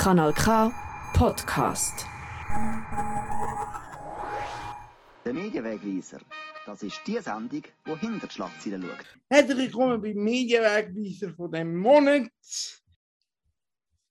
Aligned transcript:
Kanal 0.00 0.32
K 0.32 0.72
Podcast. 1.12 2.06
Der 5.26 5.34
Medienwegweiser, 5.34 6.20
das 6.64 6.82
ist 6.82 7.02
die 7.06 7.18
Sendung, 7.18 7.62
die 7.86 7.96
hinter 7.98 8.26
die 8.26 8.32
Schlagzeilen 8.32 8.82
schaut. 8.82 9.20
Herzlich 9.28 9.58
willkommen 9.58 10.00
beim 10.00 10.16
Medienwegweiser 10.16 11.34
von 11.34 11.52
dem 11.52 11.76
Monat. 11.76 12.30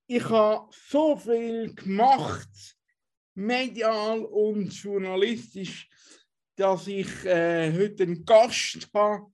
Ich 0.06 0.30
habe 0.30 0.70
so 0.72 1.18
viel 1.18 1.74
gemacht, 1.74 2.78
medial 3.34 4.26
und 4.26 4.72
journalistisch, 4.72 5.90
dass 6.56 6.86
ich 6.86 7.26
äh, 7.26 7.74
heute 7.74 8.04
einen 8.04 8.24
Gast 8.26 8.88
habe 8.94 9.26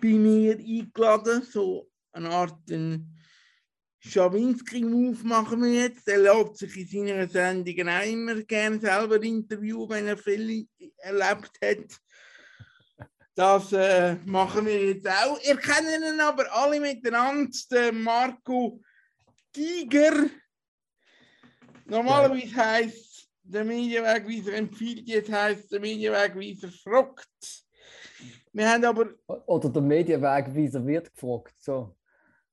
bei 0.00 0.10
mir 0.10 0.56
eingeladen, 0.56 1.42
so 1.42 1.90
eine 2.12 2.30
Art 2.30 2.70
ein 2.70 3.19
Schawinski-Move 4.00 5.26
machen 5.26 5.62
wir 5.62 5.82
jetzt. 5.82 6.08
Er 6.08 6.18
lässt 6.18 6.56
sich 6.56 6.94
in 6.94 7.06
seinen 7.06 7.28
Sendungen 7.28 7.88
auch 7.88 8.06
immer 8.06 8.34
gerne 8.42 8.80
selber 8.80 9.22
interviewen, 9.22 9.90
wenn 9.90 10.06
er 10.06 10.16
viel 10.16 10.66
erlebt 10.98 11.50
hat. 11.62 12.00
Das 13.34 13.72
äh, 13.72 14.16
machen 14.24 14.66
wir 14.66 14.88
jetzt 14.88 15.08
auch. 15.08 15.38
Ihr 15.42 15.56
kennt 15.56 15.88
ihn 15.88 16.20
aber 16.20 16.44
alle 16.52 16.80
miteinander, 16.80 17.50
den 17.70 18.02
Marco 18.02 18.80
Giger. 19.52 20.28
Normalerweise 21.86 22.56
heisst 22.56 23.28
der 23.42 23.64
Medienwegweiser 23.64 24.54
empfiehlt, 24.54 25.08
jetzt 25.08 25.30
heisst 25.30 25.72
der 25.72 25.80
Medienwegweiser 25.80 26.68
fragt. 26.68 27.64
Wir 28.52 28.68
haben 28.68 28.84
aber. 28.84 29.10
Oder 29.46 29.68
der 29.68 29.82
Medienwegweiser 29.82 30.86
wird 30.86 31.12
gefragt. 31.12 31.54
So. 31.58 31.96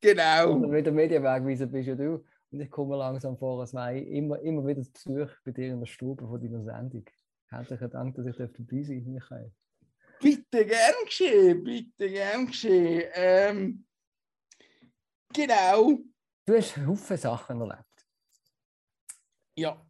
Genau. 0.02 0.58
Oder 0.58 0.68
mit 0.68 0.86
der 0.86 0.94
Medienwegweiser 0.94 1.68
bist 1.68 1.88
ja 1.88 1.96
du. 1.96 2.24
Und 2.52 2.62
ich 2.62 2.70
komme 2.70 2.96
langsam 2.96 3.38
vor, 3.38 3.60
als 3.60 3.74
ich 3.74 4.08
immer, 4.08 4.40
immer 4.40 4.66
wieder 4.66 4.82
zu 4.82 5.14
Besuch 5.14 5.32
bei 5.44 5.52
dir 5.52 5.74
in 5.74 5.80
der 5.80 5.88
Stube 5.88 6.26
von 6.26 6.40
deiner 6.40 6.64
Sendung. 6.64 7.06
Herzlichen 7.50 7.90
Dank, 7.90 8.16
dass 8.16 8.26
ich 8.26 8.36
dabei 8.36 8.84
sein 8.84 9.00
darf, 9.00 9.06
Michael. 9.06 9.52
Bitte 10.20 10.66
gern 10.66 10.96
geschehen, 11.06 11.64
bitte 11.64 12.10
gern 12.10 12.48
geschehen. 12.48 13.04
Ähm, 13.14 13.86
genau. 15.34 16.00
Du 16.46 16.56
hast 16.56 16.78
Haufen 16.78 17.18
Sachen 17.18 17.62
erlebt. 17.62 18.08
Ja, 19.56 19.86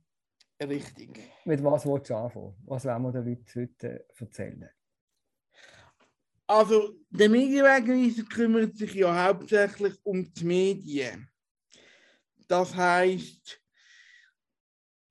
richtig. 0.61 1.19
Mit 1.45 1.63
was 1.63 1.85
willst 1.85 2.09
du 2.09 2.15
anfangen? 2.15 2.55
Was 2.65 2.85
wollen 2.85 3.03
wir 3.03 3.11
den 3.11 3.25
Leuten 3.25 3.45
heute 3.55 4.05
erzählen? 4.17 4.69
Also, 6.49 6.95
der 7.09 7.27
Medienwegweiser 7.27 8.23
kümmert 8.23 8.77
sich 8.77 8.93
ja 8.93 9.27
hauptsächlich 9.27 9.93
um 10.03 10.31
die 10.33 10.45
Medien. 10.45 11.29
Das 12.47 12.73
heißt, 12.73 13.61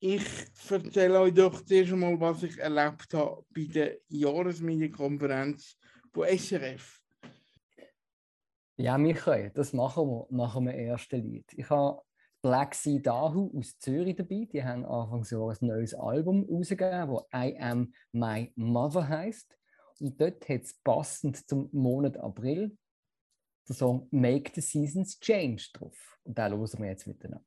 ich 0.01 0.25
erzähle 0.71 1.21
euch 1.21 1.35
doch 1.35 1.61
zuerst 1.63 1.93
einmal, 1.93 2.19
was 2.19 2.43
ich 2.43 2.59
erlebt 2.59 3.13
habe 3.13 3.45
bei 3.55 3.65
der 3.65 3.99
Jahresmedienkonferenz 4.09 5.77
von 6.11 6.27
SRF. 6.27 7.03
Ja, 8.79 8.97
Michael, 8.97 9.51
das 9.51 9.75
machen 9.75 10.07
wir 10.07 10.27
nach 10.31 10.55
dem 10.55 10.69
ersten 10.69 11.23
Lied. 11.23 11.53
Ich 11.55 11.69
habe 11.69 12.01
Black 12.41 12.75
Sea 12.75 12.99
Dahu 12.99 13.51
aus 13.59 13.79
Zürich 13.79 14.17
dabei. 14.17 14.47
Die 14.51 14.65
haben 14.65 14.87
Anfangs 14.87 15.31
Jahres 15.31 15.61
ein 15.61 15.69
neues 15.69 15.95
Album 15.95 16.47
rausgegeben, 16.49 17.09
das 17.09 17.25
I 17.35 17.59
Am 17.59 17.93
My 18.13 18.53
Mother 18.55 19.07
heißt. 19.07 19.57
Und 20.01 20.21
dort 20.21 20.49
hat 20.49 20.63
es 20.63 20.75
passend 20.83 21.49
zum 21.49 21.69
Monat 21.73 22.17
April 22.19 22.77
der 23.69 23.75
Song 23.75 24.07
Make 24.11 24.53
the 24.55 24.61
Seasons 24.61 25.19
Change 25.19 25.69
drauf. 25.73 26.19
Und 26.25 26.39
den 26.39 26.53
hören 26.53 26.79
wir 26.79 26.89
jetzt 26.89 27.07
miteinander. 27.07 27.45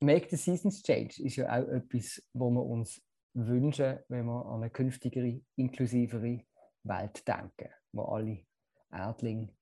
Make 0.00 0.28
the 0.30 0.36
Seasons 0.36 0.82
Change 0.82 1.22
ist 1.22 1.36
ja 1.36 1.48
auch 1.48 1.68
etwas, 1.68 2.22
wo 2.32 2.50
wir 2.50 2.64
uns 2.64 3.02
wünschen, 3.34 3.98
wenn 4.08 4.26
wir 4.26 4.46
an 4.46 4.62
eine 4.62 4.70
künftigere, 4.70 5.40
inklusivere 5.56 6.44
Welt 6.84 7.26
denken, 7.26 7.70
wo 7.92 8.04
alle 8.04 8.46
Erdlinge 8.90 9.54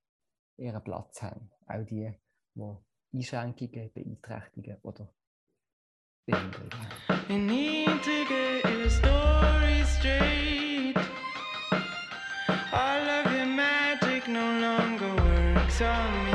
ihren 0.56 0.82
Platz 0.82 1.22
haben. 1.22 1.50
Auch 1.66 1.84
die, 1.84 2.12
die 2.54 2.76
Einschränkungen, 3.12 3.92
Beeinträchtigungen 3.92 4.78
oder 4.82 5.12
Behinderungen 6.26 6.72
haben. 7.08 7.24
tell 15.76 16.08
me 16.22 16.33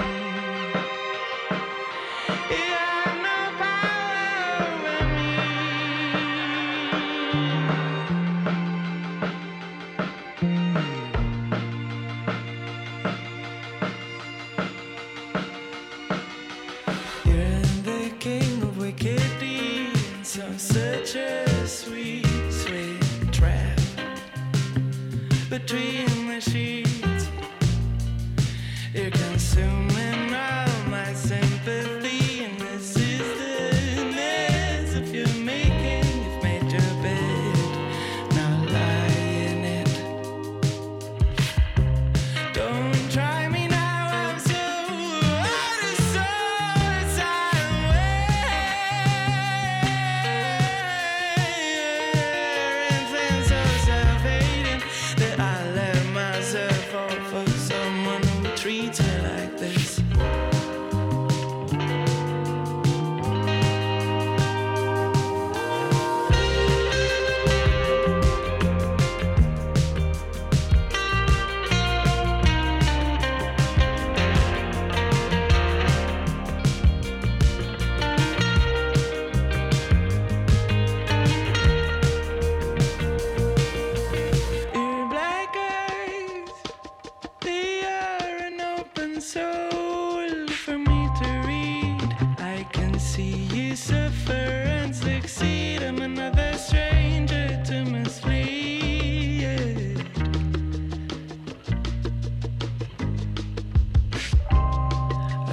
see 93.19 93.47
you 93.53 93.75
suffer 93.75 94.47
and 94.79 94.95
succeed. 94.95 95.83
I'm 95.83 95.99
another 95.99 96.53
stranger 96.53 97.61
to 97.65 97.83
mislead. 97.83 99.47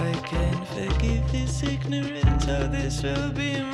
I 0.08 0.12
can 0.30 0.56
forgive 0.74 1.24
this 1.32 1.62
ignorance, 1.62 2.46
or 2.48 2.68
this 2.68 3.02
will 3.02 3.32
be 3.32 3.65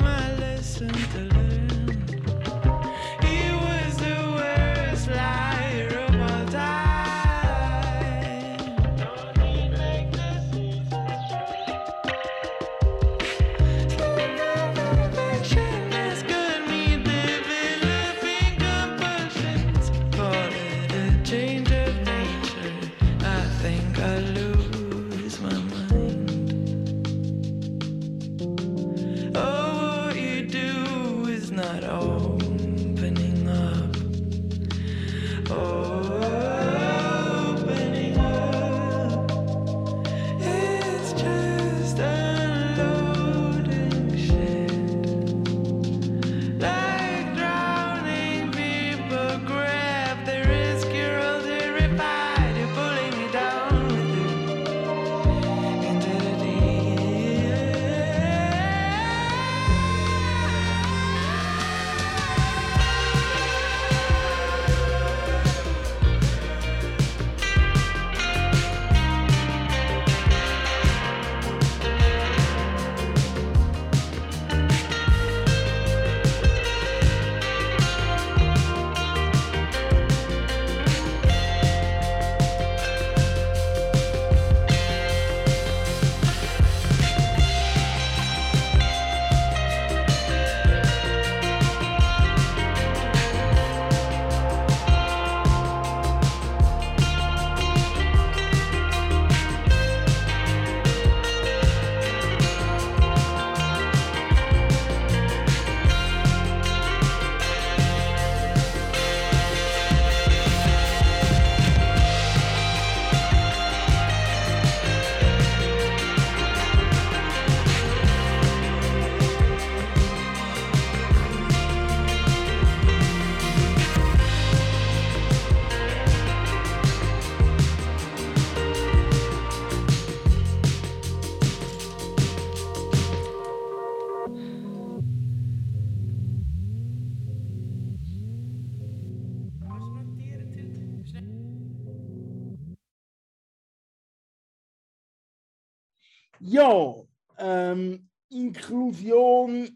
Ja, 146.53 146.93
ähm, 147.39 148.07
Inklusion 148.29 149.75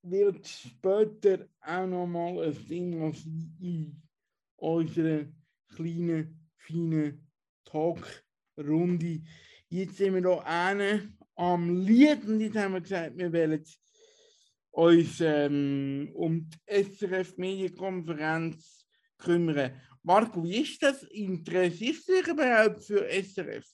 wird 0.00 0.48
später 0.48 1.46
auch 1.60 1.86
nochmal 1.86 2.44
ein 2.44 2.66
Thema 2.66 3.12
sein 3.12 3.54
in 3.60 4.02
unserer 4.56 5.26
kleinen, 5.68 6.48
feinen 6.56 7.28
Talkrunde. 7.66 9.20
Jetzt 9.68 9.98
sind 9.98 10.14
wir 10.14 10.22
hier 10.22 10.46
eine 10.46 11.12
am 11.34 11.84
Lied 11.84 12.24
und 12.24 12.40
jetzt 12.40 12.56
haben 12.56 12.72
wir 12.72 12.80
gesagt, 12.80 13.18
wir 13.18 13.30
wollen 13.30 13.62
uns 14.70 15.20
ähm, 15.20 16.10
um 16.14 16.48
die 16.48 16.84
SRF 16.84 17.36
Medienkonferenz 17.36 18.86
kümmern. 19.18 19.78
Marco, 20.02 20.42
wie 20.42 20.62
ist 20.62 20.82
das? 20.82 21.02
Interessierst 21.02 22.08
du 22.08 22.12
dich 22.14 22.28
überhaupt 22.28 22.82
für 22.82 23.06
SRF? 23.10 23.66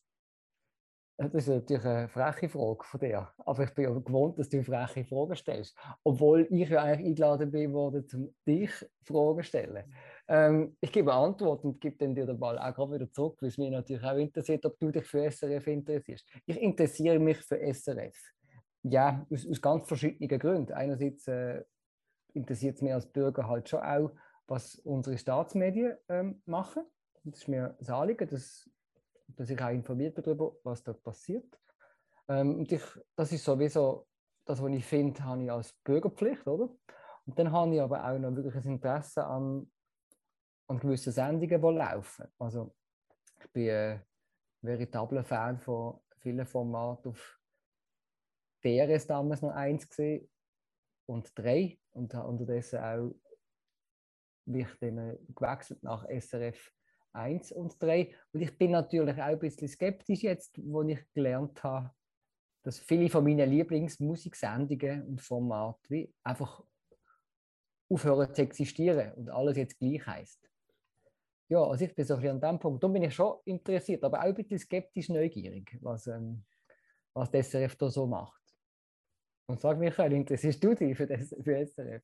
Das 1.20 1.35
ist 1.35 1.49
natürlich 1.49 1.85
eine 1.85 2.09
freche 2.09 2.49
Frage 2.49 2.85
von 2.85 3.00
dir. 3.00 3.29
Aber 3.38 3.65
ich 3.65 3.75
bin 3.75 3.85
ja 3.85 3.91
gewohnt, 3.91 4.38
dass 4.38 4.49
du 4.49 4.62
freche 4.62 5.05
Fragen 5.05 5.35
stellst. 5.35 5.76
Obwohl 6.05 6.47
ich 6.49 6.69
ja 6.69 6.82
eigentlich 6.85 7.09
eingeladen 7.09 7.50
bin 7.50 7.73
worden, 7.73 8.06
um 8.15 8.32
dich 8.47 8.70
Fragen 9.03 9.43
zu 9.43 9.43
stellen. 9.43 9.93
Ähm, 10.29 10.76
ich 10.81 10.93
gebe 10.93 11.12
eine 11.12 11.20
Antwort 11.20 11.65
und 11.65 11.81
gebe 11.81 11.97
dann 11.97 12.15
dir 12.15 12.25
den 12.25 12.38
Ball 12.38 12.56
auch 12.56 12.73
gerade 12.73 12.93
wieder 12.93 13.11
zurück, 13.11 13.37
weil 13.41 13.49
es 13.49 13.59
mich 13.59 13.70
natürlich 13.70 14.05
auch 14.05 14.17
interessiert, 14.17 14.65
ob 14.65 14.79
du 14.79 14.93
dich 14.93 15.06
für 15.06 15.29
SRF 15.29 15.67
interessierst. 15.67 16.25
Ich 16.47 16.62
interessiere 16.62 17.19
mich 17.19 17.38
für 17.38 17.59
SRF. 17.59 18.17
Ja, 18.85 19.26
aus, 19.29 19.44
aus 19.44 19.61
ganz 19.61 19.88
verschiedenen 19.88 20.38
Gründen. 20.38 20.73
Einerseits 20.73 21.26
äh, 21.26 21.64
interessiert 22.32 22.76
es 22.76 22.82
mich 22.82 22.94
als 22.94 23.06
Bürger 23.06 23.49
halt 23.49 23.69
schon 23.69 23.81
auch, 23.81 24.12
was 24.47 24.76
unsere 24.76 25.19
Staatsmedien 25.19 25.97
ähm, 26.09 26.43
machen. 26.47 26.85
Das 27.25 27.41
ist 27.41 27.49
mir 27.49 27.75
das 27.81 27.91
Anliegen, 27.91 28.29
dass, 28.29 28.71
dass 29.29 29.51
ich 29.51 29.61
auch 29.63 29.71
informiert 29.71 30.19
darüber, 30.19 30.57
was 30.63 30.83
dort 30.83 31.03
passiert. 31.03 31.47
Ähm, 32.29 32.61
und 32.61 32.73
ich, 32.73 32.83
das 33.15 33.33
ist 33.33 33.45
sowieso 33.45 34.07
das, 34.45 34.63
was 34.63 34.73
ich 34.73 34.85
finde, 34.85 35.23
habe 35.25 35.43
ich 35.43 35.51
als 35.51 35.73
Bürgerpflicht, 35.85 36.47
oder? 36.47 36.71
Und 37.27 37.39
dann 37.39 37.53
habe 37.53 37.75
ich 37.75 37.81
aber 37.81 38.05
auch 38.05 38.19
noch 38.19 38.35
wirklich 38.35 38.55
ein 38.55 38.73
Interesse 38.73 39.25
an, 39.25 39.71
an 40.69 40.81
gewissen 40.81 41.13
Sendungen, 41.13 41.61
die 41.61 41.79
laufen. 41.79 42.27
Also 42.39 42.75
ich 43.41 43.53
bin 43.53 43.71
ein 43.71 44.03
veritabler 44.63 45.25
Fan 45.25 45.59
von 45.59 46.01
vielen 46.19 46.47
Formaten 46.47 47.11
auf 47.11 47.39
DRS 48.65 49.07
damals 49.07 49.43
noch 49.43 49.53
eins 49.53 49.89
gesehen 49.89 50.29
und 51.07 51.31
drei 51.39 51.79
und 51.93 52.13
habe 52.15 52.29
unterdessen 52.29 52.79
auch 52.81 53.15
bin 54.49 54.61
ich 54.63 54.79
dann 54.81 54.99
äh, 54.99 55.19
gewechselt 55.35 55.83
nach 55.83 56.07
SRF 56.09 56.73
1 57.13 57.53
und 57.53 57.83
3. 57.83 58.15
Und 58.33 58.41
ich 58.41 58.57
bin 58.57 58.73
natürlich 58.73 59.17
auch 59.17 59.27
ein 59.27 59.39
bisschen 59.39 59.69
skeptisch 59.69 60.23
jetzt, 60.23 60.59
wo 60.65 60.83
ich 60.83 61.01
gelernt 61.13 61.63
habe, 61.63 61.91
dass 62.63 62.79
viele 62.79 63.09
von 63.09 63.25
meinen 63.25 63.49
Lieblingsmusiksendungen 63.49 65.07
und 65.07 65.23
Formaten 65.23 66.13
einfach 66.23 66.63
aufhören 67.91 68.35
zu 68.35 68.43
existieren 68.43 69.13
und 69.15 69.31
alles 69.31 69.57
jetzt 69.57 69.79
gleich 69.79 70.07
heißt. 70.07 70.49
Ja, 71.49 71.63
also 71.63 71.85
ich 71.85 71.95
bin 71.95 72.05
so 72.05 72.15
ein 72.15 72.21
bisschen 72.21 72.43
an 72.45 72.57
dem 72.57 72.59
Punkt. 72.59 72.85
Da 72.85 72.89
bin 72.89 73.03
ich 73.03 73.15
schon 73.15 73.39
interessiert, 73.47 74.05
aber 74.05 74.21
auch 74.21 74.25
ein 74.25 74.35
bisschen 74.35 74.59
skeptisch 74.59 75.09
neugierig, 75.09 75.79
was, 75.81 76.07
ähm, 76.07 76.45
was 77.15 77.31
das 77.31 77.49
SRF 77.51 77.77
da 77.77 77.89
so 77.89 78.07
macht. 78.07 78.43
Und 79.47 79.59
sag 79.59 79.79
Michael, 79.79 80.12
interessierst 80.12 80.62
du 80.62 80.75
dich 80.75 80.95
für, 80.95 81.07
das, 81.07 81.35
für 81.43 81.67
SRF? 81.67 82.03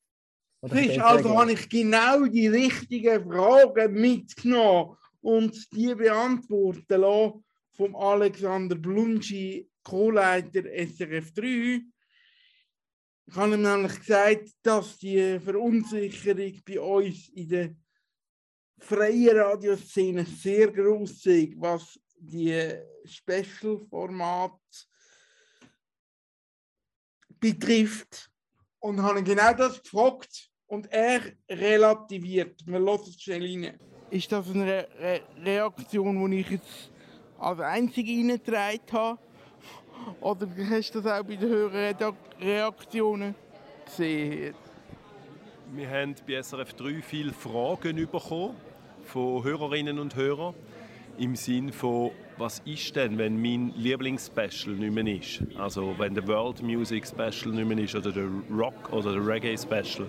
Frisch, 0.69 0.99
also 0.99 1.39
habe 1.39 1.53
ich 1.53 1.69
genau 1.69 2.25
die 2.27 2.47
richtigen 2.47 3.29
Fragen 3.31 3.93
mitgenommen 3.93 4.97
und 5.21 5.73
die 5.73 5.95
beantworten 5.95 7.01
lassen 7.01 7.45
vom 7.73 7.97
Alexander 7.97 8.77
Blunschi, 8.77 9.69
Co-Leiter 9.83 10.63
SRF 10.63 11.33
3. 11.35 11.83
Ich 13.27 13.37
habe 13.37 13.55
ihm 13.55 13.63
nämlich 13.63 13.99
gesagt, 13.99 14.49
dass 14.63 14.99
die 14.99 15.39
Verunsicherung 15.41 16.61
bei 16.67 16.81
uns 16.81 17.29
in 17.31 17.49
der 17.49 17.77
freien 18.79 19.37
Radioszene 19.37 20.25
sehr 20.25 20.71
groß 20.71 21.27
ist, 21.27 21.61
was 21.61 21.99
die 22.17 22.75
Special-Format 23.05 24.61
betrifft. 27.41 28.31
Und 28.79 29.03
habe 29.03 29.23
genau 29.23 29.55
das 29.55 29.83
gefragt 29.83 30.51
und 30.69 30.91
er 30.93 31.21
relativiert. 31.49 32.61
Wir 32.67 32.79
lassen 32.79 33.11
es 33.11 33.23
schnell 33.23 33.43
rein. 33.43 33.79
Ist 34.11 34.31
das 34.31 34.51
eine 34.51 34.67
Re 34.67 34.89
Re 35.01 35.21
Reaktion, 35.45 36.31
die 36.31 36.41
ich 36.41 36.51
jetzt 36.51 36.91
als 37.39 37.61
einzige 37.61 38.13
reingetragen 38.13 38.81
habe? 38.93 39.19
Oder 40.21 40.49
hast 40.71 40.95
du 40.95 41.01
das 41.01 41.21
auch 41.21 41.25
bei 41.25 41.37
den 41.37 41.49
höheren 41.49 42.15
Reaktionen 42.41 43.35
gesehen? 43.85 44.55
Wir 45.73 45.91
haben 45.91 46.15
bei 46.27 46.41
SRF 46.43 46.75
3 46.75 47.03
viele 47.03 47.33
Fragen 47.33 47.97
bekommen 47.97 48.55
von 49.05 49.43
Hörerinnen 49.43 49.99
und 49.99 50.15
Hörern 50.15 50.55
im 51.19 51.37
Sinn 51.37 51.73
von, 51.73 52.11
was 52.37 52.61
ist 52.65 52.95
denn, 52.97 53.17
wenn 53.19 53.41
mein 53.41 53.73
Lieblingsspecial 53.77 54.75
nicht 54.75 54.95
mehr 54.95 55.07
ist? 55.07 55.43
Also 55.57 55.95
wenn 55.99 56.15
der 56.15 56.27
World 56.27 56.63
Music 56.63 57.07
Special 57.07 57.55
nicht 57.55 57.69
mehr 57.69 57.79
ist 57.79 57.95
oder 57.95 58.13
der 58.13 58.29
Rock 58.51 58.93
oder 58.93 59.13
der 59.13 59.27
Reggae 59.27 59.57
Special. 59.57 60.09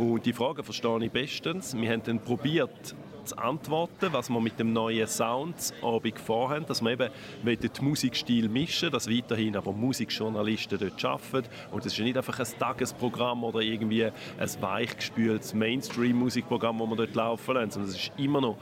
Und 0.00 0.24
die 0.24 0.32
Fragen 0.32 0.64
verstehe 0.64 1.04
ich 1.04 1.10
bestens. 1.10 1.76
Wir 1.76 1.90
haben 1.90 2.02
dann 2.02 2.20
probiert 2.20 2.94
zu 3.24 3.36
antworten, 3.36 4.08
was 4.12 4.30
wir 4.30 4.40
mit 4.40 4.58
dem 4.58 4.72
neuen 4.72 5.06
Sound 5.06 5.74
Abend 5.82 6.18
vorhaben, 6.18 6.64
dass 6.64 6.80
wir 6.80 6.92
eben 6.92 7.10
den 7.44 7.70
Musikstil 7.82 8.48
mischen, 8.48 8.90
dass 8.90 9.10
weiterhin 9.10 9.56
aber 9.56 9.72
Musikjournalisten 9.72 10.78
dort 10.78 11.04
arbeiten 11.04 11.50
und 11.70 11.84
es 11.84 11.92
ist 11.92 12.00
nicht 12.00 12.16
einfach 12.16 12.38
ein 12.38 12.46
Tagesprogramm 12.58 13.44
oder 13.44 13.60
irgendwie 13.60 14.06
ein 14.06 14.12
weichgespültes 14.60 15.52
Mainstream-Musikprogramm, 15.52 16.78
das 16.78 16.88
wir 16.88 16.96
dort 16.96 17.14
laufen 17.14 17.54
lassen, 17.56 17.70
sondern 17.72 17.90
es 17.90 17.96
ist 17.96 18.12
immer 18.16 18.40
noch 18.40 18.56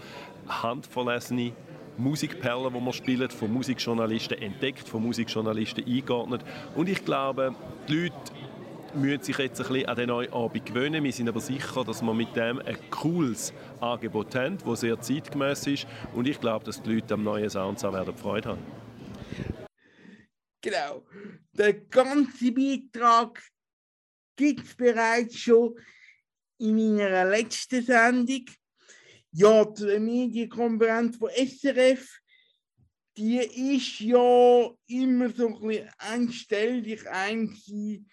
handverlesene 0.49 1.53
Musikperlen, 1.99 2.75
die 2.75 2.81
wir 2.81 2.93
spielen, 2.93 3.31
von 3.31 3.53
Musikjournalisten 3.53 4.43
entdeckt, 4.43 4.89
von 4.89 5.05
Musikjournalisten 5.05 5.85
eingeordnet 5.87 6.43
und 6.75 6.89
ich 6.89 7.05
glaube, 7.05 7.55
die 7.89 7.95
Leute 7.95 8.38
müssen 8.99 9.23
sich 9.23 9.39
jetzt 9.39 9.61
ein 9.61 9.69
bisschen 9.69 9.89
an 9.89 9.97
den 9.97 10.09
neuen 10.09 10.33
Abend 10.33 10.67
gewöhnen. 10.67 11.05
Wir 11.05 11.13
sind 11.13 11.29
aber 11.29 11.41
sicher, 11.41 11.85
dass 11.85 12.03
wir 12.03 12.15
mit 12.15 12.35
dem 12.35 12.59
ein 12.59 12.77
cooles 12.91 13.53
Angebot 13.81 14.35
haben, 14.35 14.59
das 14.59 14.81
sehr 14.81 15.01
zeitgemäß 15.01 15.67
ist. 15.69 15.87
Und 16.15 16.27
ich 16.27 16.41
glaube, 16.41 16.65
dass 16.65 16.83
die 16.83 16.95
Leute 16.95 17.15
am 17.15 17.23
neuen 17.23 17.49
Sound 17.49 17.83
werden 17.83 18.17
Freude 18.17 18.51
haben. 18.51 18.63
Genau. 20.61 21.05
Der 21.53 21.75
ganze 21.75 22.53
Beitrag 22.53 23.43
gibt 24.37 24.65
es 24.65 24.75
bereits 24.75 25.39
schon 25.39 25.75
in 26.59 26.97
meiner 26.97 27.25
letzten 27.25 27.83
Sendung. 27.83 28.45
Ja, 29.31 29.65
die 29.65 29.99
Medienkonferenz 29.99 31.17
von 31.17 31.31
SRF, 31.31 32.21
die 33.17 33.39
ist 33.77 34.01
ja 34.01 34.71
immer 34.87 35.31
so 35.31 35.49
ein 35.49 35.61
bisschen 35.61 35.91
einstellig 35.99 37.09
ein 37.09 37.49
gewesen 37.49 38.09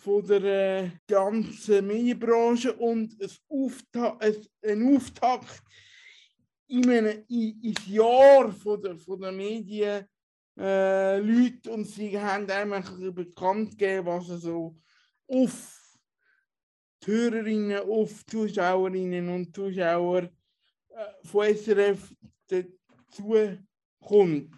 von 0.00 0.26
der 0.26 0.44
äh, 0.44 0.90
ganzen 1.06 1.86
Medienbranche 1.86 2.72
und 2.72 3.20
ein 3.20 3.30
Aufta 3.48 4.18
ein, 4.62 4.96
Auftakt 4.96 5.62
in 6.68 6.88
einem, 6.88 7.24
in, 7.28 7.60
ins 7.62 7.86
Jahr 7.86 8.50
von 8.50 8.80
der, 8.80 8.96
von 8.96 9.20
der 9.20 9.32
Medien 9.32 10.06
äh, 10.58 11.18
Leute 11.18 11.70
und 11.70 11.84
sie 11.84 12.18
haben 12.18 12.50
einem 12.50 12.72
ein 12.72 12.82
bisschen 12.82 13.14
bekannt 13.14 13.70
gegeben, 13.72 14.06
was 14.06 14.26
so 14.26 14.76
auf 15.28 15.98
die 17.02 17.10
Hörerinnen, 17.10 17.80
auf 17.80 18.24
die 18.24 18.30
Zuschauerinnen 18.30 19.28
und 19.28 19.54
Zuschauer 19.54 20.22
äh, 20.22 20.30
von 21.24 21.54
SRF 21.54 22.14
dazu 22.46 23.58
kommt. 24.00 24.54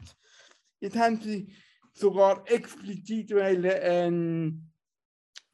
Jetzt 0.78 0.96
haben 0.96 1.20
sie 1.20 1.52
sogar 1.92 2.44
explizit 2.48 3.30
wollen, 3.32 3.64
einen 3.64 4.71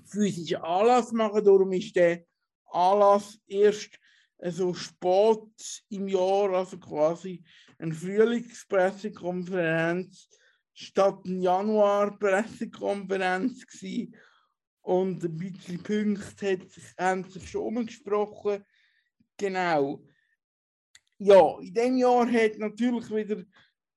physischen 0.08 0.62
Anlass 0.62 1.12
machen, 1.12 1.44
darum 1.44 1.72
ist 1.72 1.94
der 1.96 2.24
Anlass 2.66 3.38
erst 3.46 3.98
äh, 4.38 4.50
so 4.50 4.74
spät 4.74 5.84
im 5.90 6.08
Jahr, 6.08 6.50
also 6.50 6.78
quasi 6.78 7.44
eine 7.78 7.94
Frühlingspressekonferenz 7.94 10.28
statt 10.72 11.20
eine 11.24 11.40
Januar-Pressekonferenz 11.40 13.66
gewesen. 13.66 14.16
Und 14.80 15.24
ein 15.24 15.36
bisschen 15.36 15.82
Punkte 15.82 16.52
hat 16.52 16.70
sich, 16.70 16.84
haben 16.96 17.24
sich 17.24 17.50
schon 17.50 17.76
umgesprochen. 17.76 18.64
Genau. 19.36 20.04
Ja, 21.18 21.58
in 21.60 21.74
dem 21.74 21.98
Jahr 21.98 22.30
hat 22.30 22.58
natürlich 22.58 23.10
wieder 23.10 23.42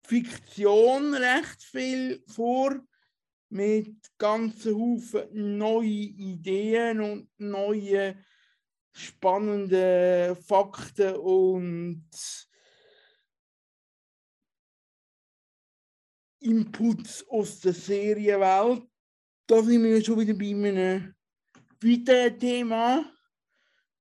Fiktion 0.03 1.13
recht 1.13 1.61
viel 1.63 2.23
vor 2.27 2.81
mit 3.51 4.17
ganzen 4.17 4.75
Haufen 4.75 5.57
neue 5.57 5.85
Ideen 5.85 7.01
und 7.01 7.29
neue 7.37 8.15
spannende 8.93 10.37
Fakten 10.47 11.15
und 11.17 12.09
Inputs 16.39 17.27
aus 17.27 17.59
der 17.59 17.73
Serienwelt. 17.73 18.83
Da 19.47 19.61
sind 19.61 19.83
wir 19.83 20.03
schon 20.03 20.19
wieder 20.19 20.33
bei 20.33 20.51
einem 20.51 21.13
weiteren 21.81 22.39
Thema, 22.39 23.13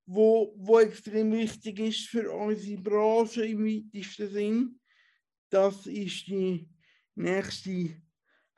wo, 0.06 0.54
wo 0.56 0.78
extrem 0.78 1.32
wichtig 1.32 1.80
ist 1.80 2.08
für 2.08 2.30
unsere 2.30 2.80
Branche 2.80 3.44
im 3.46 3.64
weitesten 3.64 4.30
Sinn. 4.30 4.80
Das 5.50 5.86
ist 5.86 6.28
die 6.28 6.68
nächste 7.16 8.00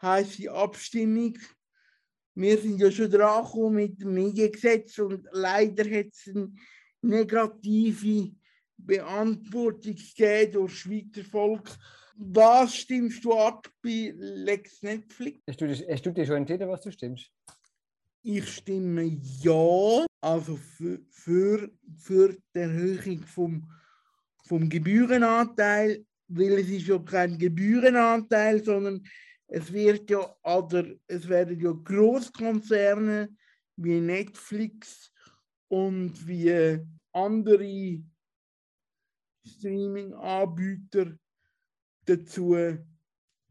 heiße 0.02 0.50
Abstimmung. 0.50 1.38
Wir 2.34 2.58
sind 2.58 2.78
ja 2.78 2.90
schon 2.90 3.10
dran 3.10 3.44
gekommen 3.44 3.74
mit 3.76 4.00
dem 4.00 4.14
Mediengesetz 4.14 4.98
und 4.98 5.26
leider 5.32 5.84
hat 5.84 6.08
es 6.12 6.28
eine 6.34 6.52
negative 7.02 8.32
Beantwortung 8.76 9.94
gegeben 9.94 10.52
durch 10.52 10.78
Schweizer 10.78 11.24
Volk. 11.24 11.68
Was 12.16 12.76
stimmst 12.76 13.24
du 13.24 13.32
ab 13.34 13.68
bei 13.82 14.12
Lex 14.16 14.82
Netflix? 14.82 15.40
Hast 15.48 15.60
du, 15.60 15.68
hast 15.68 16.06
du 16.06 16.10
dir 16.10 16.26
schon 16.26 16.36
entschieden, 16.36 16.68
was 16.68 16.82
du 16.82 16.90
stimmst? 16.90 17.30
Ich 18.22 18.48
stimme 18.48 19.20
ja, 19.40 20.06
also 20.20 20.56
für, 20.56 21.00
für, 21.10 21.70
für 21.96 22.36
die 22.54 22.58
Erhöhung 22.58 23.22
vom, 23.24 23.70
vom 24.44 24.68
Gebührenanteil, 24.68 26.04
weil 26.28 26.52
es 26.52 26.68
ist 26.68 26.86
ja 26.86 26.98
kein 26.98 27.36
Gebührenanteil, 27.38 28.62
sondern 28.62 29.02
es 29.54 29.70
wird 29.70 30.08
ja, 30.08 30.34
oder 30.44 30.86
es 31.06 31.28
werden 31.28 31.60
ja 31.60 31.72
Großkonzerne 31.72 33.36
wie 33.76 34.00
Netflix 34.00 35.12
und 35.68 36.26
wie 36.26 36.80
andere 37.12 38.02
Streaming-Anbieter 39.46 41.18
dazu 42.06 42.56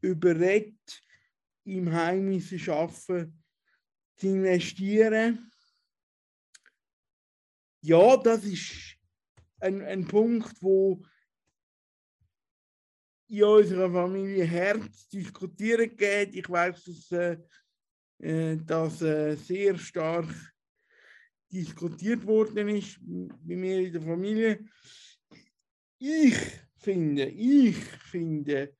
überredet, 0.01 1.03
im 1.65 1.93
heimischen 1.93 2.74
Arbeiten 2.74 3.43
zu 4.15 4.27
investieren. 4.27 5.51
Ja, 7.81 8.17
das 8.17 8.43
ist 8.43 8.98
ein, 9.60 9.84
ein 9.84 10.08
Punkt, 10.08 10.63
wo 10.63 11.05
in 13.31 13.43
unserer 13.45 13.89
Familie 13.89 14.43
Herz 14.43 15.07
diskutieren 15.07 15.95
geht. 15.95 16.35
Ich 16.35 16.50
weiß, 16.50 16.83
dass 16.83 17.11
äh, 17.11 17.38
äh, 18.19 18.57
das 18.57 19.01
äh, 19.01 19.35
sehr 19.35 19.77
stark 19.77 20.27
diskutiert 21.50 22.25
worden 22.27 22.67
ist 22.67 23.00
bei 23.00 23.55
mir 23.55 23.79
in 23.88 23.93
der 23.93 24.01
Familie. 24.01 24.65
Ich 25.97 26.35
finde, 26.75 27.25
ich 27.29 27.77
finde, 27.77 28.75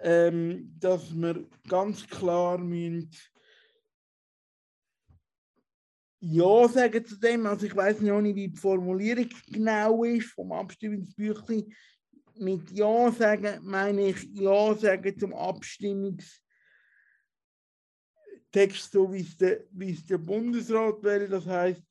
ähm, 0.00 0.74
dass 0.76 1.14
wir 1.14 1.46
ganz 1.68 2.06
klar 2.08 2.58
müssen 2.58 3.10
ja 6.20 6.68
sagen 6.68 7.04
zu 7.04 7.20
dem. 7.20 7.46
Also 7.46 7.66
ich 7.66 7.76
weiß 7.76 8.00
noch 8.00 8.20
nicht, 8.20 8.34
wie 8.34 8.48
die 8.48 8.56
Formulierung 8.56 9.28
genau 9.46 10.02
ist 10.02 10.32
vom 10.32 10.52
Abstimmungsbüchlein. 10.52 11.72
Mit 12.40 12.70
Ja 12.70 13.12
sagen 13.12 13.60
meine 13.62 14.08
ich 14.08 14.24
Ja 14.32 14.74
sagen 14.74 15.18
zum 15.18 15.34
Abstimmungstext, 15.34 16.40
so 18.90 19.12
wie 19.12 19.20
es 19.20 19.36
der, 19.36 19.66
wie 19.72 19.92
es 19.92 20.06
der 20.06 20.16
Bundesrat 20.16 21.02
will. 21.02 21.28
Das 21.28 21.46
heißt, 21.46 21.82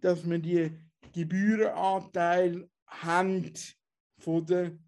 dass 0.00 0.24
man 0.24 0.42
die 0.42 0.76
Gebührenanteil 1.12 2.68
haben 2.86 3.52
von 4.18 4.44
den 4.44 4.84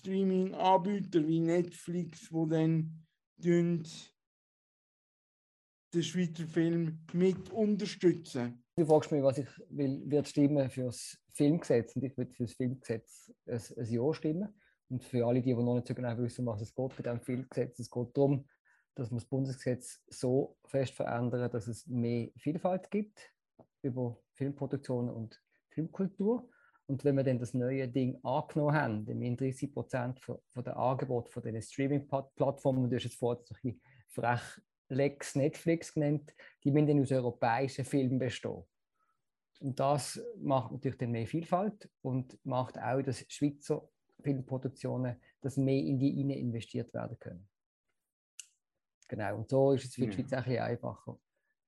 Streaming-Anbietern 0.00 1.28
wie 1.28 1.38
Netflix, 1.38 2.32
wo 2.32 2.44
dann 2.46 3.06
den 3.36 3.84
Schweizer 5.94 6.48
Film 6.48 6.98
mit 7.12 7.50
unterstützen. 7.50 8.65
Du 8.78 8.84
fragst 8.84 9.10
mich, 9.10 9.22
was 9.22 9.38
ich 9.38 9.48
will, 9.70 10.02
wird 10.04 10.28
stimmen 10.28 10.68
für 10.68 10.84
das 10.84 11.16
Filmgesetz. 11.32 11.96
Und 11.96 12.04
ich 12.04 12.14
würde 12.18 12.34
für 12.34 12.44
das 12.44 12.52
Filmgesetz 12.52 13.32
ein, 13.46 13.62
ein 13.78 13.90
Ja 13.90 14.12
stimmen. 14.12 14.54
Und 14.90 15.02
für 15.02 15.26
alle, 15.26 15.40
die, 15.40 15.54
die 15.54 15.62
noch 15.62 15.76
nicht 15.76 15.86
so 15.86 15.94
genau 15.94 16.16
wissen, 16.18 16.44
was 16.44 16.60
es 16.60 16.74
geht 16.74 16.94
bei 16.94 17.02
diesem 17.02 17.22
Filmgesetz, 17.22 17.78
es 17.78 17.90
geht 17.90 18.14
darum, 18.14 18.46
dass 18.94 19.10
man 19.10 19.18
das 19.18 19.28
Bundesgesetz 19.28 20.02
so 20.08 20.58
fest 20.66 20.92
verändern, 20.92 21.50
dass 21.50 21.68
es 21.68 21.86
mehr 21.86 22.28
Vielfalt 22.36 22.90
gibt 22.90 23.18
über 23.80 24.18
Filmproduktion 24.34 25.08
und 25.08 25.40
Filmkultur. 25.70 26.46
Und 26.86 27.02
wenn 27.02 27.16
wir 27.16 27.24
dann 27.24 27.38
das 27.38 27.54
neue 27.54 27.88
Ding 27.88 28.18
angenommen 28.24 28.74
haben, 28.74 29.06
dann 29.06 29.36
30 29.38 29.72
Prozent 29.72 30.20
von, 30.20 30.36
von 30.52 30.62
der 30.62 30.76
Angebot 30.76 31.30
von 31.30 31.42
den 31.42 31.60
Streaming-Plattformen, 31.62 32.90
du 32.90 32.96
hast 32.96 33.04
jetzt 33.04 33.18
vorhin 33.18 33.42
so 33.46 33.54
ein 33.54 33.60
bisschen 33.62 33.80
frech 34.08 34.60
Lex 34.88 35.34
Netflix 35.34 35.92
genannt, 35.92 36.34
die 36.64 36.70
müssen 36.70 37.00
aus 37.00 37.12
europäischen 37.12 37.84
Filmen 37.84 38.18
bestehen. 38.18 38.62
Und 39.60 39.80
das 39.80 40.20
macht 40.36 40.72
natürlich 40.72 40.98
dann 40.98 41.12
mehr 41.12 41.26
Vielfalt 41.26 41.88
und 42.02 42.38
macht 42.44 42.78
auch, 42.78 43.02
dass 43.02 43.24
Schweizer 43.28 43.88
Filmproduktionen, 44.20 45.16
dass 45.40 45.56
mehr 45.56 45.82
in 45.82 45.98
die 45.98 46.20
rein 46.20 46.30
investiert 46.30 46.92
werden 46.92 47.18
können. 47.18 47.48
Genau, 49.08 49.36
und 49.36 49.48
so 49.48 49.72
ist 49.72 49.84
es 49.84 49.94
für 49.94 50.02
die 50.02 50.06
Ja. 50.08 50.12
Schweiz 50.12 50.32
auch 50.32 50.36
ein 50.38 50.44
bisschen 50.44 50.62
einfacher, 50.62 51.18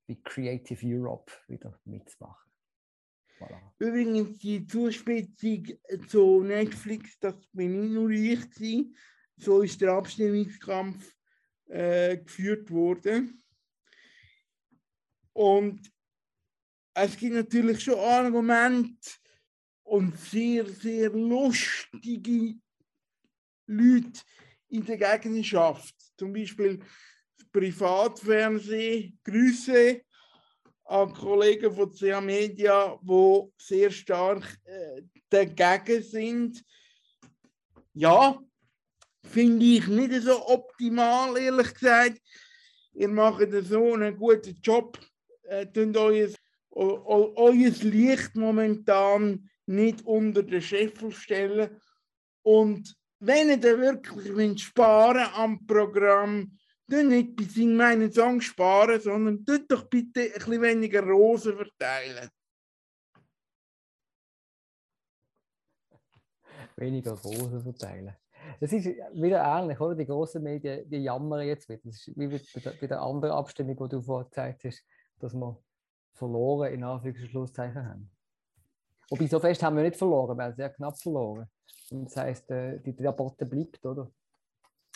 bei 0.07 0.19
Creative 0.25 0.87
Europe 0.87 1.33
wieder 1.47 1.79
mitzumachen. 1.85 2.51
Voilà. 3.39 3.61
Übrigens, 3.79 4.39
die 4.39 4.67
Zuspitzung 4.67 5.65
zu 6.09 6.43
Netflix, 6.43 7.19
das 7.21 7.37
bin 7.53 7.81
nicht 7.81 7.93
nur 7.93 8.11
ich. 8.11 8.93
So 9.37 9.63
ist 9.63 9.81
der 9.81 9.93
Abstimmungskampf 9.93 11.17
äh, 11.69 12.19
geführt 12.19 12.71
worden. 12.71 13.43
Und 15.33 15.91
es 16.95 17.17
gibt 17.17 17.35
natürlich 17.35 17.81
schon 17.81 17.99
Argumente 17.99 19.11
und 19.85 20.19
sehr, 20.19 20.67
sehr 20.67 21.11
lustige 21.11 22.55
Leute 23.67 24.21
in 24.69 24.85
der 24.85 24.97
Gegnerschaft. 24.97 25.95
Zum 26.17 26.33
Beispiel 26.33 26.81
Privatfernsehen, 27.53 29.19
Grüße 29.23 30.03
an 30.85 31.13
Kollegen 31.13 31.73
von 31.75 31.93
CA 31.93 32.21
Media, 32.21 32.99
die 33.03 33.53
sehr 33.59 33.91
stark 33.91 34.59
äh, 34.65 35.03
dagegen 35.29 36.03
sind. 36.03 36.65
Ja, 37.93 38.39
finde 39.25 39.65
ich 39.65 39.87
nicht 39.89 40.23
so 40.23 40.47
optimal, 40.49 41.37
ehrlich 41.39 41.75
gesagt. 41.75 42.21
Ihr 42.93 43.09
macht 43.09 43.49
so 43.65 43.95
einen 43.95 44.17
guten 44.17 44.59
Job, 44.63 44.99
äh, 45.43 45.67
tut 45.67 45.97
euer, 45.97 46.29
eu- 46.71 47.05
eu- 47.07 47.33
euer 47.37 47.71
Licht 47.83 48.35
momentan 48.35 49.49
nicht 49.67 50.05
unter 50.05 50.43
den 50.43 50.63
Scheffel 50.63 51.13
stellen. 51.13 51.81
Und 52.43 52.97
wenn 53.21 53.49
ihr 53.51 53.63
wirklich 53.79 54.63
sparen 54.63 55.29
am 55.35 55.67
Programm, 55.67 56.59
dann 56.87 57.09
nicht 57.09 57.37
bei 57.37 57.45
Sing 57.45 57.77
meinen 57.77 58.11
Song 58.11 58.41
sparen, 58.41 59.01
sondern 59.01 59.45
tut 59.45 59.71
doch 59.71 59.85
bitte 59.89 60.23
ein 60.23 60.33
bisschen 60.33 60.63
weniger 60.63 61.03
Rosen 61.03 61.57
verteilen. 61.57 62.29
weniger 66.77 67.13
Rosen 67.13 67.61
verteilen. 67.63 68.15
Das 68.61 68.73
ist 68.73 68.87
wieder 68.87 69.43
ähnlich, 69.43 69.81
oder? 69.81 69.95
Die 69.95 70.07
großen 70.07 70.43
Medien, 70.43 70.89
die 70.89 70.99
jammern 70.99 71.47
jetzt 71.47 71.69
wieder. 71.69 71.81
Das 71.85 72.07
ist 72.07 72.19
wie 72.19 72.27
bei 72.81 72.87
der, 72.87 73.01
anderen 73.01 73.35
Abstimmung, 73.35 73.77
die 73.77 73.89
du 73.89 74.03
vorher 74.03 74.25
gezeigt 74.25 74.65
hast, 74.65 74.85
dass 75.19 75.35
wir 75.35 75.59
verloren 76.15 76.73
in 76.73 76.85
Anführungs- 76.85 77.23
und 77.23 77.29
Schlusszeichen 77.31 77.87
haben. 77.87 78.11
Wobei, 79.11 79.27
so 79.27 79.41
fest 79.41 79.63
haben 79.63 79.77
wir 79.77 79.85
nicht 79.85 79.97
verloren, 79.97 80.37
wir 80.37 80.45
haben 80.45 80.55
sehr 80.55 80.71
knapp 80.71 80.99
verloren. 80.99 81.49
Und 81.91 82.07
das 82.07 82.17
heisst, 82.17 82.51
äh, 82.51 82.79
die 82.81 82.95
Debatte 82.95 83.47
bleibt, 83.47 83.85
oder? 83.87 84.11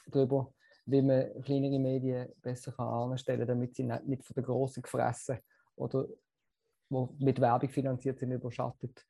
Darüber, 0.06 0.52
wie 0.84 1.00
man 1.00 1.42
kleinere 1.42 1.78
Medien 1.78 2.28
besser 2.42 2.78
anstellen 2.78 3.40
kann, 3.40 3.48
damit 3.48 3.76
sie 3.76 3.84
nicht, 3.84 4.24
von 4.24 4.34
den 4.34 4.44
Großen 4.44 4.82
gefressen 4.82 5.38
oder 5.76 6.06
mit 6.90 7.40
Werbung 7.40 7.70
finanziert 7.70 8.18
sind, 8.18 8.32
überschattet 8.32 9.06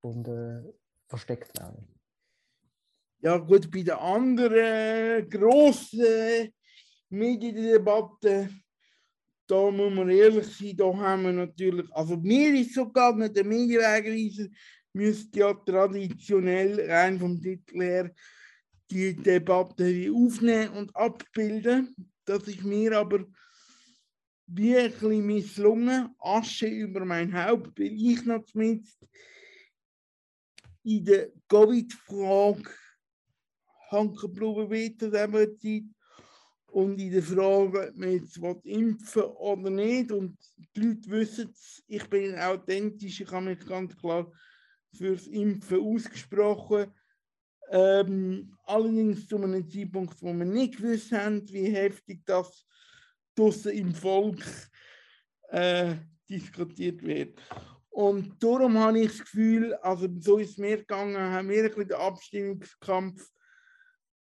und 0.00 0.26
äh, 0.26 0.62
versteckt 1.06 1.56
werden. 1.58 1.93
Ja 3.24 3.38
gut, 3.38 3.70
bei 3.70 3.82
den 3.82 3.94
anderen 3.94 5.26
grossen 5.30 6.52
Mediendebatten, 7.08 8.62
da 9.46 9.70
muss 9.70 9.94
man 9.94 10.10
ehrlich 10.10 10.46
sein, 10.46 10.76
da 10.76 10.94
haben 10.94 11.22
wir 11.22 11.32
natürlich, 11.32 11.90
also 11.94 12.18
mir 12.18 12.52
ist 12.60 12.74
so 12.74 12.84
gegangen, 12.84 13.32
der 13.32 13.44
Medienwegweiser 13.44 14.50
müsste 14.92 15.38
ja 15.38 15.54
traditionell 15.54 16.78
rein 16.90 17.18
vom 17.18 17.40
Titel 17.40 17.80
her 17.80 18.14
die 18.90 19.16
Debatte 19.16 20.12
aufnehmen 20.14 20.76
und 20.76 20.94
abbilden. 20.94 21.96
Das 22.26 22.46
ist 22.46 22.62
mir 22.62 22.92
aber 22.98 23.24
wie 24.48 24.76
ein 24.76 24.90
bisschen 24.90 25.24
misslungen, 25.24 26.14
Asche 26.18 26.66
über 26.66 27.06
mein 27.06 27.32
Haupt, 27.32 27.80
weil 27.80 27.94
ich 27.94 28.22
noch 28.26 28.44
zumindest 28.44 28.98
in 30.82 31.02
der 31.06 31.32
Covid-Frage 31.48 32.83
zu 34.98 35.10
dieser 35.10 35.56
Zeit. 35.56 35.84
und 36.74 37.00
in 37.00 37.12
der 37.12 37.22
Frage, 37.22 37.88
ob 37.88 37.96
man 37.96 38.12
jetzt 38.12 38.42
will 38.42 38.60
impfen 38.64 39.22
oder 39.22 39.70
nicht. 39.70 40.10
Und 40.10 40.36
die 40.74 40.80
Leute 40.80 41.10
wissen 41.10 41.50
es, 41.52 41.82
ich 41.86 42.04
bin 42.10 42.36
authentisch, 42.36 43.20
ich 43.20 43.30
habe 43.30 43.46
mich 43.46 43.64
ganz 43.64 43.96
klar 43.96 44.30
fürs 44.92 45.28
Impfen 45.28 45.80
ausgesprochen. 45.80 46.92
Ähm, 47.70 48.56
allerdings 48.64 49.28
zu 49.28 49.36
einem 49.36 49.70
Zeitpunkt, 49.70 50.20
wo 50.20 50.32
wir 50.32 50.44
nicht 50.44 50.76
gewusst 50.76 51.12
haben, 51.12 51.48
wie 51.48 51.70
heftig 51.70 52.22
das 52.26 52.66
draussen 53.36 53.72
im 53.72 53.94
Volk 53.94 54.44
äh, 55.50 55.94
diskutiert 56.28 57.02
wird. 57.02 57.40
Und 57.90 58.42
darum 58.42 58.76
habe 58.78 58.98
ich 58.98 59.12
das 59.12 59.20
Gefühl, 59.20 59.74
also 59.74 60.08
so 60.18 60.38
ist 60.38 60.50
es 60.50 60.58
mir 60.58 60.78
gegangen, 60.78 61.16
haben 61.16 61.48
wir 61.48 61.62
ein 61.62 61.68
bisschen 61.68 61.88
den 61.88 61.96
Abstimmungskampf 61.96 63.30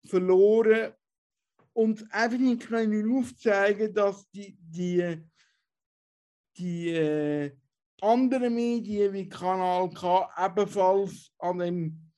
verloren 0.06 0.94
und 1.74 2.06
einfach 2.14 2.38
nicht 2.38 2.68
können 2.68 3.18
aufzeigen, 3.18 3.94
dass 3.94 4.30
die, 4.32 4.58
die, 4.60 5.18
die 6.58 6.90
äh, 6.90 7.52
anderen 8.02 8.54
Medien 8.54 9.14
wie 9.14 9.30
Kanal 9.30 9.90
K 9.92 10.30
ebenfalls 10.38 11.32
an 11.38 11.60
dem 11.60 12.12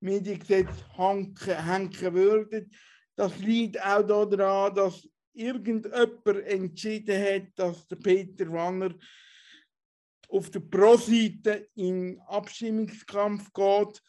Mediengesetz 0.00 0.70
hängen, 0.96 1.36
würden. 2.14 2.70
Das 3.16 3.38
liegt 3.38 3.80
auch 3.84 4.02
daran, 4.02 4.74
dass 4.74 5.06
irgendjemand 5.34 6.26
entschieden 6.46 7.22
hat, 7.22 7.48
dass 7.54 7.86
der 7.86 7.96
Peter 7.96 8.50
Wanner 8.50 8.94
auf 10.28 10.50
der 10.50 10.60
Pro-Seite 10.60 11.68
in 11.74 12.18
Abstimmungskampf 12.20 13.52
geht, 13.52 14.02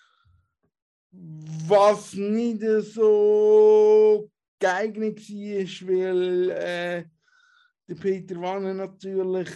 was 1.11 2.13
nicht 2.13 2.61
so 2.93 4.29
geeignet 4.59 5.19
war, 5.19 5.87
weil 5.87 6.49
äh, 6.51 7.95
Peter 7.95 8.39
Wanner 8.39 8.73
natürlich 8.73 9.49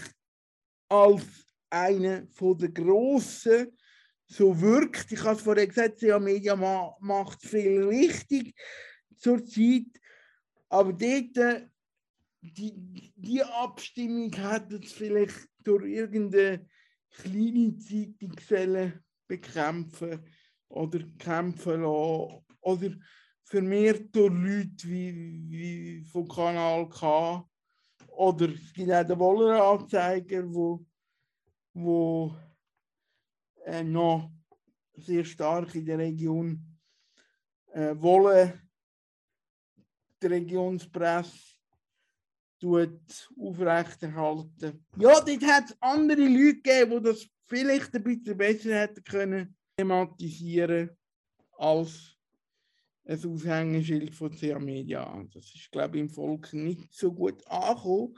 als 0.89 1.23
einer 1.69 2.21
der 2.21 2.69
Grossen 2.69 3.77
so 4.27 4.59
wirkt. 4.59 5.11
Ich 5.11 5.23
habe 5.23 5.35
es 5.35 5.41
vorher 5.41 5.67
gesagt, 5.67 6.01
ja, 6.01 6.19
Media 6.19 6.55
ma 6.55 6.95
macht 6.99 7.41
viel 7.45 7.83
richtig 7.83 8.55
zurzeit, 9.17 9.87
aber 10.69 10.93
dort, 10.93 11.37
äh, 11.37 11.67
die, 12.41 13.13
die 13.15 13.43
Abstimmung 13.43 14.31
hätte 14.33 14.75
es 14.83 14.91
vielleicht 14.91 15.47
durch 15.63 15.85
irgendeine 15.85 16.67
kleine 17.09 17.77
Zeitung 17.77 18.93
bekämpfen 19.27 20.23
oder 20.69 20.99
kämpfen 21.17 21.81
lassen. 21.81 22.45
Oder 22.61 22.89
vermehrt 23.43 24.15
durch 24.15 24.33
Leute 24.33 24.89
wie, 24.89 25.45
wie 25.49 26.03
vom 26.05 26.27
Kanal 26.27 26.89
K. 26.89 27.47
Oder 28.09 28.49
es 28.49 28.73
gibt 28.73 28.91
auch 28.91 29.05
den 29.05 29.19
Wolleranzeiger, 29.19 30.43
wo, 30.53 30.85
wo 31.73 32.35
äh, 33.65 33.83
noch 33.83 34.31
sehr 34.93 35.25
stark 35.25 35.75
in 35.75 35.85
der 35.85 35.97
Region 35.99 36.59
äh, 37.73 37.93
Wolle, 37.97 38.61
die 40.21 40.27
Regionspresse 40.27 41.55
tut 42.59 43.29
aufrechterhalten. 43.37 44.85
Ja, 44.97 45.19
dort 45.19 45.43
hat 45.43 45.65
es 45.65 45.77
andere 45.81 46.21
Leute 46.21 46.61
gegeben, 46.61 46.91
die 46.91 47.09
das 47.09 47.27
vielleicht 47.43 47.93
ein 47.93 48.03
bisschen 48.03 48.37
besser 48.37 48.75
hätten 48.75 49.03
können 49.03 49.55
thematisieren 49.75 50.89
als 51.57 52.15
ein 53.05 53.23
Aushängeschild 53.23 54.15
von 54.15 54.35
CA 54.35 54.59
Media. 54.59 55.23
Das 55.33 55.53
ist, 55.53 55.71
glaube 55.71 55.97
ich, 55.97 56.01
im 56.01 56.09
Volk 56.09 56.51
nicht 56.53 56.93
so 56.93 57.13
gut 57.13 57.45
angekommen. 57.47 58.17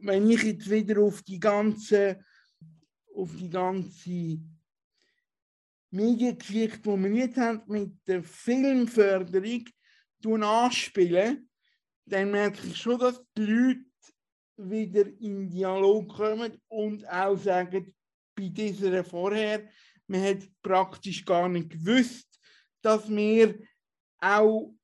Wenn 0.00 0.30
ich 0.30 0.42
jetzt 0.42 0.70
wieder 0.70 1.00
auf 1.00 1.22
die 1.22 1.40
ganze, 1.40 2.20
auf 3.14 3.34
die 3.34 3.50
ganze 3.50 4.38
Mediengeschichte, 5.90 6.82
die 6.82 7.02
wir 7.02 7.10
jetzt 7.10 7.38
haben, 7.38 7.62
mit 7.66 8.06
der 8.06 8.22
Filmförderung 8.22 9.64
anspielen, 10.42 11.48
dann 12.04 12.30
merke 12.30 12.66
ich 12.66 12.76
schon, 12.76 12.98
dass 12.98 13.22
die 13.36 13.42
Leute 13.42 13.80
wieder 14.58 15.06
in 15.20 15.48
Dialog 15.48 16.08
kommen 16.08 16.60
und 16.68 17.08
auch 17.08 17.36
sagen, 17.36 17.94
bei 18.34 18.48
dieser 18.48 19.02
vorher, 19.02 19.68
man 20.06 20.22
hat 20.22 20.48
praktisch 20.62 21.24
gar 21.24 21.48
nicht 21.48 21.70
gewusst, 21.70 22.38
dass 22.82 23.08
wir 23.08 23.58
auch 24.18 24.74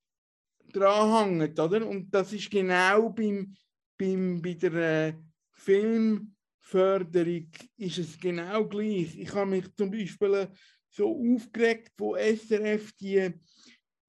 dranhängen, 0.73 1.59
oder? 1.59 1.87
Und 1.87 2.11
das 2.11 2.33
ist 2.33 2.51
genau 2.51 3.11
beim, 3.11 3.55
beim, 3.99 4.41
bei 4.43 4.55
der 4.55 4.75
äh, 4.75 5.15
Filmförderung 5.53 7.51
ist 7.77 7.99
es 7.99 8.19
genau 8.19 8.67
gleich. 8.67 9.17
Ich 9.19 9.33
habe 9.35 9.51
mich 9.51 9.75
zum 9.77 9.91
Beispiel 9.91 10.49
so 10.89 11.11
aufgeregt, 11.11 11.93
wo 11.97 12.17
SRF 12.17 12.93
die, 12.95 13.31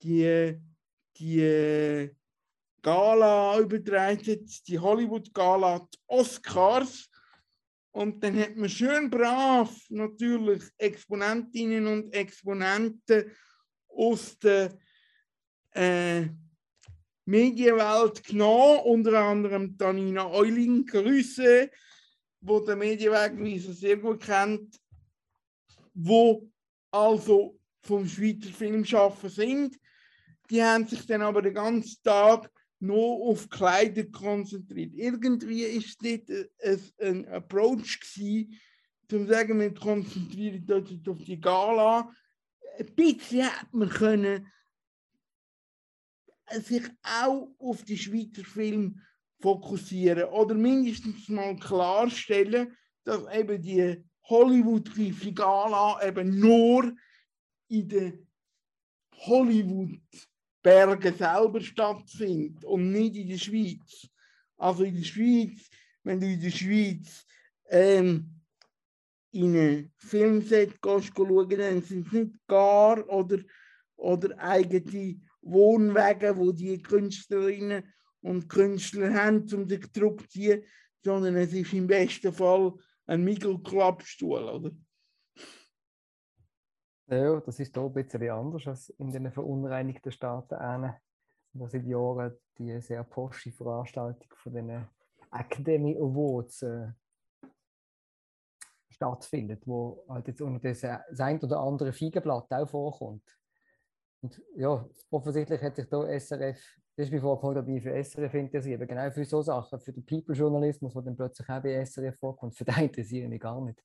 die, 0.01 0.57
die 1.17 2.09
Gala 2.81 3.59
übertragen, 3.59 4.45
die 4.67 4.79
Hollywood-Gala, 4.79 5.79
die 5.79 5.97
Oscars. 6.07 7.09
Und 7.93 8.23
dann 8.23 8.39
hat 8.39 8.55
man 8.55 8.69
schön 8.69 9.07
brav 9.09 9.71
natürlich 9.89 10.63
Exponentinnen 10.79 11.85
und 11.85 12.13
Exponenten 12.13 13.31
aus 13.87 14.37
der 14.39 14.75
äh, 15.75 16.25
Medienwelt 17.25 18.23
genommen, 18.23 18.79
unter 18.79 19.19
anderem 19.19 19.77
Tanina 19.77 20.27
Euling, 20.27 20.87
Grüße, 20.87 21.69
wo 22.41 22.59
der 22.61 22.75
Medienwegweiser 22.75 23.73
sehr 23.73 23.97
gut 23.97 24.23
kennt, 24.23 24.75
wo 25.93 26.49
also 26.89 27.59
vom 27.83 28.07
Schweizer 28.07 28.49
Filmschaffen 28.49 29.29
sind. 29.29 29.79
Die 30.49 30.63
haben 30.63 30.87
sich 30.87 31.05
dann 31.05 31.21
aber 31.21 31.43
den 31.43 31.53
ganzen 31.53 32.01
Tag 32.01 32.49
nur 32.83 33.29
auf 33.29 33.49
Kleider 33.49 34.03
konzentriert. 34.05 34.93
Irgendwie 34.93 35.63
ist 35.63 35.99
das 36.03 36.93
ein 36.99 37.27
Approach 37.27 37.99
gewesen, 37.99 38.59
zum 39.09 39.27
sagen, 39.27 39.59
wir 39.59 39.73
konzentrieren 39.73 40.65
uns 40.71 41.07
auf 41.07 41.23
die 41.23 41.39
Gala. 41.39 42.13
Ein 42.77 42.95
bisschen 42.95 43.41
hätte 43.43 43.67
man 43.77 43.89
können 43.89 44.47
sich 46.61 46.83
auch 47.01 47.49
auf 47.57 47.83
die 47.83 47.97
Schweizer 47.97 48.43
Film 48.43 48.99
fokussieren 49.39 50.29
oder 50.29 50.55
mindestens 50.55 51.27
mal 51.29 51.55
klarstellen, 51.57 52.75
dass 53.03 53.23
eben 53.33 53.61
die 53.61 54.03
Hollywood-reife 54.23 55.33
Gala 55.33 56.05
eben 56.07 56.39
nur 56.39 56.95
in 57.67 57.89
der 57.89 58.13
Hollywood 59.15 59.99
Bergen 60.63 61.13
selber 61.13 61.61
stattfindet 61.61 62.63
und 62.63 62.91
nicht 62.91 63.17
in 63.17 63.29
der 63.29 63.37
Schweiz. 63.37 64.07
Also 64.57 64.85
in 64.85 64.95
der 64.95 65.03
Schweiz, 65.03 65.69
wenn 66.03 66.19
du 66.19 66.27
in 66.27 66.41
der 66.41 66.51
Schweiz 66.51 67.25
ähm, 67.69 68.41
in 69.31 69.55
ein 69.57 69.91
Filmset 69.97 70.81
gehst, 70.81 71.11
schauen, 71.15 71.49
dann 71.49 71.81
sind 71.81 72.07
es 72.07 72.13
nicht 72.13 72.47
gar 72.47 73.07
oder, 73.09 73.39
oder 73.97 74.39
eigene 74.39 75.19
Wohnwege, 75.41 76.37
wo 76.37 76.51
die 76.51 76.81
Künstlerinnen 76.81 77.83
und 78.21 78.47
Künstler 78.47 79.13
haben, 79.13 79.43
um 79.53 79.67
sich 79.67 79.91
zurückzuziehen, 79.91 80.63
sondern 81.03 81.35
es 81.35 81.51
ist 81.51 81.73
im 81.73 81.87
besten 81.87 82.31
Fall 82.31 82.73
ein 83.05 83.23
Mittelklappstuhl, 83.23 84.43
oder? 84.43 84.71
Ja, 87.07 87.39
das 87.41 87.59
ist 87.59 87.73
hier 87.73 87.83
ein 87.83 87.93
bisschen 87.93 88.29
anders 88.29 88.67
als 88.67 88.89
in 88.89 89.11
den 89.11 89.31
verunreinigten 89.31 90.11
Staaten, 90.11 90.93
wo 91.53 91.67
seit 91.67 91.85
Jahren 91.85 92.33
die 92.57 92.79
sehr 92.81 93.03
posche 93.03 93.51
Veranstaltung 93.51 94.29
von 94.35 94.53
den 94.53 94.87
Academy 95.31 95.97
Awards 95.97 96.61
äh, 96.61 96.87
stattfindet, 98.89 99.63
wo 99.65 100.03
halt 100.07 100.27
jetzt 100.27 100.41
unter 100.41 100.59
das, 100.59 100.81
das 100.81 101.19
ein 101.19 101.39
oder 101.41 101.59
andere 101.59 101.91
Feigenblatt 101.91 102.51
auch 102.51 102.69
vorkommt. 102.69 103.23
Und 104.21 104.41
ja, 104.55 104.87
offensichtlich 105.09 105.61
hat 105.61 105.75
sich 105.75 105.89
da 105.89 106.07
SRF, 106.07 106.57
das 106.95 107.07
ist 107.07 107.11
mir 107.11 107.19
vorgekommen, 107.19 107.55
dabei 107.55 107.81
für 107.81 107.91
SRF 108.01 108.33
interessiert, 108.35 108.87
genau 108.87 109.11
für 109.11 109.25
so 109.25 109.41
Sachen, 109.41 109.79
für 109.81 109.91
den 109.91 110.05
People-Journalismus, 110.05 110.93
der 110.93 111.01
dann 111.01 111.17
plötzlich 111.17 111.49
auch 111.49 111.61
bei 111.61 111.83
SRF 111.83 112.17
vorkommt, 112.17 112.55
für 112.55 112.63
den 112.63 112.75
interessiere 112.83 113.25
ich 113.25 113.29
mich 113.29 113.41
gar 113.41 113.59
nicht. 113.59 113.83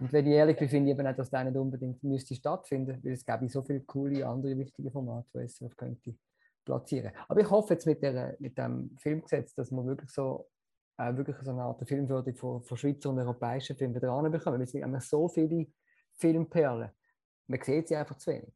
Und 0.00 0.12
wenn 0.12 0.26
ich 0.26 0.32
ehrlich 0.32 0.56
bin, 0.56 0.68
finde 0.68 0.90
ich 0.90 0.98
eben 0.98 1.06
auch, 1.06 1.14
dass 1.14 1.30
der 1.30 1.44
nicht 1.44 1.56
unbedingt 1.56 2.02
müsste 2.02 2.34
stattfinden, 2.34 3.00
weil 3.02 3.12
es 3.12 3.24
gäbe 3.24 3.48
so 3.48 3.62
viele 3.62 3.80
coole 3.80 4.26
andere 4.26 4.58
wichtige 4.58 4.90
Formate, 4.90 5.28
die 5.34 5.48
SRF 5.48 5.76
könnte 5.76 6.14
platzieren. 6.64 7.12
Aber 7.28 7.40
ich 7.40 7.50
hoffe 7.50 7.74
jetzt 7.74 7.86
mit, 7.86 8.02
der, 8.02 8.36
mit 8.40 8.58
dem 8.58 8.96
Filmgesetz, 8.98 9.54
dass 9.54 9.70
wir 9.70 9.84
wirklich 9.84 10.10
so 10.10 10.48
äh, 10.96 11.16
wirklich 11.16 11.36
so 11.42 11.50
eine 11.50 11.62
Art 11.62 11.86
Filmförderung 11.86 12.36
von, 12.36 12.62
von 12.62 12.76
Schweizer 12.76 13.10
und 13.10 13.18
europäischen 13.18 13.76
Filmen 13.76 14.00
dran 14.00 14.30
bekommen. 14.30 14.60
Es 14.60 14.70
sind 14.70 15.02
so 15.02 15.28
viele 15.28 15.66
Filmperlen. 16.14 16.90
Man 17.46 17.62
sieht 17.62 17.88
sie 17.88 17.96
einfach 17.96 18.16
zu 18.16 18.30
wenig. 18.30 18.54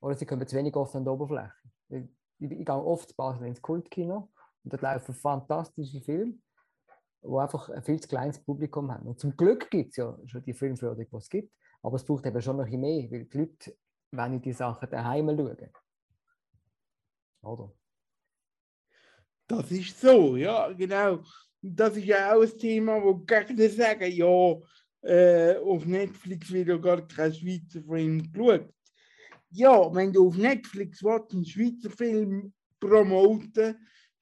Oder 0.00 0.14
sie 0.14 0.26
kommen 0.26 0.46
zu 0.46 0.56
wenig 0.56 0.74
oft 0.76 0.94
an 0.94 1.04
die 1.04 1.10
Oberfläche. 1.10 1.52
ich, 1.88 2.04
ich 2.38 2.64
gehe 2.64 2.74
oft 2.74 3.10
in 3.10 3.16
Basel 3.16 3.46
ins 3.46 3.60
Kultkino 3.60 4.30
und 4.64 4.72
dort 4.72 4.82
laufen 4.82 5.14
fantastische 5.14 6.00
Filme, 6.00 6.34
die 7.22 7.38
einfach 7.38 7.68
ein 7.70 7.82
viel 7.82 8.00
zu 8.00 8.08
kleines 8.08 8.38
Publikum 8.38 8.90
haben. 8.90 9.06
Und 9.06 9.20
zum 9.20 9.36
Glück 9.36 9.70
gibt 9.70 9.90
es 9.90 9.96
ja 9.96 10.18
schon 10.26 10.42
die 10.42 10.54
Filmförderung, 10.54 11.06
die 11.10 11.16
es 11.16 11.28
gibt, 11.28 11.52
aber 11.82 11.96
es 11.96 12.04
braucht 12.04 12.26
eben 12.26 12.40
schon 12.40 12.56
noch 12.56 12.68
mehr, 12.68 13.10
weil 13.10 13.24
die 13.24 13.38
Leute 13.38 13.76
wollen 14.12 14.40
die 14.40 14.52
Sachen 14.52 14.88
daheim 14.90 15.28
schauen. 15.28 15.70
Oder? 17.42 17.72
Das 19.46 19.70
ist 19.70 20.00
so, 20.00 20.36
ja, 20.36 20.72
genau. 20.72 21.22
Das 21.62 21.96
ist 21.96 22.04
ja 22.04 22.34
auch 22.34 22.42
ein 22.42 22.58
Thema, 22.58 23.02
wo 23.02 23.16
Gegner 23.16 23.68
sagen, 23.68 24.10
ja, 24.10 24.56
äh, 25.02 25.56
auf 25.56 25.84
Netflix 25.86 26.50
wird 26.52 26.68
ja 26.68 26.76
gar 26.76 27.06
kein 27.06 27.34
Schweizer 27.34 27.82
Film 27.82 28.30
geschaut. 28.32 28.72
Ja, 29.50 29.92
wenn 29.94 30.12
du 30.12 30.28
auf 30.28 30.36
Netflix 30.36 31.02
willst, 31.02 31.32
einen 31.32 31.44
Schweizer 31.44 31.90
Film 31.90 32.52
promoten 32.78 33.76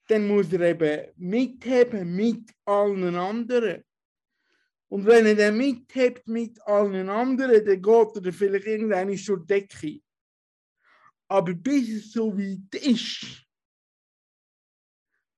dann 0.09 0.27
muss 0.27 0.51
er 0.51 0.61
eben 0.61 1.11
mitheben 1.17 2.15
mit 2.15 2.51
allen 2.65 3.15
anderen. 3.15 3.83
Und 4.91 5.05
wenn 5.05 5.27
er 5.27 5.35
dann 5.35 5.55
mithebt 5.55 6.27
mit 6.27 6.59
allen 6.65 7.09
anderen, 7.09 7.63
dann 7.63 7.81
geht 7.81 8.25
er 8.25 8.33
vielleicht 8.33 8.65
irgendwann 8.65 9.07
die 9.07 9.45
Decke. 9.45 10.01
Aber 11.27 11.53
bis 11.53 11.89
es 11.89 12.11
so 12.11 12.35
weit 12.35 12.73
ist, 12.83 13.45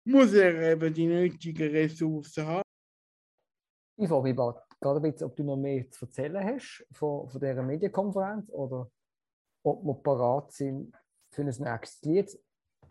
muss 0.06 0.34
er 0.34 0.72
eben 0.72 0.94
die 0.94 1.08
nötigen 1.08 1.70
Ressourcen 1.70 2.46
haben. 2.46 2.70
Ich 3.98 4.08
frage 4.08 4.24
mich 4.24 4.36
gerade 4.36 5.00
ein 5.00 5.02
bisschen, 5.02 5.28
ob 5.28 5.36
du 5.36 5.44
noch 5.44 5.58
mehr 5.58 5.92
zu 5.92 6.06
erzählen 6.06 6.46
hast 6.46 6.88
von, 6.94 7.30
von 7.30 7.42
dieser 7.42 7.62
Medienkonferenz 7.62 8.50
oder 8.52 8.90
ob 9.64 9.84
wir 9.84 9.96
parat 9.96 10.54
sind 10.54 10.96
für 11.30 11.42
ein 11.42 11.48
nächstes 11.48 12.02
Lied. 12.04 12.40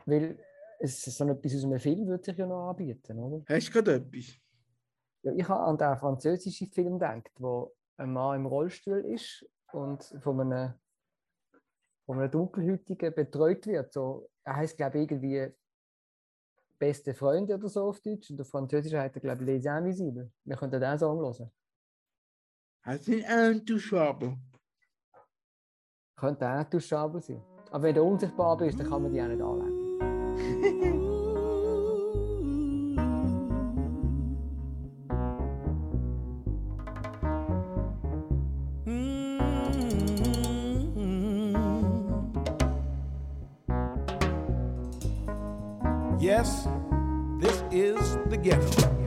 Weil 0.04 0.38
es 0.80 1.02
so 1.02 1.28
etwas 1.28 1.54
aus 1.54 1.64
einem 1.64 1.78
Film 1.78 2.06
würde 2.06 2.24
sich 2.24 2.36
ja 2.36 2.46
noch 2.46 2.70
anbieten, 2.70 3.18
oder? 3.18 3.44
Hast 3.46 3.68
du 3.68 3.72
gerade 3.72 3.94
etwas? 3.96 4.34
Ja, 5.22 5.32
ich 5.32 5.48
habe 5.48 5.60
an 5.60 5.76
den 5.76 5.96
französischen 5.98 6.68
Film 6.68 6.94
gedacht, 6.94 7.30
wo 7.38 7.74
ein 7.98 8.12
Mann 8.12 8.36
im 8.36 8.46
Rollstuhl 8.46 9.00
ist 9.00 9.46
und 9.72 10.02
von 10.22 10.40
einem, 10.40 10.72
von 12.06 12.18
einem 12.18 12.30
Dunkelhäutigen 12.30 13.14
betreut 13.14 13.66
wird. 13.66 13.92
So, 13.92 14.30
er 14.42 14.56
heißt, 14.56 14.76
glaube 14.76 14.98
ich, 14.98 15.10
irgendwie 15.10 15.54
Beste 16.78 17.12
Freunde 17.12 17.54
oder 17.54 17.68
so 17.68 17.88
auf 17.88 18.00
Deutsch. 18.00 18.30
Und 18.30 18.40
auf 18.40 18.48
Französisch 18.48 18.94
heißt 18.94 19.16
er, 19.16 19.20
glaube 19.20 19.42
ich, 19.42 19.46
Les 19.46 19.66
Invisibles. 19.66 20.30
Wir 20.44 20.56
könnten 20.56 20.80
den 20.80 20.98
Song 20.98 21.18
hören. 21.18 21.50
Hast 22.82 23.06
du 23.06 23.22
einen 23.26 23.58
Intouchable? 23.58 24.38
Könnte 26.16 26.48
auch 26.48 26.64
touchable 26.64 27.20
sein. 27.20 27.42
Aber 27.70 27.82
wenn 27.82 27.94
du 27.94 28.02
unsichtbar 28.02 28.56
bist, 28.56 28.80
dann 28.80 28.88
kann 28.88 29.02
man 29.02 29.12
die 29.12 29.20
auch 29.20 29.28
nicht 29.28 29.42
anlegen. 29.42 29.79
Yes, 46.20 46.68
this 47.40 47.64
is 47.72 48.18
the 48.28 48.36
ghetto. 48.36 48.99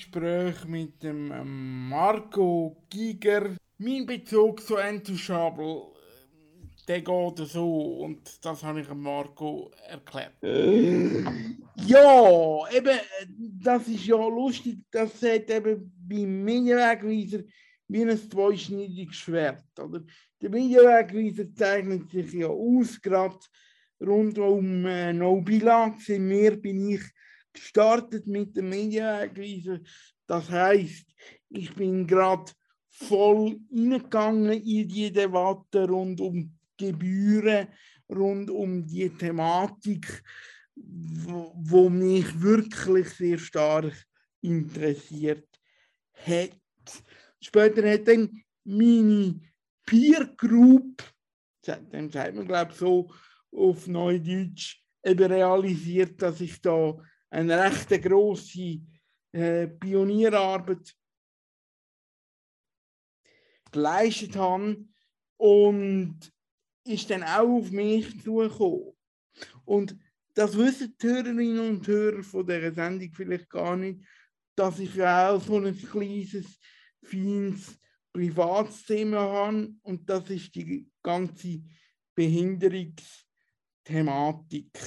Gespräch 0.00 0.64
mit 0.64 1.02
dem 1.02 1.30
ähm, 1.30 1.90
Marco 1.90 2.74
Giger. 2.88 3.54
Mein 3.76 4.06
Bezug 4.06 4.62
zu 4.62 4.78
Andrew 4.78 5.14
Schabel, 5.14 5.66
äh, 5.66 6.86
der 6.88 7.02
geht 7.02 7.46
so 7.46 7.98
und 7.98 8.42
das 8.42 8.62
habe 8.62 8.80
ich 8.80 8.88
Marco 8.94 9.70
erklärt. 9.86 10.32
Ja, 10.42 10.48
eben, 12.72 12.88
äh, 12.88 13.26
das 13.62 13.88
ist 13.88 14.06
ja 14.06 14.16
lustig, 14.16 14.78
das 14.90 15.20
hat 15.20 15.50
eben 15.50 15.92
beim 16.08 16.44
Medienwegweiser 16.44 17.44
wie 17.88 18.02
ein 18.02 18.16
zweischneidiges 18.16 19.16
Schwert. 19.16 19.64
Oder? 19.78 20.02
Der 20.40 20.48
Medienwegweiser 20.48 21.54
zeichnet 21.54 22.10
sich 22.10 22.32
ja 22.32 22.46
aus, 22.46 22.98
gerade 23.02 23.36
rund 24.00 24.38
um 24.38 24.86
äh, 24.86 25.12
No 25.12 25.42
Bilanz 25.42 26.08
in 26.08 26.26
mir 26.26 26.56
bin 26.56 26.88
ich 26.88 27.02
gestartet 27.52 28.26
mit 28.26 28.56
dem 28.56 28.68
Medienwegweiser. 28.68 29.80
Das 30.26 30.50
heißt, 30.50 31.06
ich 31.50 31.74
bin 31.74 32.06
gerade 32.06 32.52
voll 32.90 33.60
reingegangen 33.70 34.52
in 34.52 34.88
die 34.88 35.12
Debatte 35.12 35.88
rund 35.88 36.20
um 36.20 36.56
Gebühren, 36.76 37.68
rund 38.08 38.50
um 38.50 38.86
die 38.86 39.08
Thematik, 39.10 40.22
wo, 40.76 41.52
wo 41.56 41.88
mich 41.88 42.40
wirklich 42.40 43.08
sehr 43.10 43.38
stark 43.38 43.94
interessiert 44.40 45.48
hat. 46.14 46.56
Später 47.40 47.90
hat 47.90 48.08
dann 48.08 48.42
meine 48.64 49.40
Peer 49.86 50.26
Group, 50.36 51.02
dem 51.66 52.10
sagt 52.10 52.34
man 52.34 52.46
glaube 52.46 52.72
ich 52.72 52.78
so 52.78 53.10
auf 53.52 53.86
Neudeutsch, 53.86 54.82
eben 55.04 55.32
realisiert, 55.32 56.20
dass 56.22 56.40
ich 56.40 56.60
da 56.60 56.96
eine 57.30 57.58
recht 57.58 57.88
grosse 58.02 58.80
äh, 59.32 59.68
Pionierarbeit 59.68 60.94
geleistet 63.70 64.36
habe 64.36 64.84
und 65.36 66.18
ist 66.84 67.10
dann 67.10 67.22
auch 67.22 67.60
auf 67.60 67.70
mich 67.70 68.22
zugekommen. 68.22 68.92
Und 69.64 69.96
das 70.34 70.56
wissen 70.56 70.96
die 71.00 71.06
Hörerinnen 71.06 71.76
und 71.76 71.86
Hörer 71.86 72.22
von 72.22 72.46
dieser 72.46 72.72
Sendung 72.72 73.12
vielleicht 73.12 73.48
gar 73.48 73.76
nicht, 73.76 74.00
dass 74.56 74.78
ich 74.78 74.94
ja 74.94 75.30
auch 75.30 75.42
so 75.42 75.58
ein 75.58 75.76
kleines, 75.76 76.58
feines 77.02 77.78
Privatsthema 78.12 79.18
habe 79.18 79.74
und 79.82 80.08
das 80.08 80.30
ist 80.30 80.54
die 80.54 80.88
ganze 81.02 81.62
Behinderungsthematik, 82.14 84.78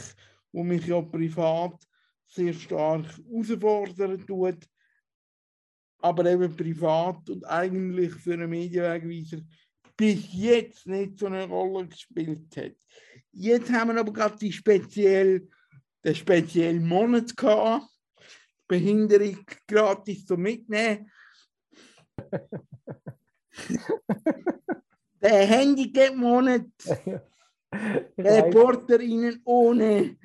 wo 0.51 0.63
mich 0.63 0.85
ja 0.85 1.01
privat 1.01 1.83
sehr 2.33 2.53
stark 2.53 3.05
herausfordern 3.05 4.25
tut, 4.25 4.67
aber 5.99 6.25
eben 6.25 6.55
privat 6.55 7.29
und 7.29 7.45
eigentlich 7.45 8.13
für 8.15 8.33
einen 8.33 8.49
Medienwegweiser 8.49 9.41
bis 9.95 10.33
jetzt 10.33 10.87
nicht 10.87 11.19
so 11.19 11.27
eine 11.27 11.47
Rolle 11.47 11.87
gespielt 11.87 12.57
hat. 12.57 12.75
Jetzt 13.31 13.71
haben 13.71 13.93
wir 13.93 13.99
aber 13.99 14.11
gerade 14.11 14.37
die 14.37 14.51
speziell, 14.51 15.47
den 16.03 16.15
speziellen 16.15 16.85
Monat 16.85 17.37
gehabt, 17.37 17.87
Behinderung 18.67 19.45
gratis 19.67 20.25
zum 20.25 20.41
Mitnehmen. 20.41 21.09
Der 25.21 25.45
Handicap-Monat, 25.45 26.65
Reporterinnen 28.17 29.39
ohne 29.45 30.17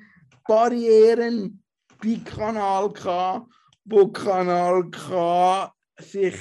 Barrieren 0.45 1.63
bei 2.01 2.19
Kanal 2.23 2.91
K, 2.93 3.47
wo 3.85 4.07
Kanal 4.07 4.89
K 4.89 5.73
sich 5.99 6.35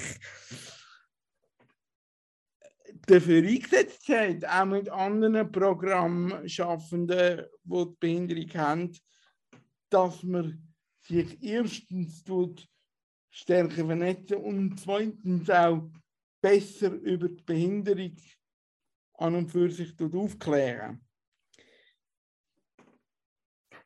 dafür 3.07 3.42
eingesetzt 3.42 4.09
hat, 4.09 4.44
auch 4.44 4.66
mit 4.66 4.88
anderen 4.88 5.51
Programmschaffenden, 5.51 7.47
die 7.64 7.85
die 7.85 7.97
Behinderung 7.99 8.55
haben, 8.55 8.99
dass 9.90 10.23
man 10.23 10.75
sich 11.03 11.42
erstens 11.42 12.23
tut 12.23 12.68
stärker 13.31 13.87
vernetzen 13.87 14.37
und 14.38 14.79
zweitens 14.79 15.49
auch 15.51 15.90
besser 16.40 16.92
über 16.92 17.29
die 17.29 17.42
Behinderung 17.42 18.16
an 19.14 19.35
und 19.35 19.51
für 19.51 19.71
sich 19.71 19.94
aufklären. 20.01 21.08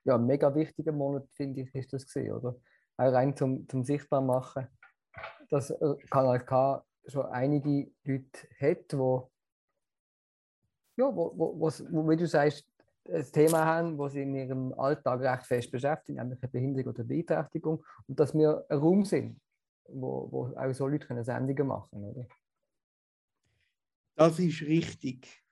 Ja, 0.04 0.18
mega 0.18 0.54
wichtiger 0.54 0.92
Monat, 0.92 1.28
finde 1.30 1.62
ich, 1.62 1.74
ist 1.74 1.92
das 1.92 2.04
gesehen, 2.04 2.32
oder? 2.32 2.56
Auch 2.96 3.12
rein 3.12 3.36
zum, 3.36 3.68
zum 3.68 3.84
sichtbar 3.84 4.20
machen, 4.20 4.66
dass 5.48 5.70
äh, 5.70 5.96
Kanal 6.10 6.44
K 6.44 6.84
schon 7.06 7.26
einige 7.26 7.90
Leute 8.04 8.48
hat, 8.60 8.96
wo, 8.96 9.30
ja, 10.96 11.04
wo, 11.14 11.32
wo, 11.36 11.60
wo, 11.60 12.08
wie 12.10 12.16
du 12.16 12.26
sagst, 12.26 12.66
ein 13.08 13.32
Thema 13.32 13.64
haben, 13.64 13.98
wo 13.98 14.08
sie 14.08 14.22
in 14.22 14.34
ihrem 14.34 14.72
Alltag 14.74 15.20
recht 15.20 15.46
fest 15.46 15.70
beschäftigen, 15.70 16.18
nämlich 16.18 16.40
eine 16.42 16.50
Behinderung 16.50 16.92
oder 16.92 17.04
Beeinträchtigung, 17.04 17.84
und 18.06 18.20
dass 18.20 18.34
wir 18.34 18.64
ein 18.68 18.78
Raum 18.78 19.04
sind, 19.04 19.40
wo, 19.88 20.30
wo 20.30 20.56
auch 20.56 20.72
so 20.72 20.86
Leute 20.86 21.06
können 21.06 21.24
Sendungen 21.24 21.66
machen 21.66 22.04
oder? 22.04 22.26
Das 24.14 24.38
ist 24.38 24.62
richtig. 24.62 25.42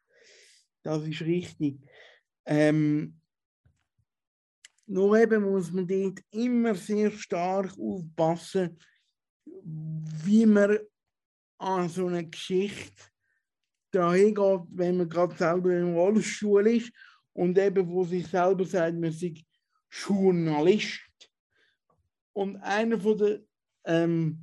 Das 0.82 1.02
ist 1.02 1.22
richtig. 1.22 1.80
Ähm, 2.46 3.19
nur 4.90 5.16
eben 5.16 5.44
muss 5.44 5.70
man 5.70 5.86
dort 5.86 6.20
immer 6.32 6.74
sehr 6.74 7.12
stark 7.12 7.72
aufpassen, 7.78 8.76
wie 10.24 10.44
man 10.44 10.78
an 11.58 11.88
so 11.88 12.08
eine 12.08 12.28
Geschichte 12.28 13.04
dahin 13.92 14.34
geht, 14.34 14.60
wenn 14.70 14.96
man 14.96 15.08
gerade 15.08 15.36
selber 15.36 15.76
im 15.76 15.94
Rollstuhl 15.94 16.66
ist 16.66 16.92
und 17.32 17.56
eben 17.56 17.88
wo 17.88 18.04
sich 18.04 18.26
selber 18.26 18.64
sagt, 18.64 18.96
man 18.96 19.12
sei 19.12 19.34
Journalist. 19.90 21.00
Und 22.32 22.56
einer 22.56 23.00
von 23.00 23.18
der 23.18 23.40
ähm, 23.84 24.40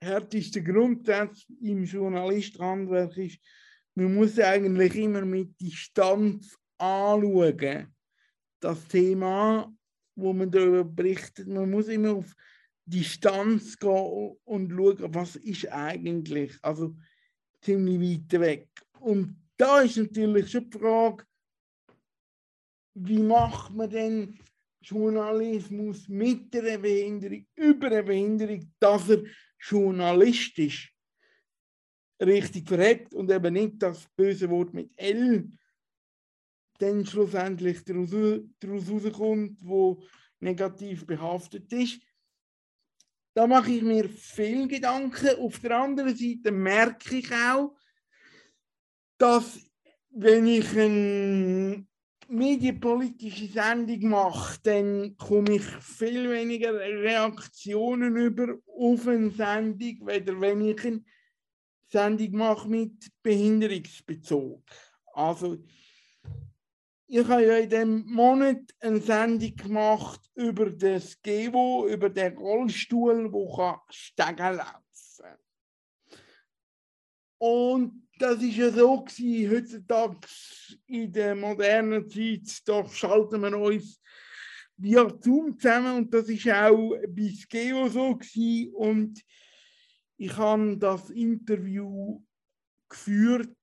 härteste 0.00 0.62
Grundsatz 0.62 1.46
im 1.60 1.84
Journalisthandwerk 1.84 3.16
ist, 3.16 3.40
man 3.94 4.14
muss 4.14 4.38
eigentlich 4.38 4.94
immer 4.94 5.24
mit 5.24 5.60
Distanz 5.60 6.56
anschauen. 6.76 7.92
Das 8.60 8.86
Thema, 8.88 9.72
wo 10.16 10.32
man 10.32 10.50
darüber 10.50 10.84
berichtet, 10.84 11.46
man 11.48 11.70
muss 11.70 11.88
immer 11.88 12.14
auf 12.14 12.34
Distanz 12.84 13.78
gehen 13.78 14.36
und 14.44 14.70
schauen, 14.70 15.14
was 15.14 15.36
ist 15.36 15.70
eigentlich, 15.70 16.56
also 16.62 16.96
ziemlich 17.60 18.00
weit 18.00 18.40
weg. 18.40 18.68
Und 19.00 19.36
da 19.56 19.80
ist 19.80 19.96
natürlich 19.96 20.50
schon 20.50 20.70
die 20.70 20.78
Frage, 20.78 21.24
wie 22.94 23.18
macht 23.18 23.74
man 23.74 23.90
denn 23.90 24.38
Journalismus 24.80 26.08
mit 26.08 26.54
einer 26.56 26.78
Behinderung, 26.78 27.46
über 27.54 27.88
eine 27.88 28.02
Behinderung, 28.02 28.72
dass 28.80 29.08
er 29.08 29.22
journalistisch 29.60 30.94
richtig 32.20 32.68
verhebt 32.68 33.14
und 33.14 33.30
eben 33.30 33.52
nicht 33.52 33.82
das 33.82 34.06
böse 34.16 34.48
Wort 34.50 34.72
mit 34.74 34.90
L 34.96 35.50
dann 36.78 37.04
schlussendlich 37.04 37.84
daraus, 37.84 38.12
rauskommt, 38.12 39.58
wo 39.62 40.02
negativ 40.40 41.06
behaftet 41.06 41.72
ist. 41.72 42.00
Da 43.34 43.46
mache 43.46 43.72
ich 43.72 43.82
mir 43.82 44.08
viel 44.08 44.66
Gedanken. 44.66 45.38
Auf 45.38 45.58
der 45.60 45.78
anderen 45.78 46.16
Seite 46.16 46.50
merke 46.50 47.18
ich 47.18 47.32
auch, 47.32 47.76
dass 49.18 49.58
wenn 50.10 50.46
ich 50.46 50.70
eine 50.76 51.86
medienpolitische 52.28 53.46
Sendung 53.46 54.10
mache, 54.10 54.58
dann 54.62 55.16
komme 55.16 55.56
ich 55.56 55.62
viel 55.62 56.30
weniger 56.30 56.74
Reaktionen 56.74 58.16
über 58.16 58.58
auf 58.66 59.06
eine 59.06 59.30
Sendung, 59.30 60.06
weder 60.06 60.40
wenn 60.40 60.60
ich 60.62 60.84
eine 60.84 61.04
Sendung 61.90 62.32
mache 62.36 62.68
mit 62.68 63.10
Behinderungsbezug. 63.22 64.62
Also 65.14 65.58
ich 67.10 67.26
habe 67.26 67.44
ja 67.44 67.56
in 67.56 67.70
diesem 67.70 68.06
Monat 68.06 68.74
eine 68.80 69.00
Sendung 69.00 69.56
gemacht 69.56 70.20
über 70.34 70.70
das 70.70 71.20
Gevo, 71.22 71.88
über 71.88 72.10
den 72.10 72.36
Rollstuhl, 72.36 73.32
kann 73.56 73.80
Stegen 73.88 74.56
laufen 74.56 75.38
Und 77.38 78.08
das 78.18 78.42
ist 78.42 78.56
ja 78.56 78.70
so 78.70 79.02
gewesen, 79.02 79.50
heutzutage 79.50 80.28
in 80.86 81.10
der 81.10 81.34
modernen 81.34 82.06
Zeit, 82.10 82.68
da 82.68 82.86
schalten 82.86 83.40
wir 83.40 83.56
uns 83.56 84.02
via 84.76 85.08
Zoom 85.18 85.58
zusammen 85.58 85.96
und 85.96 86.12
das 86.12 86.28
ist 86.28 86.46
auch 86.50 86.94
bei 87.08 87.32
Skeo 87.34 87.88
so 87.88 88.16
gewesen. 88.16 88.74
und 88.74 89.24
ich 90.18 90.36
habe 90.36 90.76
das 90.76 91.08
Interview 91.08 92.22
geführt 92.88 93.56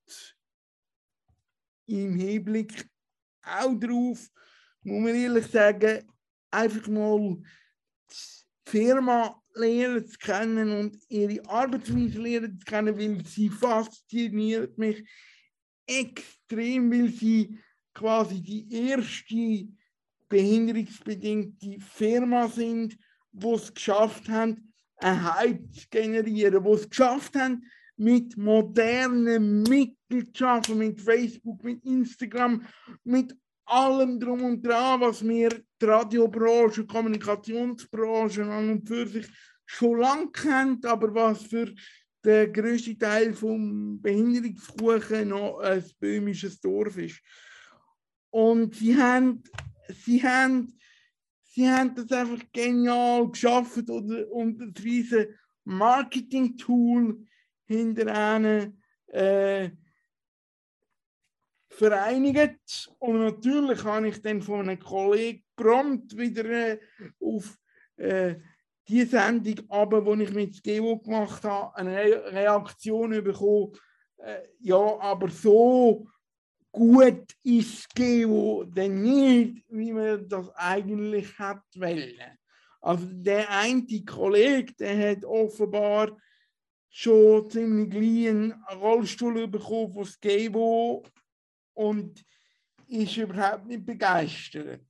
im 1.85 2.15
Hinblick 2.15 2.89
auch 3.45 3.75
drauf, 3.75 4.29
muss 4.83 5.03
man 5.03 5.15
ehrlich 5.15 5.47
sagen, 5.47 6.03
einfach 6.51 6.87
mal 6.87 7.37
die 8.09 8.69
Firma 8.69 9.41
lernen 9.53 10.05
zu 10.05 10.17
kennen 10.17 10.71
und 10.71 10.97
ihre 11.09 11.47
Arbeitsweise 11.49 12.19
lernen 12.19 12.59
zu 12.59 12.65
kennen, 12.65 12.97
weil 12.97 13.25
sie 13.25 13.49
fasziniert 13.49 14.77
mich 14.77 15.07
extrem, 15.87 16.91
weil 16.91 17.09
sie 17.09 17.59
quasi 17.93 18.41
die 18.41 18.89
erste 18.89 19.67
behinderungsbedingte 20.27 21.77
Firma 21.79 22.47
sind, 22.47 22.97
die 23.31 23.47
es 23.47 23.73
geschafft 23.73 24.27
haben, 24.29 24.73
einen 24.97 25.35
Hype 25.35 25.73
zu 25.73 25.87
generieren, 25.89 26.63
die 26.63 26.69
es 26.71 26.89
geschafft 26.89 27.35
haben, 27.35 27.63
mit 27.97 28.37
modernen 28.37 29.63
Mitteln 29.63 30.33
zu 30.33 30.39
schaffen, 30.39 30.77
mit 30.77 31.01
Facebook, 31.01 31.63
mit 31.63 31.83
Instagram, 31.85 32.65
mit 33.03 33.35
allem 33.65 34.19
drum 34.19 34.43
und 34.43 34.65
dran, 34.65 35.01
was 35.01 35.25
wir 35.27 35.49
die 35.49 35.85
Radiobranche, 35.85 36.85
Kommunikationsbranche 36.85 38.43
an 38.45 38.69
und 38.71 38.87
für 38.87 39.07
sich 39.07 39.27
schon 39.65 39.99
lange 39.99 40.31
kennt, 40.31 40.85
aber 40.85 41.13
was 41.13 41.43
für 41.43 41.73
den 42.23 42.53
grössten 42.53 42.97
Teil 42.97 43.33
vom 43.33 44.01
Behinderungskuchen 44.01 45.29
noch 45.29 45.59
ein 45.59 45.83
böhmisches 45.99 46.59
Dorf 46.59 46.97
ist. 46.97 47.21
Und 48.29 48.75
sie 48.75 48.95
haben, 48.97 49.43
sie 50.05 50.21
haben, 50.23 50.77
sie 51.43 51.69
haben 51.69 51.95
das 51.95 52.11
einfach 52.11 52.43
genial 52.51 53.29
geschafft 53.29 53.89
und, 53.89 54.11
und 54.25 54.61
ein 54.61 54.73
riesen 54.83 55.27
Marketing-Tool 55.63 57.25
hinter 57.65 58.07
äh, 59.07 59.69
vereinigt. 61.69 62.91
Und 62.99 63.19
natürlich 63.19 63.83
habe 63.83 64.09
ich 64.09 64.21
dann 64.21 64.41
von 64.41 64.61
einem 64.61 64.79
Kollegen 64.79 65.43
prompt 65.55 66.17
wieder 66.17 66.45
äh, 66.45 66.79
auf 67.19 67.57
äh, 67.97 68.35
die 68.87 69.03
Sendung, 69.03 69.65
aber 69.69 70.05
wo 70.05 70.13
ich 70.13 70.33
mit 70.33 70.63
Gewo 70.63 70.97
gemacht 70.97 71.43
habe, 71.43 71.75
eine 71.75 71.95
Re 71.95 72.33
Reaktion 72.33 73.11
bekommen. 73.23 73.73
Äh, 74.17 74.43
ja, 74.59 74.99
aber 74.99 75.29
so 75.29 76.07
gut 76.71 77.35
ist 77.43 77.93
Gewo 77.95 78.63
denn 78.63 79.01
nicht, 79.01 79.65
wie 79.69 79.91
man 79.91 80.27
das 80.27 80.49
eigentlich 80.55 81.37
hat 81.39 81.63
wollen. 81.75 82.37
Also 82.81 83.07
der 83.09 83.49
eine 83.49 84.05
Kollege, 84.05 84.73
der 84.73 85.11
hat 85.11 85.25
offenbar 85.25 86.15
schon 86.97 87.49
ziemlich 87.49 87.89
gleich 87.89 88.29
einen 88.29 88.53
Rollstuhl 88.79 89.47
bekommen 89.49 89.91
von 89.91 90.07
Gewo 90.21 91.03
und 91.73 92.25
ist 92.87 93.17
überhaupt 93.17 93.65
nicht 93.65 93.85
begeistert. 93.85 94.85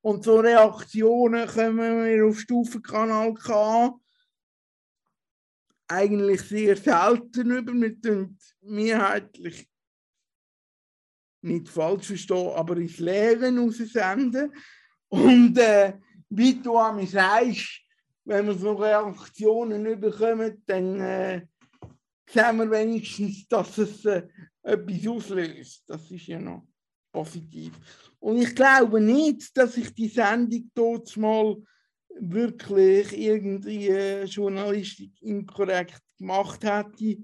Und 0.00 0.24
so 0.24 0.40
Reaktionen 0.40 1.46
kommen 1.46 2.06
wir 2.06 2.24
auf 2.24 2.40
Stufenkanal 2.40 3.34
K 3.34 4.00
eigentlich 5.88 6.40
sehr 6.40 6.74
selten 6.74 7.50
über. 7.50 7.74
Wir 7.74 8.00
tun 8.00 8.38
mehrheitlich 8.62 9.68
nicht 11.42 11.68
falsch 11.68 12.06
verstehen, 12.06 12.54
aber 12.54 12.78
ins 12.78 12.98
Lehren 12.98 13.58
raussenden. 13.58 14.54
Und 15.08 15.58
äh, 15.58 15.98
wie 16.30 16.54
du 16.54 16.78
an 16.78 16.96
mich 16.96 17.10
sagst, 17.10 17.82
wenn 18.30 18.46
wir 18.46 18.54
so 18.54 18.74
Reaktionen 18.74 20.00
bekommen, 20.00 20.62
dann 20.64 21.00
äh, 21.00 21.46
sehen 22.30 22.58
wir 22.58 22.70
wenigstens, 22.70 23.48
dass 23.48 23.76
es 23.76 24.04
äh, 24.04 24.22
etwas 24.62 25.06
auslöst. 25.08 25.82
Das 25.88 26.08
ist 26.12 26.28
ja 26.28 26.38
noch 26.38 26.64
positiv. 27.10 27.72
Und 28.20 28.40
ich 28.40 28.54
glaube 28.54 29.00
nicht, 29.00 29.56
dass 29.56 29.76
ich 29.76 29.92
die 29.92 30.06
Sendung 30.06 30.70
dort 30.74 31.16
mal 31.16 31.56
wirklich 32.20 33.18
irgendwie 33.18 33.88
äh, 33.88 34.24
Journalistik 34.26 35.20
inkorrekt 35.22 36.00
gemacht 36.16 36.62
hätte. 36.62 37.16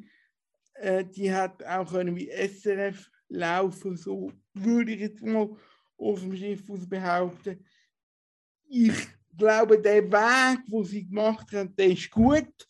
Äh, 0.74 1.04
die 1.04 1.32
hat 1.32 1.64
auch 1.64 1.88
können 1.88 2.16
wie 2.16 2.30
SRF 2.30 3.08
laufen, 3.28 3.96
so 3.96 4.32
würde 4.54 4.90
ich 4.90 5.00
jetzt 5.02 5.22
mal 5.22 5.56
auf 5.98 6.20
dem 6.20 6.34
Schiff 6.34 6.68
aus 6.68 6.88
behaupten. 6.88 7.64
Ich 8.68 9.06
glaube, 9.36 9.80
der 9.80 10.10
Weg, 10.10 10.60
wo 10.68 10.82
sie 10.82 11.06
gemacht 11.06 11.52
haben, 11.52 11.74
der 11.76 11.92
ist 11.92 12.10
gut. 12.10 12.68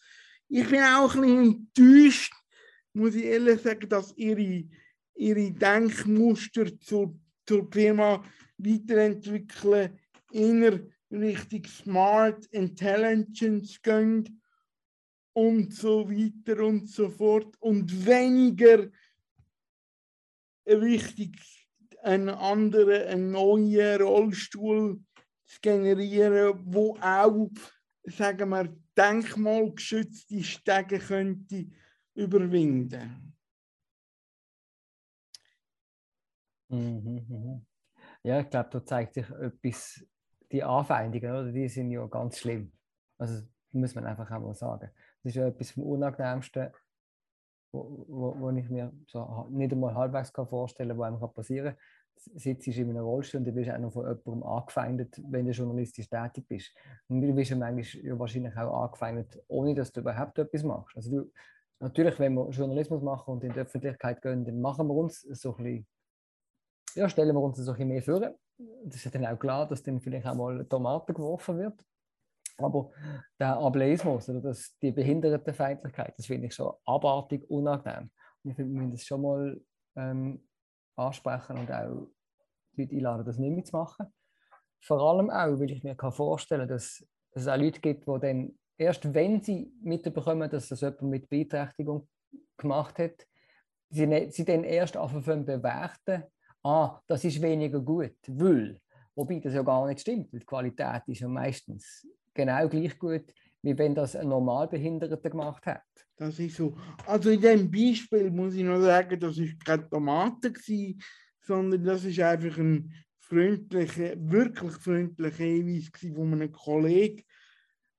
Ich 0.49 0.69
bin 0.69 0.83
auch 0.83 1.15
ein 1.15 1.21
bisschen 1.21 1.69
enttäuscht, 1.77 2.35
muss 2.93 3.15
ich 3.15 3.25
ehrlich 3.25 3.61
sagen, 3.61 3.89
dass 3.89 4.17
ihre, 4.17 4.65
ihre 5.15 5.51
Denkmuster 5.53 6.79
zur, 6.81 7.19
zur 7.45 7.69
Firma 7.71 8.23
weiterentwickeln, 8.59 9.99
inner 10.31 10.81
Richtung 11.11 11.65
Smart 11.65 12.47
Intelligence 12.47 13.81
gehen 13.83 14.43
und 15.33 15.75
so 15.75 16.09
weiter 16.09 16.65
und 16.65 16.89
so 16.89 17.11
fort 17.11 17.55
und 17.61 18.07
weniger 18.07 18.89
richtig 20.67 21.67
einen 22.03 22.29
anderen, 22.29 23.09
einen 23.09 23.31
neuen 23.33 24.01
Rollstuhl 24.01 25.01
zu 25.47 25.61
generieren, 25.61 26.61
wo 26.65 26.97
auch, 27.01 27.49
sagen 28.05 28.51
wir, 28.51 28.77
denkmalgeschützte 28.97 30.43
Stege 30.43 30.99
könnte 30.99 31.67
überwinden. 32.15 33.35
Mhm, 36.69 37.27
mhm. 37.29 37.67
Ja, 38.23 38.41
ich 38.41 38.51
glaube, 38.51 38.71
da 38.71 38.85
zeigt 38.85 39.15
sich 39.15 39.29
etwas, 39.31 40.05
die 40.51 40.63
Anfeindungen, 40.63 41.31
oder? 41.31 41.53
die 41.53 41.69
sind 41.69 41.91
ja 41.91 42.05
ganz 42.07 42.39
schlimm. 42.39 42.73
Also 43.19 43.47
muss 43.73 43.95
man 43.95 44.07
einfach 44.07 44.31
auch 44.31 44.41
mal 44.41 44.55
sagen. 44.55 44.91
Das 45.23 45.31
ist 45.31 45.37
ja 45.37 45.47
etwas 45.47 45.71
vom 45.71 45.85
Unangenehmsten, 45.85 46.73
wo, 47.73 48.05
wo, 48.09 48.41
wo 48.41 48.51
ich 48.51 48.69
mir 48.69 48.93
so 49.07 49.49
nicht 49.51 49.73
einmal 49.73 49.95
halbwegs 49.95 50.33
kann 50.33 50.49
vorstellen 50.49 50.99
kann, 50.99 50.99
was 50.99 51.23
einem 51.23 51.35
passieren 51.35 51.75
kann. 51.75 51.85
Sitzt 52.35 52.67
in 52.67 52.91
einem 52.91 53.05
Rollstuhl 53.05 53.39
und 53.39 53.45
du 53.45 53.53
bist 53.53 53.71
auch 53.71 53.79
noch 53.79 53.93
von 53.93 54.05
jemandem 54.05 54.43
angefeindet, 54.43 55.23
wenn 55.29 55.47
du 55.47 55.53
journalistisch 55.53 56.09
tätig 56.09 56.47
bist. 56.49 56.73
Und 57.09 57.21
du 57.21 57.35
bist 57.35 57.51
ja 57.51 57.57
manchmal 57.57 58.05
ja 58.05 58.19
wahrscheinlich 58.19 58.57
auch 58.57 58.85
angefeindet, 58.85 59.43
ohne 59.49 59.75
dass 59.75 59.93
du 59.93 60.01
überhaupt 60.01 60.39
etwas 60.39 60.63
machst. 60.63 60.97
Also 60.97 61.11
du, 61.11 61.33
natürlich, 61.81 62.19
wenn 62.19 62.35
wir 62.35 62.49
Journalismus 62.51 63.03
machen 63.03 63.35
und 63.35 63.45
in 63.45 63.53
die 63.53 63.61
Öffentlichkeit 63.61 64.21
gehen, 64.23 64.45
dann 64.45 64.61
machen 64.61 64.87
wir 64.87 64.95
uns 64.95 65.21
so 65.21 65.57
ein 65.57 65.65
bisschen, 65.65 65.87
ja, 66.95 67.09
stellen 67.09 67.35
wir 67.35 67.41
uns 67.41 67.59
ein 67.59 67.67
bisschen 67.67 67.89
mehr 67.89 68.03
vor. 68.03 68.35
Das 68.85 69.05
ist 69.05 69.15
dann 69.15 69.27
auch 69.27 69.39
klar, 69.39 69.69
dass 69.69 69.83
dann 69.83 70.01
vielleicht 70.01 70.27
auch 70.27 70.35
mal 70.35 70.65
Tomaten 70.65 71.15
geworfen 71.15 71.59
wird. 71.59 71.85
Aber 72.59 72.91
der 73.39 73.57
Ableismus 73.59 74.29
oder 74.31 74.41
das, 74.41 74.77
die 74.81 74.93
Behindertenfeindlichkeit, 74.93 76.15
das 76.17 76.27
finde 76.27 76.47
ich 76.47 76.55
schon 76.55 76.73
abartig 76.87 77.49
unangenehm. 77.51 78.11
Und 78.43 78.51
ich 78.51 78.57
finde, 78.57 78.73
wir 78.73 78.81
müssen 78.81 78.93
das 78.93 79.05
schon 79.05 79.21
mal 79.21 79.61
ähm, 79.97 80.43
ansprechen 80.97 81.59
und 81.59 81.71
auch 81.71 82.09
die 82.77 82.83
Leute 82.83 82.97
einladen, 82.97 83.25
das 83.27 83.39
nicht 83.39 83.55
mehr 83.55 83.65
zu 83.65 83.77
machen. 83.77 84.07
Vor 84.81 85.01
allem 85.01 85.31
auch, 85.31 85.59
weil 85.59 85.71
ich 85.71 85.83
mir 85.83 85.97
vorstellen 85.97 86.69
kann, 86.69 86.77
dass 86.77 87.07
es 87.33 87.49
auch 87.49 87.57
Leute 87.57 87.81
gibt, 87.81 88.07
die 88.07 88.19
dann 88.21 88.59
erst 88.79 89.13
wenn 89.15 89.43
sie 89.43 89.73
mitbekommen, 89.83 90.51
dass 90.51 90.69
das 90.69 90.81
jemand 90.81 91.03
mit 91.03 91.29
Beeinträchtigung 91.29 92.09
gemacht 92.57 92.99
hat, 92.99 93.27
sie, 93.91 94.07
ne, 94.07 94.31
sie 94.31 94.45
dann 94.45 94.65
erst 94.65 94.97
anfangen 94.97 95.45
bewerten, 95.45 96.25
ah, 96.63 97.01
das 97.07 97.25
ist 97.25 97.41
weniger 97.41 97.81
gut, 97.81 98.17
weil, 98.29 98.81
wobei 99.15 99.39
das 99.39 99.55
ja 99.55 99.63
gar 99.63 99.87
nicht 99.87 100.01
stimmt, 100.01 100.33
weil 100.33 100.41
die 100.41 100.47
Qualität 100.47 101.03
ist 101.07 101.21
ja 101.21 101.29
meistens 101.29 102.07
genau 102.35 102.69
gleich 102.69 102.99
gut, 102.99 103.33
wie 103.67 103.77
wenn 103.77 103.95
das 103.95 104.15
ein 104.15 104.29
Normalbehinderter 104.29 105.29
gemacht 105.29 105.67
hat. 105.67 105.83
Das 106.17 106.39
ist 106.39 106.57
so. 106.57 106.75
Also 107.05 107.31
in 107.31 107.41
dem 107.41 107.71
Beispiel 107.71 108.31
muss 108.31 108.55
ich 108.55 108.63
noch 108.63 108.81
sagen, 108.81 109.19
das 109.19 109.37
ist 109.39 109.63
keine 109.65 109.89
Tomate 109.89 110.53
gewesen, 110.53 111.03
sondern 111.41 111.85
das 111.85 112.05
ist 112.05 112.21
einfach 112.21 112.57
ein 112.59 112.93
freundlicher, 113.19 114.15
wirklich 114.17 114.73
freundlicher 114.75 115.45
Hinweis 115.45 115.91
von 116.15 116.33
einem 116.33 116.53
Kollegen 116.53 117.25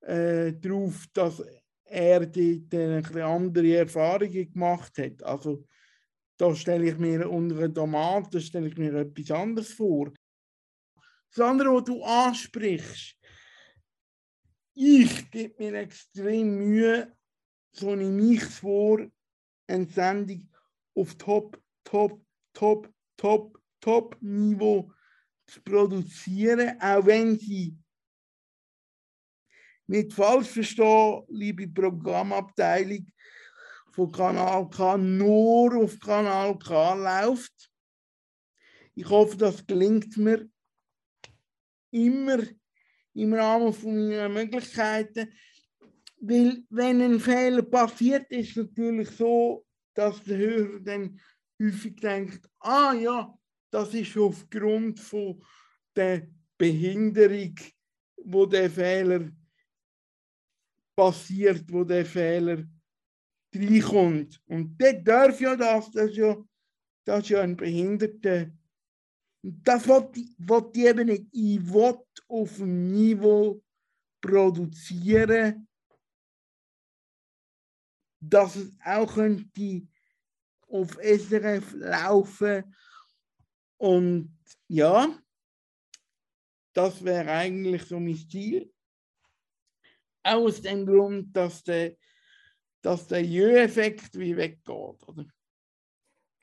äh, 0.02 0.54
darauf, 0.54 1.06
dass 1.14 1.44
er 1.84 2.22
dort 2.22 2.38
ein 2.38 3.02
bisschen 3.02 3.22
andere 3.22 3.76
Erfahrungen 3.76 4.54
gemacht 4.54 4.98
hat. 4.98 5.22
Also 5.24 5.66
da 6.38 6.56
stelle 6.56 6.90
ich 6.90 6.98
mir 6.98 7.30
unter 7.30 7.58
einer 7.58 7.74
Tomate 7.74 8.40
stelle 8.40 8.68
ich 8.68 8.78
mir 8.78 8.94
etwas 8.94 9.32
anderes 9.32 9.74
vor. 9.74 10.14
Das 11.36 11.46
andere, 11.46 11.74
was 11.74 11.84
du 11.84 12.04
ansprichst, 12.04 13.17
ich 14.78 15.32
gebe 15.32 15.56
mir 15.58 15.80
extrem 15.80 16.56
Mühe, 16.58 17.12
so 17.72 17.96
nehme 17.96 18.34
ich 18.34 18.44
vor, 18.44 19.00
eine 19.68 19.88
Sendung 19.88 20.48
auf 20.94 21.16
Top, 21.16 21.60
Top, 21.84 22.22
Top, 22.54 22.94
Top, 23.18 23.60
Top 23.82 24.16
Niveau 24.22 24.92
zu 25.48 25.62
produzieren, 25.62 26.80
auch 26.80 27.06
wenn 27.08 27.40
sie 27.40 27.76
nicht 29.88 30.14
falsch 30.14 30.50
verstehen, 30.50 31.24
liebe 31.30 31.68
Programmabteilung 31.68 33.08
von 33.94 34.12
Kanal 34.12 34.70
K, 34.70 34.98
nur 34.98 35.76
auf 35.76 36.00
Kanal 36.00 36.58
K 36.60 36.94
läuft. 36.94 37.72
Ich 38.94 39.10
hoffe, 39.10 39.38
das 39.38 39.66
gelingt 39.66 40.18
mir. 40.18 40.48
immer 41.92 42.40
im 43.18 43.34
Rahmen 43.34 43.74
von 43.74 44.08
meiner 44.08 44.30
Möglichkeiten. 44.30 45.30
Weil, 46.20 46.64
wenn 46.70 47.02
ein 47.02 47.20
Fehler 47.20 47.64
passiert, 47.64 48.32
ist 48.32 48.52
es 48.52 48.56
natürlich 48.56 49.10
so, 49.10 49.66
dass 49.94 50.24
der 50.24 50.38
Hörer 50.38 50.80
dann 50.80 51.20
häufig 51.62 51.96
denkt, 51.96 52.48
ah 52.60 52.94
ja, 52.94 53.34
das 53.72 53.94
ist 53.94 54.18
aufgrund 54.18 55.00
von 55.00 55.44
der 55.96 56.28
Behinderung, 56.58 57.56
wo 58.24 58.46
der 58.46 58.70
Fehler 58.70 59.32
passiert, 60.96 61.64
wo 61.72 61.84
der 61.84 62.06
Fehler 62.06 62.64
reinkommt. 63.54 64.42
Und 64.48 64.80
der 64.80 65.02
darf 65.02 65.40
ja 65.42 65.56
das, 65.56 65.92
das 65.92 66.12
ist 66.12 66.18
ja, 66.18 66.38
das 67.06 67.24
ist 67.24 67.30
ja 67.30 67.42
ein 67.42 67.58
Behinderter. 67.58 68.52
Das 69.50 69.88
will 69.88 70.10
ich, 70.14 70.86
eben 70.86 71.06
nicht. 71.06 71.28
Ich 71.32 71.74
will 71.74 71.98
auf 72.28 72.58
dem 72.58 72.92
Niveau 72.92 73.64
produzieren, 74.20 75.70
dass 78.20 78.58
es 78.58 78.76
auch 78.84 79.14
könnte 79.14 79.88
auf 80.68 80.98
SRF 81.02 81.74
laufen. 81.76 82.76
Und 83.78 84.38
ja, 84.68 85.18
das 86.74 87.02
wäre 87.06 87.32
eigentlich 87.32 87.84
so 87.86 88.02
mein 88.02 88.18
Ziel. 88.18 88.74
Auch 90.24 90.44
aus 90.44 90.62
dem 90.62 90.86
Grund, 90.86 91.34
dass 91.34 91.64
der, 91.64 91.96
dass 92.82 93.08
der 93.08 93.24
Jö-Effekt 93.24 94.14
wie 94.20 94.36
weggeht. 94.36 94.68
Oder? 94.68 95.26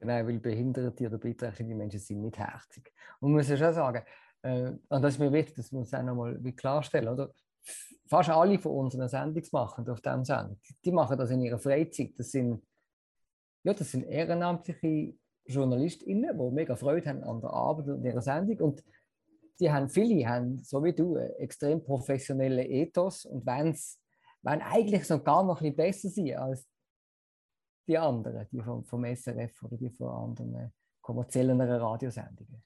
Genau, 0.04 0.26
weil 0.26 0.38
behinderte 0.38 1.06
oder 1.06 1.16
beeinträchtigte 1.16 1.74
Menschen 1.74 1.98
sind 1.98 2.20
nicht 2.20 2.38
herzig. 2.38 2.92
Und 3.20 3.30
man 3.32 3.38
muss 3.38 3.48
ja 3.48 3.56
schon 3.56 3.72
sagen, 3.72 4.02
äh, 4.42 4.72
und 4.88 5.02
das 5.02 5.14
ist 5.14 5.18
mir 5.18 5.32
wichtig, 5.32 5.54
das 5.56 5.72
muss 5.72 5.88
ich 5.88 5.94
auch 5.98 6.02
nochmal 6.02 6.38
klarstellen, 6.54 7.08
oder? 7.08 7.32
Fast 8.06 8.28
alle 8.28 8.58
von 8.58 8.72
unseren 8.72 9.08
Sendungsmachenden 9.08 9.94
auf 9.94 10.02
diesem 10.02 10.24
Sendung, 10.26 10.60
die- 10.68 10.76
die 10.84 10.92
machen 10.92 11.16
das 11.16 11.30
in 11.30 11.40
ihrer 11.40 11.58
Freizeit. 11.58 12.12
Das 12.18 12.30
sind, 12.32 12.62
ja, 13.62 13.72
das 13.72 13.90
sind 13.92 14.02
ehrenamtliche 14.04 15.14
JournalistInnen, 15.46 16.38
die 16.38 16.50
mega 16.54 16.76
Freude 16.76 17.08
haben 17.08 17.24
an 17.24 17.40
der 17.40 17.50
Arbeit 17.50 17.88
und 17.88 18.04
ihrer 18.04 18.20
Sendung. 18.20 18.58
Und 18.60 18.84
die 19.58 19.72
haben, 19.72 19.88
viele 19.88 20.28
haben, 20.28 20.58
so 20.58 20.84
wie 20.84 20.92
du, 20.92 21.16
einen 21.16 21.30
extrem 21.36 21.82
professionellen 21.82 22.70
Ethos 22.70 23.24
und 23.24 23.46
wollen 23.46 23.74
eigentlich 24.42 25.06
so 25.06 25.18
gar 25.22 25.42
noch 25.44 25.62
ein 25.62 25.74
bisschen 25.74 25.76
besser 25.76 26.08
sein 26.10 26.36
als 26.36 26.68
die 27.86 27.98
anderen, 27.98 28.46
die 28.50 28.60
vom, 28.60 28.84
vom 28.84 29.04
SRF 29.04 29.62
oder 29.62 29.76
die 29.76 29.90
von 29.90 30.08
anderen 30.08 30.72
kommerziellen 31.00 31.60
Radiosendungen. 31.60 32.62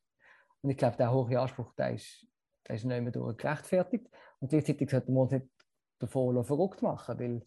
Und 0.63 0.71
ich 0.71 0.77
glaube, 0.77 0.97
der 0.97 1.13
hohe 1.13 1.39
Anspruch, 1.39 1.73
der 1.75 1.95
ist, 1.95 2.27
der 2.67 2.77
ist 2.77 2.85
nicht 2.85 3.03
mehr 3.03 3.13
durch 3.13 3.37
gerechtfertigt. 3.37 4.09
Und 4.41 4.49
gleichzeitig 4.49 4.91
sollten 4.91 5.13
wir 5.13 5.21
uns 5.21 5.33
nicht 5.33 5.47
davon 5.99 6.45
verrückt 6.45 6.83
machen, 6.83 7.19
weil 7.19 7.47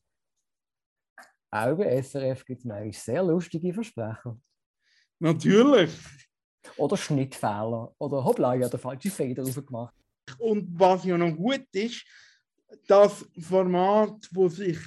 auch 1.51 1.77
bei 1.77 2.01
SRF 2.01 2.45
gibt 2.45 2.59
es 2.59 2.65
manchmal 2.65 2.93
sehr 2.93 3.23
lustige 3.23 3.73
Versprecher. 3.73 4.39
Natürlich. 5.19 5.97
Oder 6.77 6.97
Schnittfehler. 6.97 7.93
Oder 7.97 8.23
hoppla, 8.23 8.55
ich 8.55 8.63
habe 8.63 8.71
den 8.71 8.79
falschen 8.79 9.11
Feder 9.11 9.43
raufgemacht. 9.43 9.93
Und 10.39 10.79
was 10.79 11.03
ja 11.03 11.17
noch 11.17 11.35
gut 11.35 11.67
ist, 11.73 12.05
das 12.87 13.25
Format, 13.39 14.29
wo 14.31 14.47
sich 14.47 14.79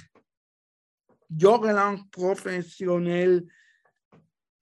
jahrelang 1.29 2.09
professionell 2.11 3.47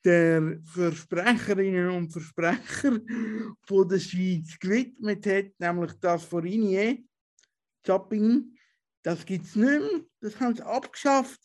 der 0.04 0.60
Versprecherinnen 0.66 1.90
und 1.90 2.12
Versprecher 2.12 3.00
von 3.66 3.88
der 3.88 4.00
Schweiz 4.00 4.58
gewidmet 4.60 5.26
hat, 5.26 5.60
nämlich 5.60 5.94
das 5.94 6.26
von 6.26 6.46
Inier, 6.46 6.98
Shopping, 7.86 8.58
das 9.02 9.26
gibt 9.26 9.46
es 9.46 9.56
nicht 9.56 9.80
mehr, 9.80 10.02
das 10.20 10.40
haben 10.40 10.56
sie 10.56 10.66
abgeschafft. 10.66 11.42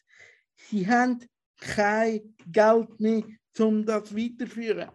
Sie 0.55 0.87
haben 0.87 1.25
kein 1.59 2.35
Geld 2.47 3.01
mehr, 3.01 3.25
um 3.59 3.85
das 3.85 4.15
weiterzuführen. 4.15 4.91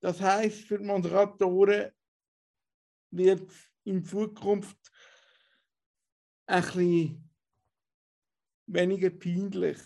Das 0.00 0.20
heißt, 0.20 0.60
für 0.62 0.78
Moderatoren 0.78 1.90
wird 3.10 3.50
in 3.84 4.04
Zukunft 4.04 4.78
ein 6.46 6.62
bisschen 6.62 7.25
weniger 8.66 9.10
peinlich. 9.10 9.78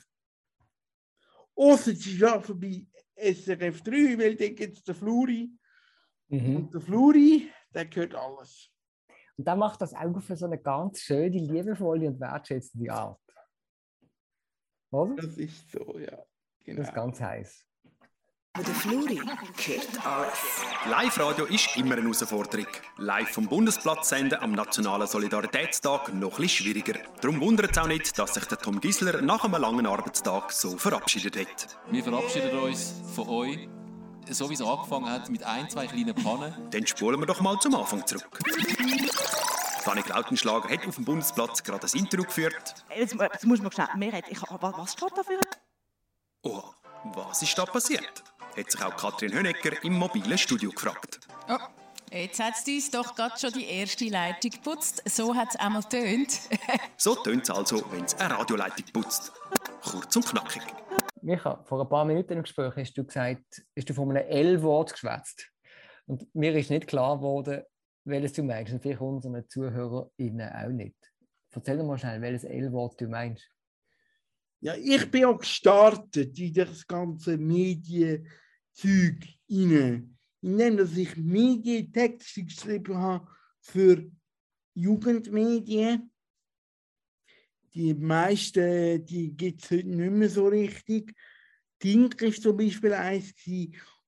Außer 1.54 1.94
sie 1.94 2.24
arbeiten 2.24 2.58
bei 2.60 2.86
SRF 3.32 3.82
3, 3.82 4.18
weil 4.18 4.36
da 4.36 4.48
gibt 4.48 4.76
es 4.78 4.82
den 4.82 4.94
Fluri. 4.94 5.50
Mhm. 6.28 6.56
Und 6.56 6.74
der 6.74 6.80
Fluri, 6.80 7.50
der 7.74 7.86
gehört 7.86 8.14
alles. 8.14 8.70
Und 9.36 9.46
der 9.46 9.56
macht 9.56 9.80
das 9.80 9.94
auch 9.94 10.20
für 10.20 10.36
so 10.36 10.46
eine 10.46 10.58
ganz 10.58 11.00
schöne, 11.00 11.38
liebevolle 11.38 12.08
und 12.08 12.20
wertschätzende 12.20 12.92
Art. 12.92 13.20
Oder? 14.90 15.16
Das 15.16 15.36
ist 15.36 15.70
so, 15.70 15.98
ja. 15.98 16.16
Das 16.16 16.26
Genau. 16.64 16.82
ist 16.82 16.94
ganz 16.94 17.20
heiß. 17.20 17.66
Der 18.56 18.64
Fluri 18.74 19.14
gehört 19.56 20.04
alles. 20.04 20.38
Live-Radio 20.86 21.44
ist 21.46 21.76
immer 21.76 21.92
eine 21.94 22.02
Herausforderung. 22.02 22.66
Live 22.96 23.30
vom 23.30 23.46
Bundesplatz 23.46 24.08
senden 24.08 24.40
am 24.42 24.52
Nationalen 24.52 25.06
Solidaritätstag 25.06 26.12
noch 26.12 26.38
etwas 26.38 26.50
schwieriger. 26.52 26.98
Darum 27.20 27.40
wundert 27.40 27.70
es 27.70 27.78
auch 27.78 27.86
nicht, 27.86 28.18
dass 28.18 28.34
sich 28.34 28.44
der 28.46 28.58
Tom 28.58 28.80
Gisler 28.80 29.22
nach 29.22 29.44
einem 29.44 29.54
langen 29.60 29.86
Arbeitstag 29.86 30.50
so 30.50 30.76
verabschiedet 30.76 31.36
hat. 31.36 31.78
Wir 31.92 32.02
verabschieden 32.02 32.58
uns 32.58 32.92
von 33.14 33.28
euch, 33.28 33.68
so 34.28 34.50
wie 34.50 34.54
es 34.54 34.60
angefangen 34.62 35.08
hat, 35.08 35.30
mit 35.30 35.44
ein, 35.44 35.70
zwei 35.70 35.86
kleinen 35.86 36.14
Pannen. 36.16 36.52
Dann 36.70 36.86
spulen 36.88 37.20
wir 37.20 37.26
doch 37.26 37.40
mal 37.40 37.56
zum 37.60 37.76
Anfang 37.76 38.04
zurück. 38.04 38.40
Danik 39.84 40.08
Lautenschlager 40.08 40.68
hat 40.68 40.86
auf 40.88 40.96
dem 40.96 41.04
Bundesplatz 41.04 41.62
gerade 41.62 41.86
ein 41.86 41.98
Interview 41.98 42.24
geführt. 42.26 42.74
Jetzt, 42.96 43.14
jetzt 43.14 43.46
muss 43.46 43.62
man 43.62 43.70
schnell, 43.70 43.88
Mehrheit, 43.96 44.24
ich, 44.28 44.42
wa- 44.42 44.74
was 44.76 44.92
steht 44.92 45.12
da 45.16 45.22
für. 45.22 45.40
Oh, 46.42 46.64
was 47.14 47.42
ist 47.42 47.56
da 47.56 47.64
passiert? 47.64 48.24
Hat 48.60 48.70
sich 48.70 48.84
auch 48.84 48.94
Katrin 48.94 49.32
Hönecker 49.32 49.82
im 49.84 49.94
mobilen 49.94 50.36
Studio 50.36 50.70
gefragt. 50.70 51.20
Oh, 51.48 51.56
jetzt 52.12 52.38
hat 52.40 52.52
es 52.58 52.68
uns 52.68 52.90
doch 52.90 53.14
gerade 53.14 53.40
schon 53.40 53.52
die 53.54 53.64
erste 53.64 54.04
Leitung 54.04 54.50
geputzt. 54.50 55.02
So 55.08 55.34
hat 55.34 55.48
es 55.48 55.56
einmal 55.56 55.82
tönt. 55.84 56.40
So 56.98 57.14
tönt 57.14 57.44
es 57.44 57.50
also, 57.50 57.82
wenn 57.90 58.04
es 58.04 58.14
eine 58.16 58.38
Radioleitung 58.38 58.84
putzt. 58.92 59.32
Kurz 59.82 60.14
und 60.14 60.26
knackig. 60.26 60.60
Micha, 61.22 61.64
vor 61.64 61.80
ein 61.80 61.88
paar 61.88 62.04
Minuten 62.04 62.34
im 62.34 62.42
Gespräch 62.42 62.74
hast 62.76 62.98
du 62.98 63.04
gesagt, 63.04 63.64
hast 63.74 63.88
du 63.88 63.94
von 63.94 64.14
einem 64.14 64.28
L-Wort 64.28 64.92
geschwätzt. 64.92 65.50
Und 66.04 66.26
mir 66.34 66.54
ist 66.54 66.68
nicht 66.68 66.86
klar 66.86 67.16
geworden, 67.16 67.62
welches 68.04 68.34
du 68.34 68.42
meinst. 68.42 68.74
Und 68.74 68.82
vielleicht 68.82 69.00
unseren 69.00 69.48
ZuhörerInnen 69.48 70.52
auch 70.52 70.68
nicht. 70.68 70.98
Erzähl 71.52 71.78
doch 71.78 71.86
mal 71.86 71.96
schnell, 71.96 72.20
welches 72.20 72.44
L-Wort 72.44 73.00
du 73.00 73.08
meinst. 73.08 73.48
Ja, 74.60 74.74
ich 74.74 75.10
bin 75.10 75.24
auch 75.24 75.38
gestartet 75.38 76.38
in 76.38 76.52
das 76.52 76.86
ganze 76.86 77.38
Medienzeug 78.82 79.28
rein, 79.50 80.16
indem 80.42 80.76
dass 80.76 80.96
ich 80.96 81.16
Medientexte 81.16 82.44
geschrieben 82.44 82.96
habe 82.96 83.26
für 83.60 84.10
Jugendmedien. 84.74 86.10
Die 87.74 87.94
meisten, 87.94 89.04
die 89.04 89.36
gibt 89.36 89.62
es 89.62 89.70
heute 89.70 89.88
nicht 89.88 90.10
mehr 90.10 90.28
so 90.28 90.48
richtig. 90.48 91.14
Tink 91.78 92.20
ist 92.22 92.42
zum 92.42 92.56
Beispiel 92.56 92.92
eins. 92.92 93.32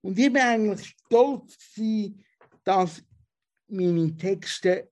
Und 0.00 0.18
ich 0.18 0.32
bin 0.32 0.42
eigentlich 0.42 0.96
stolz, 1.06 1.56
gewesen, 1.74 2.24
dass 2.64 3.02
meine 3.68 4.16
Texte 4.16 4.90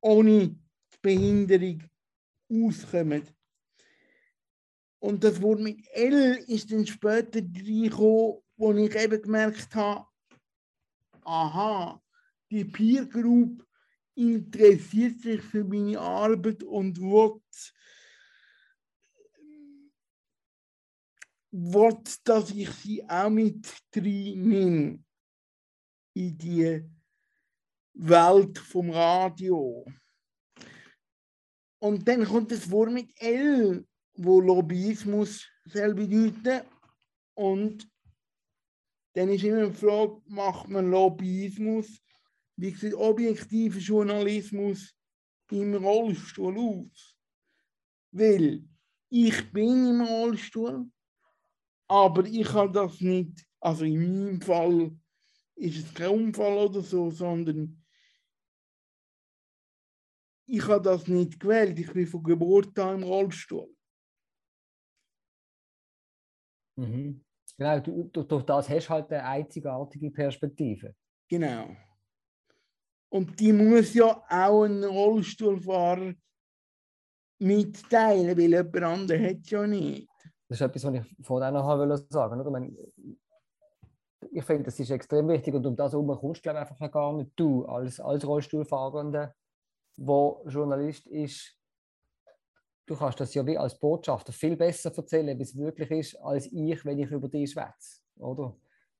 ohne 0.00 0.56
Behinderung 1.02 1.82
auskommen. 2.48 3.22
Und 5.00 5.22
das 5.22 5.42
Wort 5.42 5.60
mit 5.60 5.86
L 5.92 6.44
ist 6.46 6.72
dann 6.72 6.86
später 6.86 7.40
reingekommen, 7.40 8.43
wo 8.64 8.72
ich 8.72 8.96
eben 8.96 9.20
gemerkt 9.20 9.74
habe, 9.74 10.06
aha, 11.22 12.02
die 12.50 12.64
Peer 12.64 13.04
Group 13.04 13.62
interessiert 14.14 15.20
sich 15.20 15.42
für 15.42 15.64
meine 15.64 16.00
Arbeit 16.00 16.62
und 16.62 16.98
will, 16.98 17.42
will 21.50 21.98
dass 22.24 22.50
ich 22.52 22.70
sie 22.70 23.06
auch 23.06 23.28
mit 23.28 23.70
reinnehme 23.94 25.04
in 26.14 26.38
die 26.38 26.82
Welt 27.92 28.58
vom 28.58 28.88
Radio. 28.88 29.84
Und 31.80 32.08
dann 32.08 32.24
kommt 32.24 32.50
das 32.50 32.70
Wort 32.70 32.92
mit 32.92 33.10
L, 33.20 33.86
wo 34.14 34.40
Lobbyismus 34.40 35.46
soll 35.66 35.92
bedeuten. 35.92 36.66
Und 37.34 37.93
dann 39.14 39.28
ist 39.28 39.44
immer 39.44 39.68
die 39.68 39.74
Frage, 39.74 40.20
macht 40.26 40.68
man 40.68 40.90
Lobbyismus, 40.90 42.02
wie 42.56 42.70
sieht 42.70 42.94
objektiver 42.94 43.78
Journalismus 43.78 44.94
im 45.50 45.74
Rollstuhl 45.74 46.58
aus? 46.58 47.16
Weil 48.10 48.64
ich 49.08 49.52
bin 49.52 49.88
im 49.88 50.00
Rollstuhl, 50.02 50.90
aber 51.88 52.26
ich 52.26 52.52
habe 52.52 52.72
das 52.72 53.00
nicht, 53.00 53.46
also 53.60 53.84
in 53.84 54.00
meinem 54.00 54.40
Fall 54.40 54.96
ist 55.56 55.78
es 55.78 55.94
kein 55.94 56.10
Unfall 56.10 56.56
oder 56.56 56.82
so, 56.82 57.10
sondern 57.10 57.80
ich 60.46 60.66
habe 60.66 60.82
das 60.82 61.06
nicht 61.06 61.38
gewählt. 61.38 61.78
Ich 61.78 61.92
bin 61.92 62.06
von 62.06 62.22
Geburt 62.22 62.78
an 62.78 62.96
im 62.96 63.04
Rollstuhl. 63.04 63.74
Mhm. 66.76 67.23
Genau, 67.56 67.78
du, 67.80 68.10
du, 68.12 68.22
durch 68.24 68.44
das 68.44 68.68
hast 68.68 68.86
du 68.86 68.90
halt 68.90 69.12
eine 69.12 69.24
einzigartige 69.24 70.10
Perspektive. 70.10 70.94
Genau. 71.28 71.68
Und 73.10 73.38
die 73.38 73.52
muss 73.52 73.94
ja 73.94 74.22
auch 74.28 74.64
ein 74.64 74.82
Rollstuhlfahrer 74.82 76.14
mitteilen, 77.38 78.36
weil 78.36 78.50
jemand 78.50 78.82
anderes 78.82 79.22
hat 79.22 79.36
es 79.44 79.50
ja 79.50 79.66
nicht. 79.66 80.08
Das 80.48 80.60
ist 80.60 80.66
etwas, 80.66 80.84
was 80.84 80.94
ich 80.94 81.30
auch 81.30 81.50
noch 81.50 81.66
wollte 81.66 82.06
sagen. 82.10 82.40
Ich, 82.40 82.50
meine, 82.50 82.76
ich 84.32 84.44
finde, 84.44 84.64
das 84.64 84.80
ist 84.80 84.90
extrem 84.90 85.28
wichtig 85.28 85.54
und 85.54 85.64
um 85.64 85.76
das 85.76 85.92
herum 85.92 86.08
kommst 86.08 86.44
du 86.44 86.50
glaube 86.50 86.58
ich, 86.64 86.70
einfach 86.70 86.90
gar 86.90 87.12
nicht. 87.12 87.30
Du 87.36 87.64
als, 87.66 88.00
als 88.00 88.26
Rollstuhlfahrender, 88.26 89.34
der 89.96 90.36
Journalist 90.46 91.06
ist, 91.06 91.56
du 92.86 92.96
kannst 92.96 93.20
das 93.20 93.34
ja 93.34 93.46
wie 93.46 93.58
als 93.58 93.78
Botschafter 93.78 94.32
viel 94.32 94.56
besser 94.56 94.92
erzählen, 94.94 95.38
wie 95.38 95.42
es 95.42 95.56
wirklich 95.56 95.90
ist, 95.90 96.16
als 96.20 96.46
ich, 96.46 96.84
wenn 96.84 96.98
ich 96.98 97.10
über 97.10 97.28
dich 97.28 97.52
schwätze. 97.52 98.00
Oder? 98.16 98.56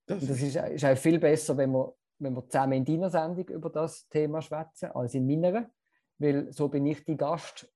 Das 0.07 0.23
Und 0.23 0.31
das 0.31 0.43
ist, 0.43 0.57
ist 0.57 0.85
auch 0.85 0.97
viel 0.97 1.19
besser, 1.19 1.57
wenn 1.57 1.73
wir, 1.73 1.95
wenn 2.19 2.35
wir 2.35 2.49
zusammen 2.49 2.73
in 2.75 2.85
deiner 2.85 3.11
Sendung 3.11 3.49
über 3.49 3.71
das 3.71 4.09
Thema 4.09 4.41
schwätzen, 4.43 4.91
als 4.93 5.15
in 5.15 5.27
meiner. 5.27 5.71
Weil 6.19 6.53
so 6.53 6.69
bin 6.69 6.87
ich 6.87 7.05
die 7.05 7.17
Gast. 7.17 7.71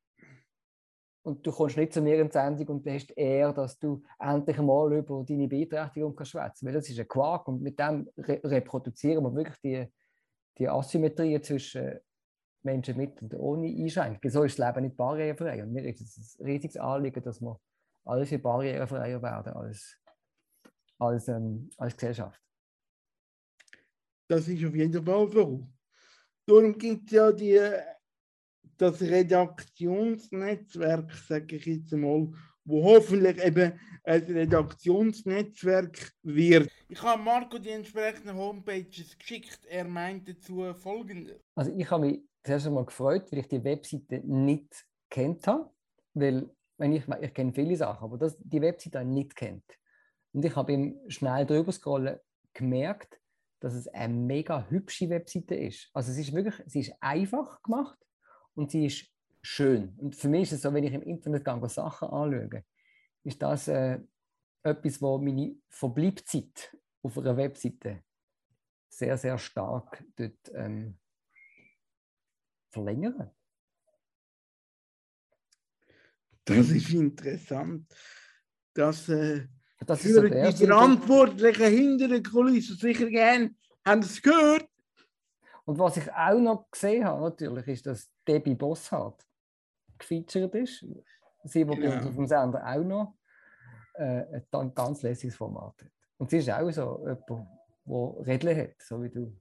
Und 1.23 1.47
du 1.47 1.53
kommst 1.53 1.77
nicht 1.77 1.93
zu 1.93 2.01
mir 2.01 2.19
in 2.21 2.29
die 2.29 2.33
Sendung 2.33 2.69
und 2.69 2.87
hast 2.87 3.11
eher, 3.17 3.53
dass 3.53 3.79
du 3.79 4.03
endlich 4.19 4.59
mal 4.59 4.93
über 4.95 5.25
deine 5.25 5.49
Beeinträchtigung 5.49 6.15
kannst 6.15 6.33
schwätzen. 6.33 6.67
Weil 6.67 6.75
das 6.75 6.89
ist 6.89 6.99
ein 6.99 7.09
Quark 7.09 7.49
und 7.49 7.61
mit 7.61 7.79
dem 7.79 8.09
re 8.17 8.41
reproduzieren 8.45 9.25
wir 9.25 9.35
wirklich 9.35 9.59
die, 9.61 9.93
die 10.57 10.69
Asymmetrie 10.69 11.41
zwischen 11.43 11.99
Menschen 12.63 12.97
mit 12.97 13.21
und 13.23 13.35
ohne 13.35 13.67
Einschränkungen. 13.67 14.31
So 14.31 14.43
ist 14.43 14.59
das 14.59 14.67
Leben 14.67 14.87
nicht 14.87 14.97
barrierefrei. 14.97 15.63
Und 15.63 15.73
mir 15.73 15.85
ist 15.85 16.01
es 16.01 16.39
ein 16.39 16.47
riesiges 16.47 16.77
Anliegen, 16.77 17.23
dass 17.23 17.41
wir 17.41 17.61
alles 18.05 18.29
viel 18.29 18.39
barrierefreier 18.39 19.23
werden 19.23 19.53
als, 19.53 19.97
als, 20.99 21.29
ähm, 21.29 21.71
als 21.77 21.97
Gesellschaft. 21.97 22.41
Das 24.29 24.49
ist 24.49 24.65
auf 24.65 24.75
jeden 24.75 25.05
Fall 25.05 25.33
so. 25.33 25.69
Darum 26.47 26.77
gibt 26.77 27.07
es 27.07 27.13
ja 27.13 27.33
die, 27.33 27.61
das 28.77 29.01
Redaktionsnetzwerk, 29.01 31.13
sage 31.13 31.57
ich 31.57 31.67
jetzt 31.67 31.93
mal, 31.93 32.31
wo 32.65 32.85
hoffentlich 32.85 33.43
eben 33.43 33.79
ein 34.05 34.23
Redaktionsnetzwerk 34.23 36.13
wird. 36.23 36.71
Ich 36.89 37.03
habe 37.03 37.23
Marco 37.23 37.59
die 37.59 37.71
entsprechenden 37.71 38.37
Homepages 38.37 39.17
geschickt. 39.19 39.61
Er 39.67 39.85
meint 39.85 40.29
dazu 40.29 40.75
folgendes. 40.75 41.41
Also 41.55 41.75
ich 41.75 41.91
habe 41.91 42.07
mich 42.07 42.23
zuerst 42.49 42.67
einmal 42.67 42.87
gefreut, 42.87 43.31
weil 43.31 43.41
ich 43.41 43.49
die 43.49 43.63
Webseite 43.63 44.21
nicht 44.25 44.87
kennt 45.11 45.47
habe, 45.47 45.71
weil 46.15 46.51
wenn 46.79 46.93
ich, 46.93 47.07
ich 47.21 47.35
kenne 47.35 47.53
viele 47.53 47.77
Sachen, 47.77 48.05
aber 48.05 48.19
das, 48.19 48.39
die 48.39 48.61
Webseite 48.61 49.05
nicht 49.05 49.37
kennt. 49.37 49.65
Und 50.33 50.45
ich 50.45 50.55
habe 50.57 50.73
im 50.73 50.99
schnell 51.09 51.45
drüber 51.45 51.73
scrollen 51.73 52.19
gemerkt, 52.55 53.21
dass 53.61 53.75
es 53.75 53.89
eine 53.89 54.15
mega 54.15 54.67
hübsche 54.69 55.11
Webseite 55.11 55.55
ist. 55.57 55.91
Also 55.93 56.13
es 56.13 56.19
ist 56.19 56.33
wirklich, 56.33 56.55
sie 56.67 56.81
ist 56.81 56.95
einfach 57.01 57.61
gemacht 57.63 57.99
und 58.55 58.71
sie 58.71 58.87
ist 58.87 59.07
schön. 59.43 59.95
Und 59.99 60.17
für 60.17 60.29
mich 60.29 60.43
ist 60.43 60.53
es 60.53 60.63
so, 60.63 60.73
wenn 60.73 60.85
ich 60.85 60.93
im 60.93 61.03
Internet 61.03 61.45
gehe, 61.45 61.69
Sachen 61.69 62.09
anschaue, 62.09 62.65
ist 63.25 63.43
das 63.43 63.69
äh, 63.69 63.99
etwas, 64.63 65.03
wo 65.03 65.19
meine 65.19 65.57
Verbleibzeit 65.69 66.77
auf 67.03 67.19
einer 67.19 67.37
Webseite 67.37 68.03
sehr, 68.89 69.17
sehr 69.19 69.39
stark 69.39 70.05
dort 70.17 70.51
ähm, 70.55 70.99
verlängern. 72.71 73.31
Das 76.45 76.71
ist 76.71 76.91
interessant. 76.91 77.87
Dass, 78.75 79.09
äh, 79.09 79.47
Das 79.87 80.03
für 80.03 80.31
die 80.31 80.67
Verantwortlichen 80.67 81.67
hinter 81.67 82.09
der 82.09 82.23
Kulisse 82.23 82.75
sicher 82.75 83.09
gern 83.09 83.57
haben 83.85 84.01
es 84.01 84.23
gehört. 84.23 84.69
Und 85.65 85.79
was 85.79 85.99
ich 85.99 86.11
auch 86.13 86.39
noch 86.39 86.71
gesehen 86.71 87.05
habe, 87.05 87.23
natürlich, 87.23 87.67
ist, 87.69 87.87
dass 87.87 88.11
Debbie 88.27 88.55
Bosshardt 88.55 89.23
gefeatured 89.99 90.55
ist. 90.55 90.87
Sie, 91.45 91.59
die 91.59 91.65
bei 91.65 91.75
uns 91.75 91.83
Genau. 91.83 92.09
auf 92.09 92.15
dem 92.15 92.27
Sender 92.27 92.67
auch 92.67 92.85
noch 92.85 93.19
äh, 93.95 94.41
ein 94.53 94.75
ganz 94.75 95.03
lässiges 95.03 95.37
Format 95.37 95.75
hat. 95.83 95.91
Und 96.17 96.31
sie 96.31 96.39
ist 96.39 96.51
auch 96.51 96.71
so 96.71 97.01
jemand, 97.07 97.29
der 97.85 98.27
Redeln 98.27 98.59
hat, 98.59 98.83
so 98.83 99.03
wie 99.03 99.11
du. 99.11 99.37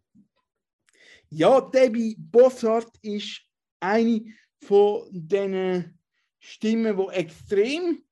Ja, 1.30 1.62
Debbie 1.62 2.16
Bossart 2.18 2.92
ist 3.02 3.42
eine 3.80 4.26
von 4.64 5.08
den 5.12 5.98
Stimmen, 6.40 6.98
die 6.98 7.16
extrem 7.16 8.04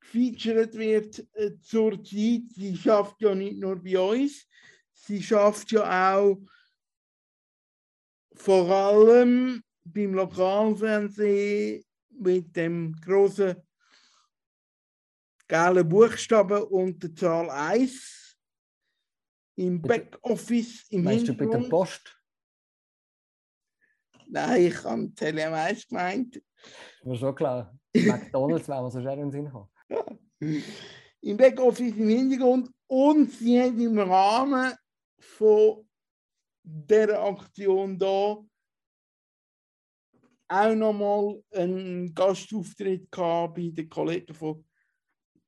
gefeatured 0.00 0.74
wird 0.74 1.26
äh, 1.34 1.58
zurzeit. 1.60 2.42
Sie 2.54 2.76
schafft 2.76 3.20
ja 3.22 3.34
nicht 3.34 3.58
nur 3.58 3.76
bei 3.76 3.98
uns, 3.98 4.46
sie 4.92 5.22
schafft 5.22 5.72
ja 5.72 6.14
auch 6.14 6.38
vor 8.34 8.70
allem 8.70 9.62
beim 9.84 10.14
Lokalfernsehen 10.14 11.84
mit 12.10 12.54
dem 12.56 12.94
großen 13.00 13.56
gelben 15.48 15.88
Buchstaben 15.88 16.62
und 16.64 17.02
der 17.02 17.14
Zahl 17.14 17.50
1 17.50 18.36
im 19.56 19.82
Backoffice 19.82 20.86
im 20.90 21.04
Meinst 21.04 21.28
du 21.28 21.32
bei 21.32 21.44
der 21.44 21.60
Hintergrund. 21.60 21.70
Post? 21.70 22.19
Nein, 24.32 24.66
ich 24.66 24.84
habe 24.84 25.02
TLM1 25.02 25.88
gemeint. 25.88 26.36
Ist 26.36 27.04
mir 27.04 27.16
schon 27.16 27.34
klar. 27.34 27.76
McDonalds 27.94 28.68
wäre 28.68 28.82
mir 28.82 28.90
so 28.90 28.98
in 29.00 29.04
den 29.04 29.30
Sinn 29.30 29.44
gekommen. 29.46 29.68
Im 31.20 31.36
Backoffice 31.36 31.96
im 31.96 32.08
Hintergrund 32.08 32.70
und 32.86 33.30
sie 33.32 33.60
hat 33.60 33.78
im 33.78 33.98
Rahmen 33.98 34.72
von 35.18 35.88
dieser 36.62 37.22
Aktion 37.22 37.98
da 37.98 38.38
auch 40.48 40.74
nochmal 40.74 41.42
einen 41.52 42.14
Gastauftritt 42.14 43.10
gehabt 43.10 43.54
bei 43.54 43.70
den 43.72 43.88
Kollegen 43.88 44.34
von 44.34 44.64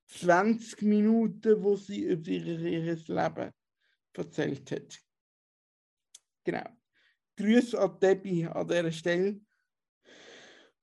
20 0.08 0.82
Minuten, 0.82 1.62
wo 1.62 1.76
sie 1.76 2.02
über 2.02 2.28
ihr 2.28 2.96
Leben 2.96 3.52
erzählt 4.12 4.70
hat. 4.70 4.98
Genau. 6.44 6.81
Grüße 7.42 7.76
an 7.76 7.98
Debbie 7.98 8.46
an 8.46 8.68
dieser 8.68 8.92
Stelle, 8.92 9.40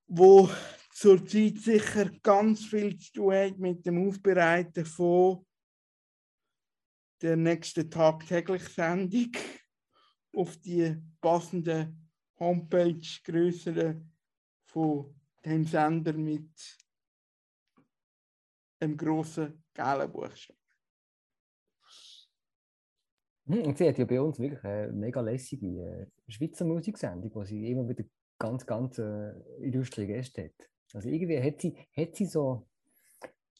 wo 0.07 0.49
zurzeit 0.91 1.57
sicher 1.57 2.09
ganz 2.21 2.65
viel 2.65 2.97
zu 2.97 3.13
tun 3.13 3.33
hat 3.33 3.57
mit 3.57 3.85
dem 3.85 4.05
Aufbereiten 4.05 4.85
von 4.85 5.45
der 7.21 7.37
nächsten 7.37 7.89
tagtäglich 7.89 8.63
Sendung 8.63 9.31
auf 10.33 10.57
die 10.57 10.97
passende 11.21 11.95
Homepage 12.37 13.07
größere 13.23 14.01
von 14.65 15.17
dem 15.45 15.65
Sender 15.65 16.11
mit 16.11 16.77
dem 18.81 18.97
großen 18.97 19.63
gelben 19.73 20.11
Buchstaben. 20.11 20.58
Hm, 23.49 23.63
Und 23.65 23.77
sie 23.77 23.87
hat 23.87 23.97
ja 23.97 24.05
bei 24.05 24.21
uns 24.21 24.39
wirklich 24.39 24.63
eine 24.63 24.91
mega 24.91 25.21
lässige 25.21 25.67
äh, 25.67 26.31
Schweizer 26.31 26.65
Musiksendung, 26.65 27.33
wo 27.33 27.43
sie 27.43 27.71
immer 27.71 27.87
wieder 27.89 28.03
ganz, 28.37 28.65
ganz 28.65 28.99
äh, 28.99 29.31
illustre 29.59 30.05
Gäste 30.05 30.45
hat. 30.45 30.69
Also 30.93 31.09
irgendwie 31.09 31.41
hat 31.41 31.59
sie, 31.59 31.75
hat 31.95 32.15
sie 32.15 32.25
so 32.25 32.67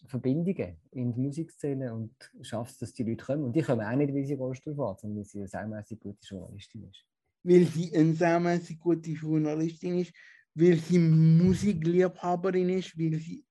Verbindungen 0.06 0.78
in 0.92 1.14
die 1.14 1.20
Musikszene 1.20 1.94
und 1.94 2.14
schafft 2.42 2.74
es, 2.74 2.78
dass 2.80 2.94
die 2.94 3.04
Leute 3.04 3.26
kommen. 3.26 3.44
Und 3.44 3.56
die 3.56 3.62
kommen 3.62 3.82
auch 3.82 3.96
nicht, 3.96 4.14
weil 4.14 4.26
sie 4.26 4.36
Rollstuhl 4.36 4.76
fährt, 4.76 5.02
sondern 5.02 5.18
weil 5.18 5.26
sie 5.26 5.40
eine 5.40 5.48
saumässig 5.48 6.00
gute 6.00 6.26
Journalistin 6.26 6.84
ist. 6.84 7.06
weil 7.44 7.66
sie 7.66 7.96
eine 7.96 8.14
saumässig 8.14 8.80
gute 8.80 9.12
Journalistin 9.12 10.00
ist, 10.00 10.14
weil 10.56 10.78
sie 10.78 11.00
Musikliebhaberin 11.00 12.70
ist, 12.70 12.98
weil 12.98 13.20
sie 13.20 13.46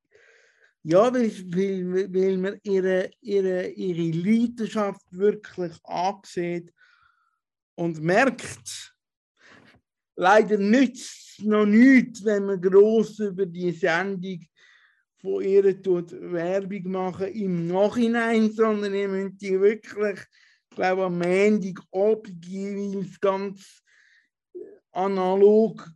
ja, 0.82 1.12
weil, 1.12 1.30
weil, 1.30 2.14
weil 2.14 2.38
man 2.38 2.60
ihre, 2.62 3.10
ihre, 3.20 3.68
ihre 3.68 4.16
Leidenschaft 4.16 5.04
wirklich 5.10 5.72
ansieht 5.84 6.72
und 7.74 8.00
merkt, 8.00 8.94
leider 10.16 10.58
nützt 10.58 11.38
es 11.38 11.44
noch 11.44 11.66
nichts, 11.66 12.24
wenn 12.24 12.46
man 12.46 12.60
gross 12.60 13.18
über 13.18 13.46
die 13.46 13.72
Sendung 13.72 14.40
von 15.20 15.42
ihr 15.42 15.82
tut 15.82 16.12
Werbung 16.12 16.90
machen 16.90 17.28
im 17.28 17.66
Nachhinein, 17.66 18.50
sondern 18.52 18.94
ihr 18.94 19.08
müsst 19.08 19.40
die 19.40 19.60
wirklich, 19.60 20.20
ich 20.70 20.76
glaube 20.76 21.04
am 21.04 21.18
Montagabend 21.18 22.46
jeweils 22.46 23.20
ganz 23.20 23.82
analog 24.92 25.88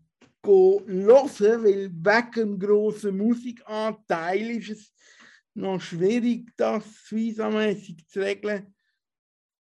hören, 0.44 1.64
weil 1.64 1.90
wegen 1.90 2.32
dem 2.32 2.58
grossen 2.58 3.16
Musikanteil 3.16 4.50
ist 4.50 4.70
es 4.70 4.94
noch 5.54 5.80
schwierig, 5.80 6.50
das 6.56 6.84
visamäßig 7.10 8.06
zu 8.08 8.20
regeln, 8.20 8.74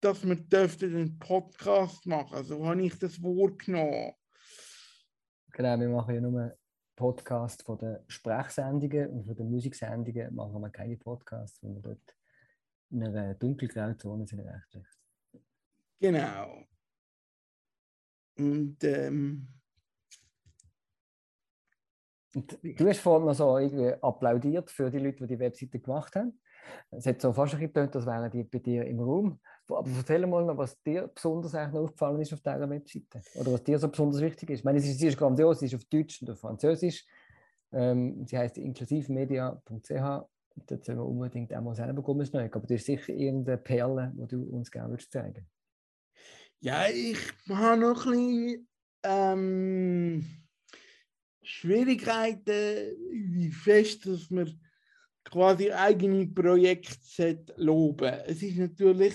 dass 0.00 0.26
wir 0.26 0.36
dürften 0.36 0.94
einen 0.94 1.18
Podcast 1.18 2.06
machen. 2.06 2.44
So 2.44 2.66
habe 2.66 2.82
ich 2.82 2.98
das 2.98 3.22
wahrgenommen. 3.22 4.12
Genau, 5.52 5.80
wir 5.80 5.88
machen 5.88 6.14
ja 6.14 6.20
nur 6.20 6.58
Podcast 6.96 7.62
von 7.64 7.78
den 7.78 7.98
Sprechsendungen 8.08 9.10
und 9.10 9.24
von 9.24 9.34
den 9.34 9.50
Musiksendungen 9.50 10.34
machen 10.34 10.60
wir 10.60 10.70
keine 10.70 10.96
Podcasts, 10.96 11.62
weil 11.62 11.74
wir 11.74 11.82
dort 11.82 12.16
in 12.90 13.02
einer 13.02 13.34
dunkelgrauen 13.34 13.98
Zone 13.98 14.26
sind 14.26 14.40
rechtlich. 14.40 14.86
Genau. 15.98 16.64
Und 18.36 18.82
ähm, 18.84 19.48
Du 22.32 22.88
hast 22.88 23.00
vorhin 23.00 23.26
noch 23.26 23.34
so 23.34 23.58
irgendwie 23.58 23.92
applaudiert 24.02 24.70
für 24.70 24.90
die 24.90 24.98
Leute, 24.98 25.26
die 25.26 25.34
die 25.34 25.38
Webseite 25.38 25.78
gemacht 25.78 26.16
haben. 26.16 26.40
Es 26.90 27.06
hat 27.06 27.20
so 27.20 27.32
fast 27.32 27.54
ein 27.54 27.72
bisschen 27.72 27.92
als 27.92 28.06
wären 28.06 28.30
die 28.30 28.44
bei 28.44 28.58
dir 28.58 28.86
im 28.86 29.00
Raum. 29.00 29.40
Aber 29.68 29.90
erzähl 29.96 30.26
mal 30.26 30.44
noch, 30.44 30.56
was 30.56 30.80
dir 30.82 31.08
besonders 31.08 31.54
eigentlich 31.54 31.80
aufgefallen 31.80 32.20
ist 32.20 32.32
auf 32.32 32.40
dieser 32.40 32.68
Webseite. 32.68 33.20
Oder 33.34 33.52
was 33.52 33.64
dir 33.64 33.78
so 33.78 33.88
besonders 33.88 34.20
wichtig 34.20 34.50
ist. 34.50 34.60
Ich 34.60 34.64
meine, 34.64 34.80
sie 34.80 34.90
ist, 34.90 35.02
ist 35.02 35.18
grandios, 35.18 35.60
sie 35.60 35.66
ist 35.66 35.74
auf 35.74 35.84
Deutsch 35.84 36.22
und 36.22 36.30
auf 36.30 36.38
Französisch. 36.38 37.06
Ähm, 37.72 38.26
sie 38.26 38.38
heißt 38.38 38.58
inklusivmedia.ch. 38.58 40.26
Dort 40.66 40.84
sollen 40.84 40.98
wir 40.98 41.06
unbedingt 41.06 41.54
auch 41.54 41.62
mal 41.62 41.74
selber 41.74 42.02
kommen. 42.02 42.28
Aber 42.34 42.66
du 42.66 42.74
hast 42.74 42.86
sicher 42.86 43.12
irgendeine 43.12 43.58
Perle, 43.58 44.12
die 44.14 44.26
du 44.26 44.42
uns 44.44 44.70
gerne 44.70 44.90
würdest 44.90 45.12
zeigen 45.12 45.46
ja, 46.62 46.86
ich 46.88 47.18
habe 47.48 47.80
noch 47.80 48.06
ein 48.06 48.12
bisschen 48.12 48.68
ähm, 49.02 50.41
Schwierigkeiten, 51.42 52.96
wie 53.10 53.50
fest, 53.50 54.06
dass 54.06 54.30
man 54.30 54.60
quasi 55.24 55.70
eigene 55.70 56.26
Projekte 56.26 57.44
loben 57.56 58.14
Es 58.26 58.42
ist 58.42 58.58
natürlich 58.58 59.14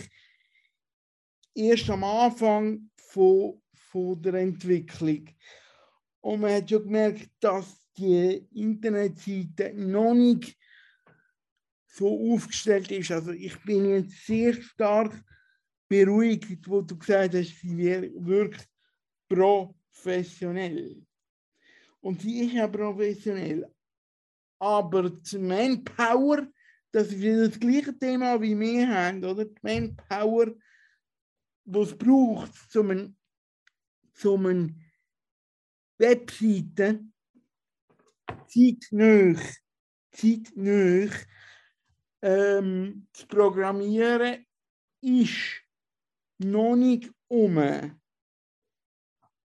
erst 1.53 1.89
am 1.89 2.03
Anfang 2.03 2.89
von, 2.95 3.61
von 3.73 4.21
der 4.21 4.35
Entwicklung. 4.35 5.27
Und 6.21 6.41
man 6.41 6.53
hat 6.53 6.69
schon 6.69 6.83
gemerkt, 6.83 7.29
dass 7.39 7.87
die 7.97 8.47
Internetseite 8.53 9.73
noch 9.73 10.13
nicht 10.13 10.57
so 11.87 12.33
aufgestellt 12.33 12.91
ist. 12.91 13.11
Also 13.11 13.31
ich 13.31 13.59
bin 13.63 13.89
jetzt 13.89 14.25
sehr 14.25 14.53
stark 14.53 15.19
beruhigt, 15.87 16.67
wo 16.67 16.81
du 16.81 16.97
gesagt 16.97 17.33
hast, 17.33 17.59
sie 17.59 17.77
wirkt 17.77 18.67
professionell. 19.27 21.06
Und 22.01 22.21
sie 22.21 22.45
ist 22.45 22.53
ja 22.53 22.67
professionell. 22.67 23.71
Aber 24.59 25.09
die 25.09 25.37
Manpower, 25.37 26.47
das 26.91 27.07
ist 27.07 27.19
wieder 27.19 27.47
das 27.47 27.59
gleiche 27.59 27.97
Thema 27.97 28.41
wie 28.41 28.57
wir 28.59 28.87
haben, 28.87 29.23
oder? 29.23 29.45
Die 29.45 29.55
Manpower, 29.61 30.53
die 31.65 31.79
es 31.79 31.97
braucht, 31.97 32.75
um 32.75 32.89
eine, 32.89 33.15
um 34.23 34.45
eine 34.45 34.75
Webseite 35.97 37.05
zeitnah, 38.47 39.39
zeitnah 40.11 41.13
ähm, 42.21 43.07
zu 43.13 43.27
programmieren, 43.27 44.45
ist 45.01 45.61
noch 46.39 46.75
nicht 46.75 47.11
um. 47.27 47.57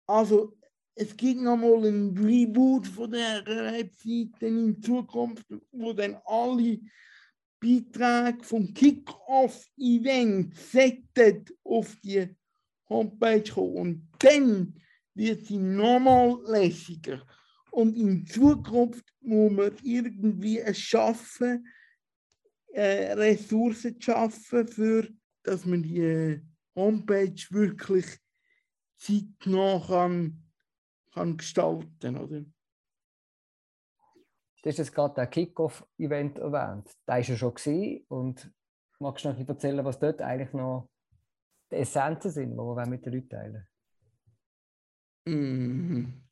Also 0.06 0.57
es 1.00 1.16
gibt 1.16 1.42
noch 1.42 1.58
mal 1.58 1.86
ein 1.86 2.18
Reboot 2.18 2.88
von 2.88 3.12
der 3.12 3.46
Webseite 3.46 4.48
in 4.48 4.82
Zukunft, 4.82 5.46
wo 5.72 5.94
dann 5.94 6.18
alle 6.26 6.80
Beiträge 7.60 8.44
vom 8.44 8.74
Kick-Off-Event 8.74 10.56
auf 11.64 11.96
die 12.04 12.36
Homepage 12.90 13.44
kommen. 13.44 13.76
Und 13.76 14.10
dann 14.18 14.74
wird 15.14 15.46
sie 15.46 15.60
nochmal 15.60 16.40
lässiger. 16.48 17.22
Und 17.70 17.96
in 17.96 18.26
Zukunft 18.26 19.06
muss 19.22 19.52
man 19.52 19.72
irgendwie 19.84 20.58
es 20.60 20.80
schaffen, 20.80 21.68
äh, 22.74 23.14
Ressourcen 23.14 24.02
schaffen, 24.02 24.68
für, 24.68 25.08
dass 25.44 25.64
man 25.64 25.84
die 25.84 26.42
Homepage 26.76 27.46
wirklich 27.52 28.06
zeitnah 28.98 29.80
kann, 29.86 30.47
kann 31.18 31.38
gestalten 31.38 32.18
oder? 32.18 32.46
Du 34.62 34.70
hast 34.70 34.78
jetzt 34.78 34.94
gerade 34.94 35.14
das 35.16 35.30
Kick-Off-Event 35.30 36.40
erwähnt. 36.40 36.90
Da 37.06 37.14
war 37.14 37.20
ja 37.20 37.38
schon 37.38 37.54
gewesen. 37.54 38.06
und 38.10 38.52
magst 39.00 39.26
du 39.26 39.30
noch 39.30 39.48
erzählen, 39.48 39.86
was 39.86 40.00
dort 40.00 40.22
eigentlich 40.22 40.54
noch 40.54 40.90
die 41.72 41.76
Essenzen 41.78 42.32
sind, 42.32 42.52
die 42.52 42.58
wir 42.58 42.88
mit 42.88 43.06
den 43.06 43.14
Leuten 43.14 43.30
teilen 43.30 43.68
mm. 45.26 46.24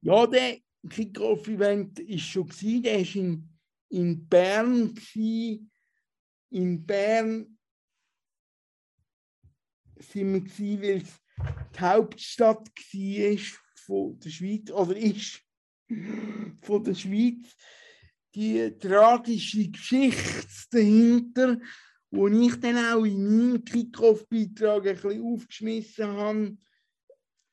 Ja, 0.00 0.26
der 0.26 0.58
Kick-Off-Event 0.88 1.98
war 1.98 2.18
schon 2.18 2.48
gewesen. 2.48 2.82
Der 2.82 2.98
war 3.00 3.16
in, 3.16 3.58
in 3.88 4.28
Bern. 4.28 4.94
Gewesen. 4.94 5.70
In 6.50 6.86
Bern 6.86 7.58
sind 9.98 10.32
wir 10.32 10.40
gewesen, 10.40 10.82
weil 10.82 11.02
es 11.02 11.20
die 11.74 11.80
Hauptstadt 11.80 12.68
war 12.68 13.38
von 13.92 14.18
der 14.18 14.30
Schweiz 14.30 14.70
oder 14.70 14.96
ist 14.96 15.42
von 16.62 16.82
der 16.82 16.94
Schweiz. 16.94 17.54
Die 18.34 18.74
tragische 18.78 19.68
Geschichte 19.68 20.46
dahinter, 20.70 21.60
wo 22.10 22.26
ich 22.26 22.58
dann 22.58 22.78
auch 22.78 23.04
in 23.04 23.22
meinem 23.22 23.62
Kickoff-Beitrag 23.62 24.86
ein 24.86 24.94
bisschen 24.94 25.22
aufgeschmissen 25.22 26.06
habe, 26.06 26.56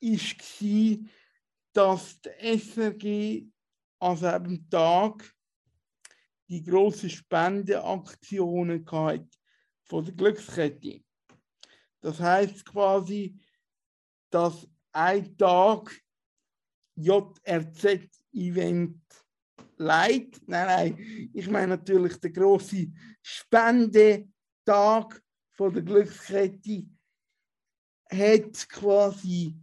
war, 0.01 1.09
dass 1.73 2.21
die 2.21 2.57
SRG 2.57 3.45
an 3.99 4.15
diesem 4.15 4.69
Tag 4.69 5.35
die 6.47 6.63
grossen 6.63 7.09
Spendeaktionen 7.09 8.85
von 8.85 10.05
der 10.05 10.13
Glückskette. 10.13 11.03
Das 11.99 12.17
heißt 12.17 12.63
quasi, 12.63 13.37
dass 14.29 14.65
ein 14.93 15.35
Tag 15.37 16.01
JRZ-Event 16.99 18.97
Light, 19.77 20.41
nein, 20.45 20.67
nein, 20.67 21.29
ich 21.33 21.49
meine 21.49 21.77
natürlich 21.77 22.19
der 22.19 22.31
große 22.31 22.87
Spendetag 23.21 24.27
von 25.51 25.73
der 25.73 25.83
Glückskette 25.83 26.85
hat 28.11 28.69
quasi 28.69 29.55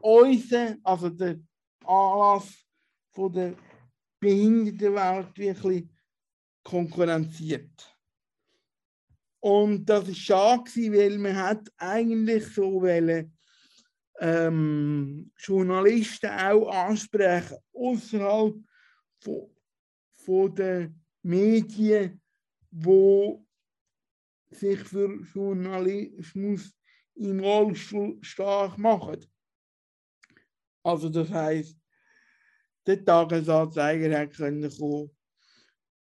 unseren, 0.00 0.80
also 0.82 1.10
der 1.10 1.38
Anlass 1.84 2.64
von 3.12 3.32
der 3.32 3.54
Behindertenwelt 4.20 5.36
wirklich 5.36 5.86
konkurrenziert. 6.62 7.94
Und 9.40 9.84
das 9.84 10.08
ist 10.08 10.18
schade, 10.18 10.70
weil 10.92 11.18
man 11.18 11.36
hat 11.36 11.70
eigentlich 11.76 12.46
so 12.46 12.80
wollen, 12.80 13.35
ähm, 14.20 15.30
Journalisten 15.38 16.30
auch 16.30 16.68
ansprechen, 16.68 17.58
außerhalb 17.72 18.54
von 20.16 20.54
den 20.54 21.02
Medien, 21.22 22.20
die 22.70 23.46
sich 24.50 24.80
für 24.80 25.20
Journalismus 25.34 26.72
im 27.14 27.40
Rollstuhl 27.40 28.18
stark 28.22 28.78
machen. 28.78 29.24
Also 30.82 31.08
das 31.08 31.30
heißt, 31.30 31.76
der 32.86 33.04
Tagesanzeiger 33.04 34.18
hat 34.18 34.36
kommen, 34.36 35.10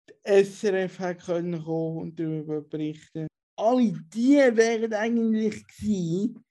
der 0.07 0.43
SRF 0.43 0.99
hat 0.99 1.23
können 1.23 1.63
kommen 1.63 1.97
und 1.97 2.19
darüber 2.19 2.61
berichten. 2.61 3.27
Alle 3.55 3.93
die 4.13 4.37
wären 4.37 4.93
eigentlich 4.93 5.65
gewesen, 5.67 6.43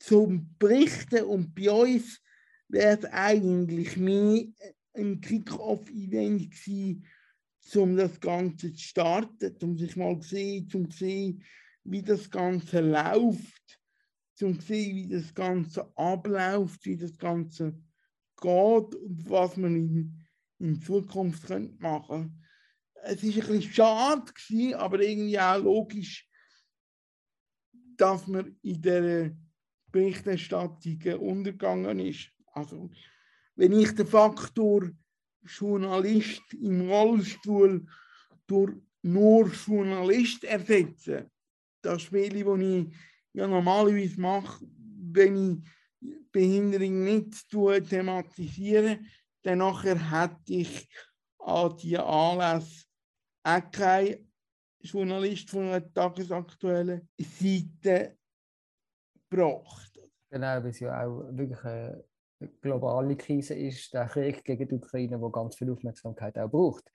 zum 0.00 0.56
Berichten 0.58 1.24
und 1.24 1.54
bei 1.54 1.70
uns 1.70 2.20
wäre 2.68 2.98
es 2.98 3.04
eigentlich 3.04 3.96
mehr 3.96 4.46
ein 4.94 5.20
Kick-Off-Event 5.20 6.50
gewesen, 6.50 7.06
um 7.74 7.96
das 7.96 8.18
Ganze 8.18 8.72
zu 8.72 8.80
starten, 8.80 9.56
um 9.62 9.76
sich 9.76 9.94
mal 9.96 10.18
zu 10.20 10.30
sehen, 10.30 10.68
um 10.74 10.90
zu 10.90 10.98
sehen, 10.98 11.44
wie 11.84 12.02
das 12.02 12.30
Ganze 12.30 12.80
läuft, 12.80 13.80
um 14.40 14.58
zu 14.58 14.66
sehen, 14.66 14.96
wie 14.96 15.08
das 15.08 15.34
Ganze 15.34 15.96
abläuft, 15.96 16.84
wie 16.86 16.96
das 16.96 17.16
Ganze 17.18 17.78
geht 18.40 18.94
und 18.94 19.28
was 19.28 19.56
man 19.56 19.76
in, 19.76 20.26
in 20.58 20.80
Zukunft 20.80 21.46
könnte 21.46 21.76
machen. 21.82 22.42
Es 23.02 23.22
ist 23.22 23.34
ein 23.34 23.46
bisschen 23.46 23.62
schade 23.62 24.32
gewesen, 24.32 24.74
aber 24.74 25.00
irgendwie 25.00 25.38
auch 25.38 25.62
logisch, 25.62 26.26
dass 27.96 28.26
man 28.26 28.56
in 28.62 28.80
der 28.80 29.36
Berichterstattung 29.90 31.00
untergegangen 31.18 31.98
ist. 32.00 32.30
Also, 32.52 32.90
wenn 33.56 33.72
ich 33.72 33.94
den 33.94 34.06
Faktor 34.06 34.90
Journalist 35.44 36.42
im 36.54 36.88
Rollstuhl 36.88 37.86
durch 38.46 38.74
nur 39.02 39.50
Journalist 39.66 40.44
ersetze, 40.44 41.30
das 41.82 42.02
Spiel, 42.02 42.44
das 42.44 42.60
ich 42.60 42.94
ja 43.32 43.46
normalerweise 43.46 44.20
mache, 44.20 44.64
wenn 45.12 45.62
ich 45.62 45.70
Behinderung 46.32 47.04
nicht 47.04 47.34
zu 47.34 47.70
thematisieren. 47.80 49.06
Dann 49.42 49.58
nachher 49.58 50.10
hätte 50.10 50.52
ich 50.52 50.88
an 51.38 51.76
die 51.78 51.98
Anlässe 51.98 52.84
auch 53.42 53.70
kein 53.70 54.30
Journalist 54.80 55.50
von 55.50 55.68
einer 55.68 55.92
tagesaktuellen 55.92 57.08
Seite 57.18 58.18
gebracht. 59.30 60.00
Genau, 60.30 60.46
weil 60.46 60.66
es 60.66 60.80
ja 60.80 61.06
auch 61.06 61.24
wirklich 61.30 61.64
eine 61.64 62.04
globale 62.60 63.16
Krise 63.16 63.54
ist, 63.54 63.92
der 63.92 64.06
Krieg 64.06 64.44
gegen 64.44 64.68
die 64.68 64.74
Ukraine, 64.74 65.18
der 65.18 65.30
ganz 65.30 65.56
viel 65.56 65.70
Aufmerksamkeit 65.70 66.38
auch 66.38 66.50
braucht. 66.50 66.90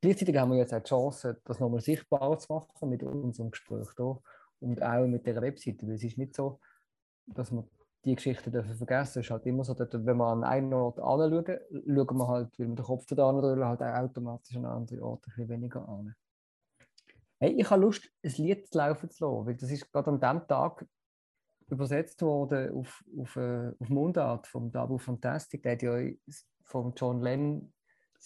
Gleichzeitig 0.00 0.36
haben 0.36 0.50
wir 0.50 0.58
jetzt 0.58 0.74
auch 0.74 0.82
die 0.82 0.88
Chance, 0.88 1.40
das 1.44 1.60
nochmal 1.60 1.80
sichtbar 1.80 2.36
zu 2.38 2.52
machen 2.52 2.88
mit 2.88 3.02
unserem 3.02 3.50
Gespräch 3.50 3.88
hier 3.96 4.18
und 4.60 4.82
auch 4.82 5.06
mit 5.06 5.26
der 5.26 5.40
Webseite, 5.40 5.86
weil 5.86 5.94
es 5.94 6.04
ist 6.04 6.18
nicht 6.18 6.34
so, 6.34 6.58
dass 7.26 7.52
wir 7.52 7.64
die 8.04 8.16
Geschichte 8.16 8.50
dürfen 8.50 8.74
vergessen. 8.74 9.20
Es 9.20 9.26
ist 9.26 9.30
halt 9.30 9.46
immer 9.46 9.64
so, 9.64 9.74
dass 9.74 9.88
wenn 9.92 10.16
wir 10.16 10.26
an 10.26 10.42
einen 10.42 10.74
Ort 10.74 10.98
anschauen, 10.98 11.44
schauen 11.46 12.18
wir 12.18 12.28
halt, 12.28 12.58
weil 12.58 12.68
wir 12.68 12.74
den 12.74 12.84
Kopf 12.84 13.06
da 13.06 13.32
drüllen, 13.32 13.64
halt 13.64 13.80
auch 13.80 13.94
automatisch 13.94 14.56
an 14.56 14.64
andere 14.64 15.02
Orte 15.02 15.30
ein 15.30 15.34
bisschen 15.36 15.48
weniger 15.48 15.88
an. 15.88 16.14
Hey, 17.38 17.52
ich 17.52 17.70
habe 17.70 17.82
Lust, 17.82 18.10
ein 18.24 18.30
Lied 18.30 18.66
zu 18.66 18.78
laufen 18.78 19.10
zu 19.10 19.24
lassen, 19.24 19.46
weil 19.46 19.56
das 19.56 19.70
ist 19.70 19.92
gerade 19.92 20.10
an 20.10 20.20
dem 20.20 20.48
Tag 20.48 20.84
übersetzt 21.72 22.20
worden 22.20 22.70
auf, 22.74 23.02
auf, 23.18 23.36
äh, 23.36 23.72
auf 23.78 23.88
Mundart 23.88 24.46
vom 24.46 24.70
Dabu 24.70 24.98
Fantastic. 24.98 25.62
Der 25.62 25.72
hat 25.72 25.82
ja 25.82 25.98
von 26.64 26.92
John 26.94 27.22
Lennon 27.22 27.72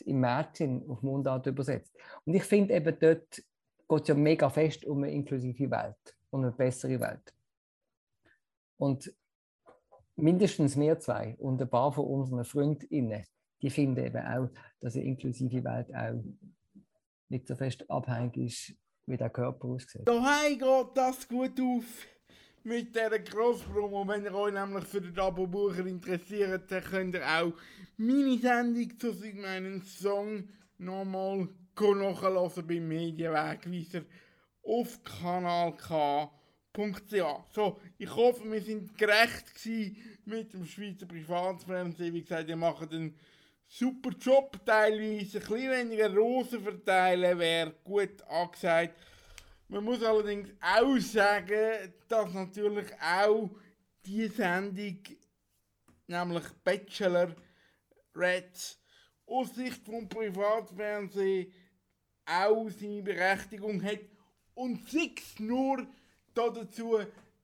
Imagine 0.04 0.84
auf 0.88 1.00
Mundart 1.02 1.46
übersetzt. 1.46 1.96
Und 2.24 2.34
ich 2.34 2.42
finde 2.42 2.74
eben 2.74 2.98
dort 2.98 3.42
geht 3.88 4.02
es 4.02 4.08
ja 4.08 4.14
mega 4.14 4.50
fest 4.50 4.84
um 4.84 5.04
eine 5.04 5.12
inklusive 5.12 5.70
Welt, 5.70 6.16
um 6.30 6.42
eine 6.42 6.50
bessere 6.50 7.00
Welt. 7.00 7.32
Und 8.78 9.14
mindestens 10.16 10.76
wir 10.76 10.98
zwei 10.98 11.36
und 11.38 11.62
ein 11.62 11.70
paar 11.70 11.92
von 11.92 12.04
unseren 12.04 12.44
FreundInnen, 12.44 13.24
die 13.62 13.70
finden 13.70 14.04
eben 14.04 14.26
auch, 14.26 14.50
dass 14.80 14.96
eine 14.96 15.04
inklusive 15.04 15.64
Welt 15.64 15.94
auch 15.94 16.22
nicht 17.28 17.46
so 17.46 17.54
fest 17.54 17.88
abhängig 17.88 18.36
ist, 18.36 18.74
wie 19.06 19.16
der 19.16 19.30
Körper 19.30 19.68
aussieht. 19.68 20.06
Daheim 20.06 20.58
geht 20.58 20.96
das 20.96 21.26
gut 21.28 21.58
auf 21.60 21.84
mit 22.66 22.94
dieser 22.94 23.20
Grosspromo. 23.20 24.06
Wenn 24.08 24.24
ihr 24.24 24.34
euch 24.34 24.52
nämlich 24.52 24.84
für 24.84 25.00
den 25.00 25.16
Abo-Bucher 25.16 25.86
interessiert, 25.86 26.70
dann 26.70 26.82
könnt 26.82 27.14
ihr 27.14 27.24
auch 27.24 27.52
meine 27.96 28.38
Sendung 28.38 28.98
zu 28.98 29.14
meinem 29.36 29.82
Song 29.82 30.48
nochmal 30.78 31.48
nachhören 31.78 32.66
beim 32.66 32.88
Medienwegweiser 32.88 34.02
auf 34.64 35.02
kanal 35.04 35.76
K.ch. 35.76 37.54
So, 37.54 37.78
ich 37.98 38.14
hoffe, 38.14 38.50
wir 38.50 38.60
sind 38.60 38.98
gerecht 38.98 39.44
mit 40.24 40.52
dem 40.52 40.66
Schweizer 40.66 41.06
Privatfernsehen. 41.06 42.12
Wie 42.12 42.22
gesagt, 42.22 42.48
ihr 42.48 42.56
macht 42.56 42.92
einen 42.92 43.14
super 43.68 44.10
Job, 44.20 44.58
teilweise 44.66 45.38
ein 45.38 45.46
bisschen 45.46 45.70
weniger 45.70 46.12
Rosen 46.12 46.60
verteilen 46.62 47.38
wäre 47.38 47.74
gut 47.84 48.22
angesagt. 48.28 48.94
Man 49.68 49.84
muss 49.84 50.02
allerdings 50.02 50.50
auch 50.60 50.98
sagen, 50.98 51.92
dass 52.08 52.32
natürlich 52.32 52.86
auch 53.00 53.50
die 54.04 54.28
Sendung, 54.28 54.98
nämlich 56.06 56.44
Bachelor 56.62 57.34
Reds, 58.14 58.80
aus 59.26 59.54
Sicht 59.54 59.84
vom 59.84 60.08
Privatfernsehen 60.08 61.52
auch 62.24 62.68
seine 62.70 63.02
Berechtigung 63.02 63.82
hat. 63.82 64.00
Und 64.54 64.88
sechs 64.88 65.38
nur 65.40 65.86
dazu, 66.32 66.98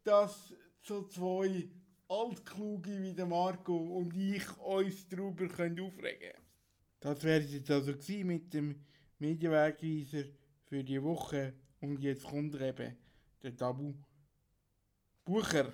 dass 0.04 0.54
so 0.80 1.06
zwei 1.08 1.68
Altkluge 2.08 3.02
wie 3.02 3.14
der 3.14 3.26
Marco 3.26 3.76
und 3.76 4.16
ich 4.16 4.58
uns 4.58 5.08
darüber 5.08 5.44
aufregen 5.44 5.90
können. 5.90 6.32
Das 7.00 7.22
wäre 7.24 7.40
es 7.40 7.52
jetzt 7.52 7.70
also 7.70 7.92
mit 8.24 8.54
dem 8.54 8.84
Medienwegweiser 9.18 10.24
für 10.64 10.84
die 10.84 11.02
Woche. 11.02 11.54
Und 11.82 12.00
jetzt 12.00 12.22
kommt 12.22 12.54
eben, 12.60 12.96
der 13.42 13.56
Tabu 13.56 13.92
Bucher. 15.24 15.72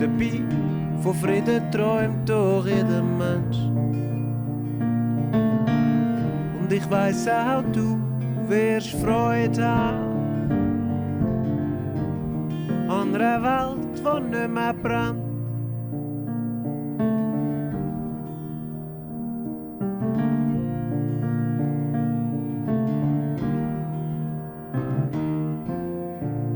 Dabei 0.00 0.40
von 1.02 1.14
Frieden 1.14 1.70
träumt 1.70 2.26
doch 2.26 2.64
jeder 2.66 3.02
Mensch. 3.02 3.58
Und 6.58 6.72
ich 6.72 6.90
weiß 6.90 7.28
auch, 7.28 7.62
du 7.70 7.98
wirst 8.48 8.92
Freude 8.92 9.62
haben 9.62 10.10
an 12.88 13.14
einer 13.14 13.42
Welt, 13.42 13.98
die 13.98 14.30
nicht 14.30 14.48
mehr 14.48 14.72
brennt. 14.72 15.20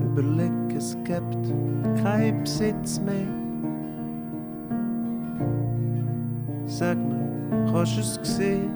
Überleg, 0.02 0.76
es 0.76 0.96
gibt 1.04 2.02
keinen 2.02 2.42
Besitz 2.42 3.00
mehr. 3.00 3.33
Sag 6.76 6.98
mir, 6.98 7.70
kannst 7.70 7.96
du 7.96 8.00
es 8.00 8.36
sehen? 8.36 8.68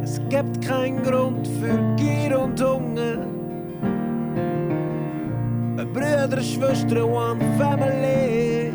Es 0.00 0.20
gibt 0.28 0.62
keinen 0.64 1.02
Grund 1.02 1.44
für 1.60 1.76
Gier 1.96 2.38
und 2.38 2.62
Hunger. 2.62 3.26
Brüder, 5.92 6.40
Schwestern, 6.40 7.02
one 7.02 7.40
family. 7.58 8.70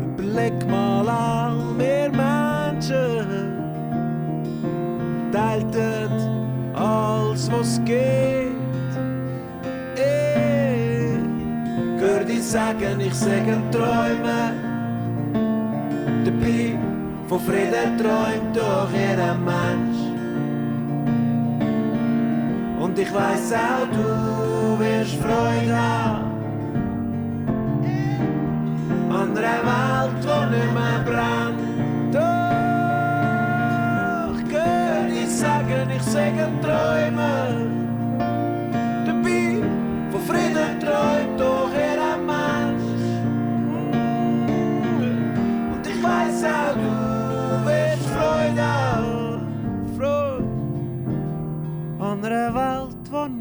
Überleg 0.00 0.66
mal 0.66 1.06
all 1.06 1.74
mehr 1.76 2.08
Menschen. 2.08 3.26
Teilten 5.30 6.74
alles, 6.74 7.52
was 7.52 7.84
geht. 7.84 8.43
Sagen, 12.50 13.00
ich 13.00 13.14
sage 13.14 13.62
Träume. 13.70 14.52
Dabei 16.24 16.78
von 17.28 17.40
Frieden 17.40 17.98
träumt 17.98 18.56
doch 18.56 18.88
jeder 18.92 19.34
Mensch. 19.34 19.98
Und 22.80 22.98
ich 22.98 23.12
weiß 23.12 23.52
auch, 23.52 23.86
du 23.92 24.78
wirst 24.78 25.16
Freude 25.16 25.76
haben 25.76 26.32
an 29.10 29.10
an 29.10 29.36
einer 29.36 29.66
Welt, 29.68 30.14
die 30.22 30.46
nicht 30.54 30.72
mehr 30.74 31.00
brennt. 31.04 31.60
Doch 32.14 34.38
gehör 34.48 35.08
ich 35.08 35.30
sagen, 35.30 35.90
ich 35.96 36.02
sage 36.02 36.48
Träumer. 36.62 37.83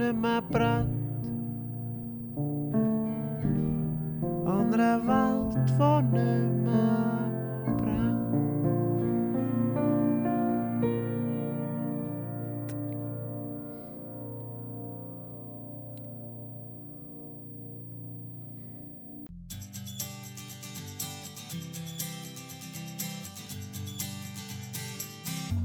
Welt, 0.04 0.12
die 0.12 0.12
nicht 0.12 0.22
mehr 0.22 0.42
brennt. 0.42 1.26
An 4.46 4.72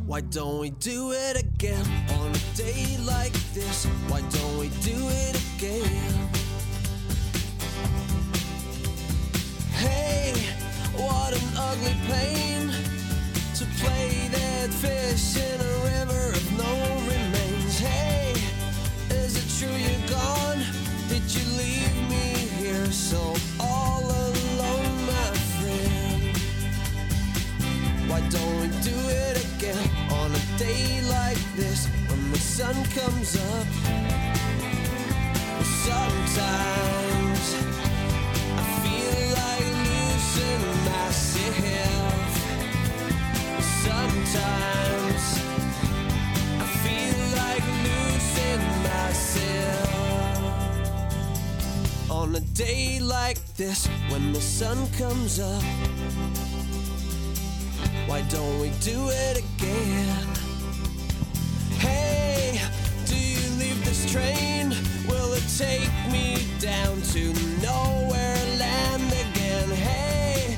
Why 0.08 0.22
don't 0.22 0.58
we 0.60 0.70
do 0.70 1.12
it 1.12 1.36
again 1.36 1.84
on 2.12 2.30
a 2.30 2.56
day 2.56 2.96
like 3.04 3.34
this? 3.52 3.84
Why 4.08 4.22
don't 4.22 4.58
we 4.58 4.68
do 4.80 4.96
it 4.96 5.36
again? 5.54 6.30
Hey, 9.70 10.32
what 10.96 11.34
an 11.34 11.48
ugly 11.58 11.94
pain 12.06 12.57
sun 32.58 32.74
comes 32.86 33.36
up? 33.36 33.66
Sometimes 35.86 37.46
I 38.56 38.64
feel 38.82 39.18
like 39.42 39.68
losing 39.86 40.64
myself. 40.90 42.28
Sometimes 43.86 45.24
I 46.58 46.66
feel 46.82 47.18
like 47.42 47.66
losing 47.86 48.64
myself. 48.90 50.00
On 52.10 52.28
a 52.34 52.40
day 52.64 52.98
like 52.98 53.38
this 53.54 53.86
when 54.08 54.32
the 54.32 54.40
sun 54.40 54.78
comes 54.98 55.38
up. 55.38 55.62
Why 58.08 58.22
don't 58.22 58.58
we 58.58 58.70
do 58.80 59.10
it 59.10 59.36
again? 59.38 59.47
Take 65.58 65.90
me 66.12 66.38
down 66.60 67.02
to 67.02 67.32
nowhere 67.60 68.38
land 68.58 69.02
again? 69.10 69.68
Hey, 69.70 70.56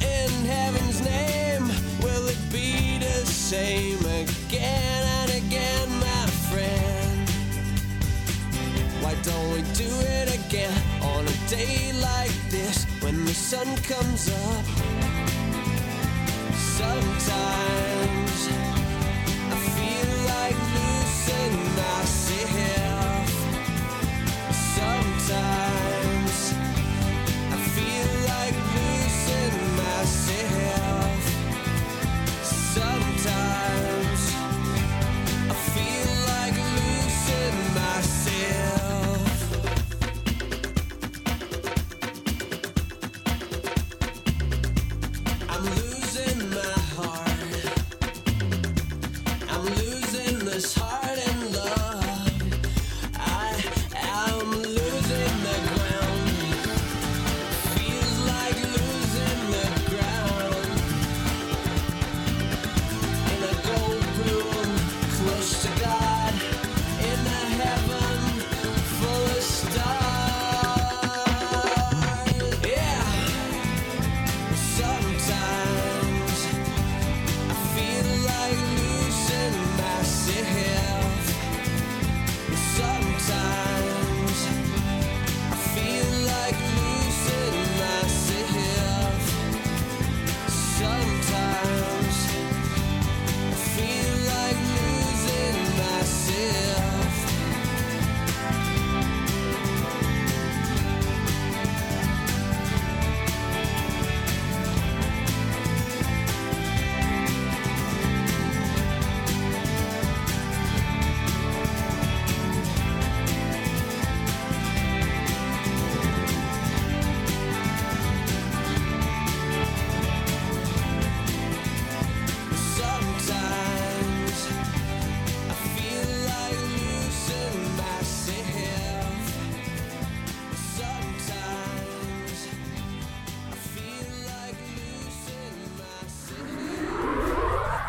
in 0.00 0.30
heaven's 0.44 1.00
name, 1.02 1.68
will 2.02 2.26
it 2.26 2.40
be 2.50 2.98
the 2.98 3.24
same 3.26 4.00
again 4.00 5.02
and 5.20 5.30
again, 5.30 5.88
my 6.00 6.26
friend? 6.50 7.28
Why 9.00 9.14
don't 9.22 9.52
we 9.52 9.62
do 9.74 9.90
it 10.18 10.34
again 10.44 10.76
on 11.00 11.28
a 11.28 11.48
day 11.48 11.92
like 12.00 12.34
this 12.50 12.86
when 13.02 13.24
the 13.26 13.34
sun 13.34 13.76
comes 13.84 14.28
up? 14.30 14.79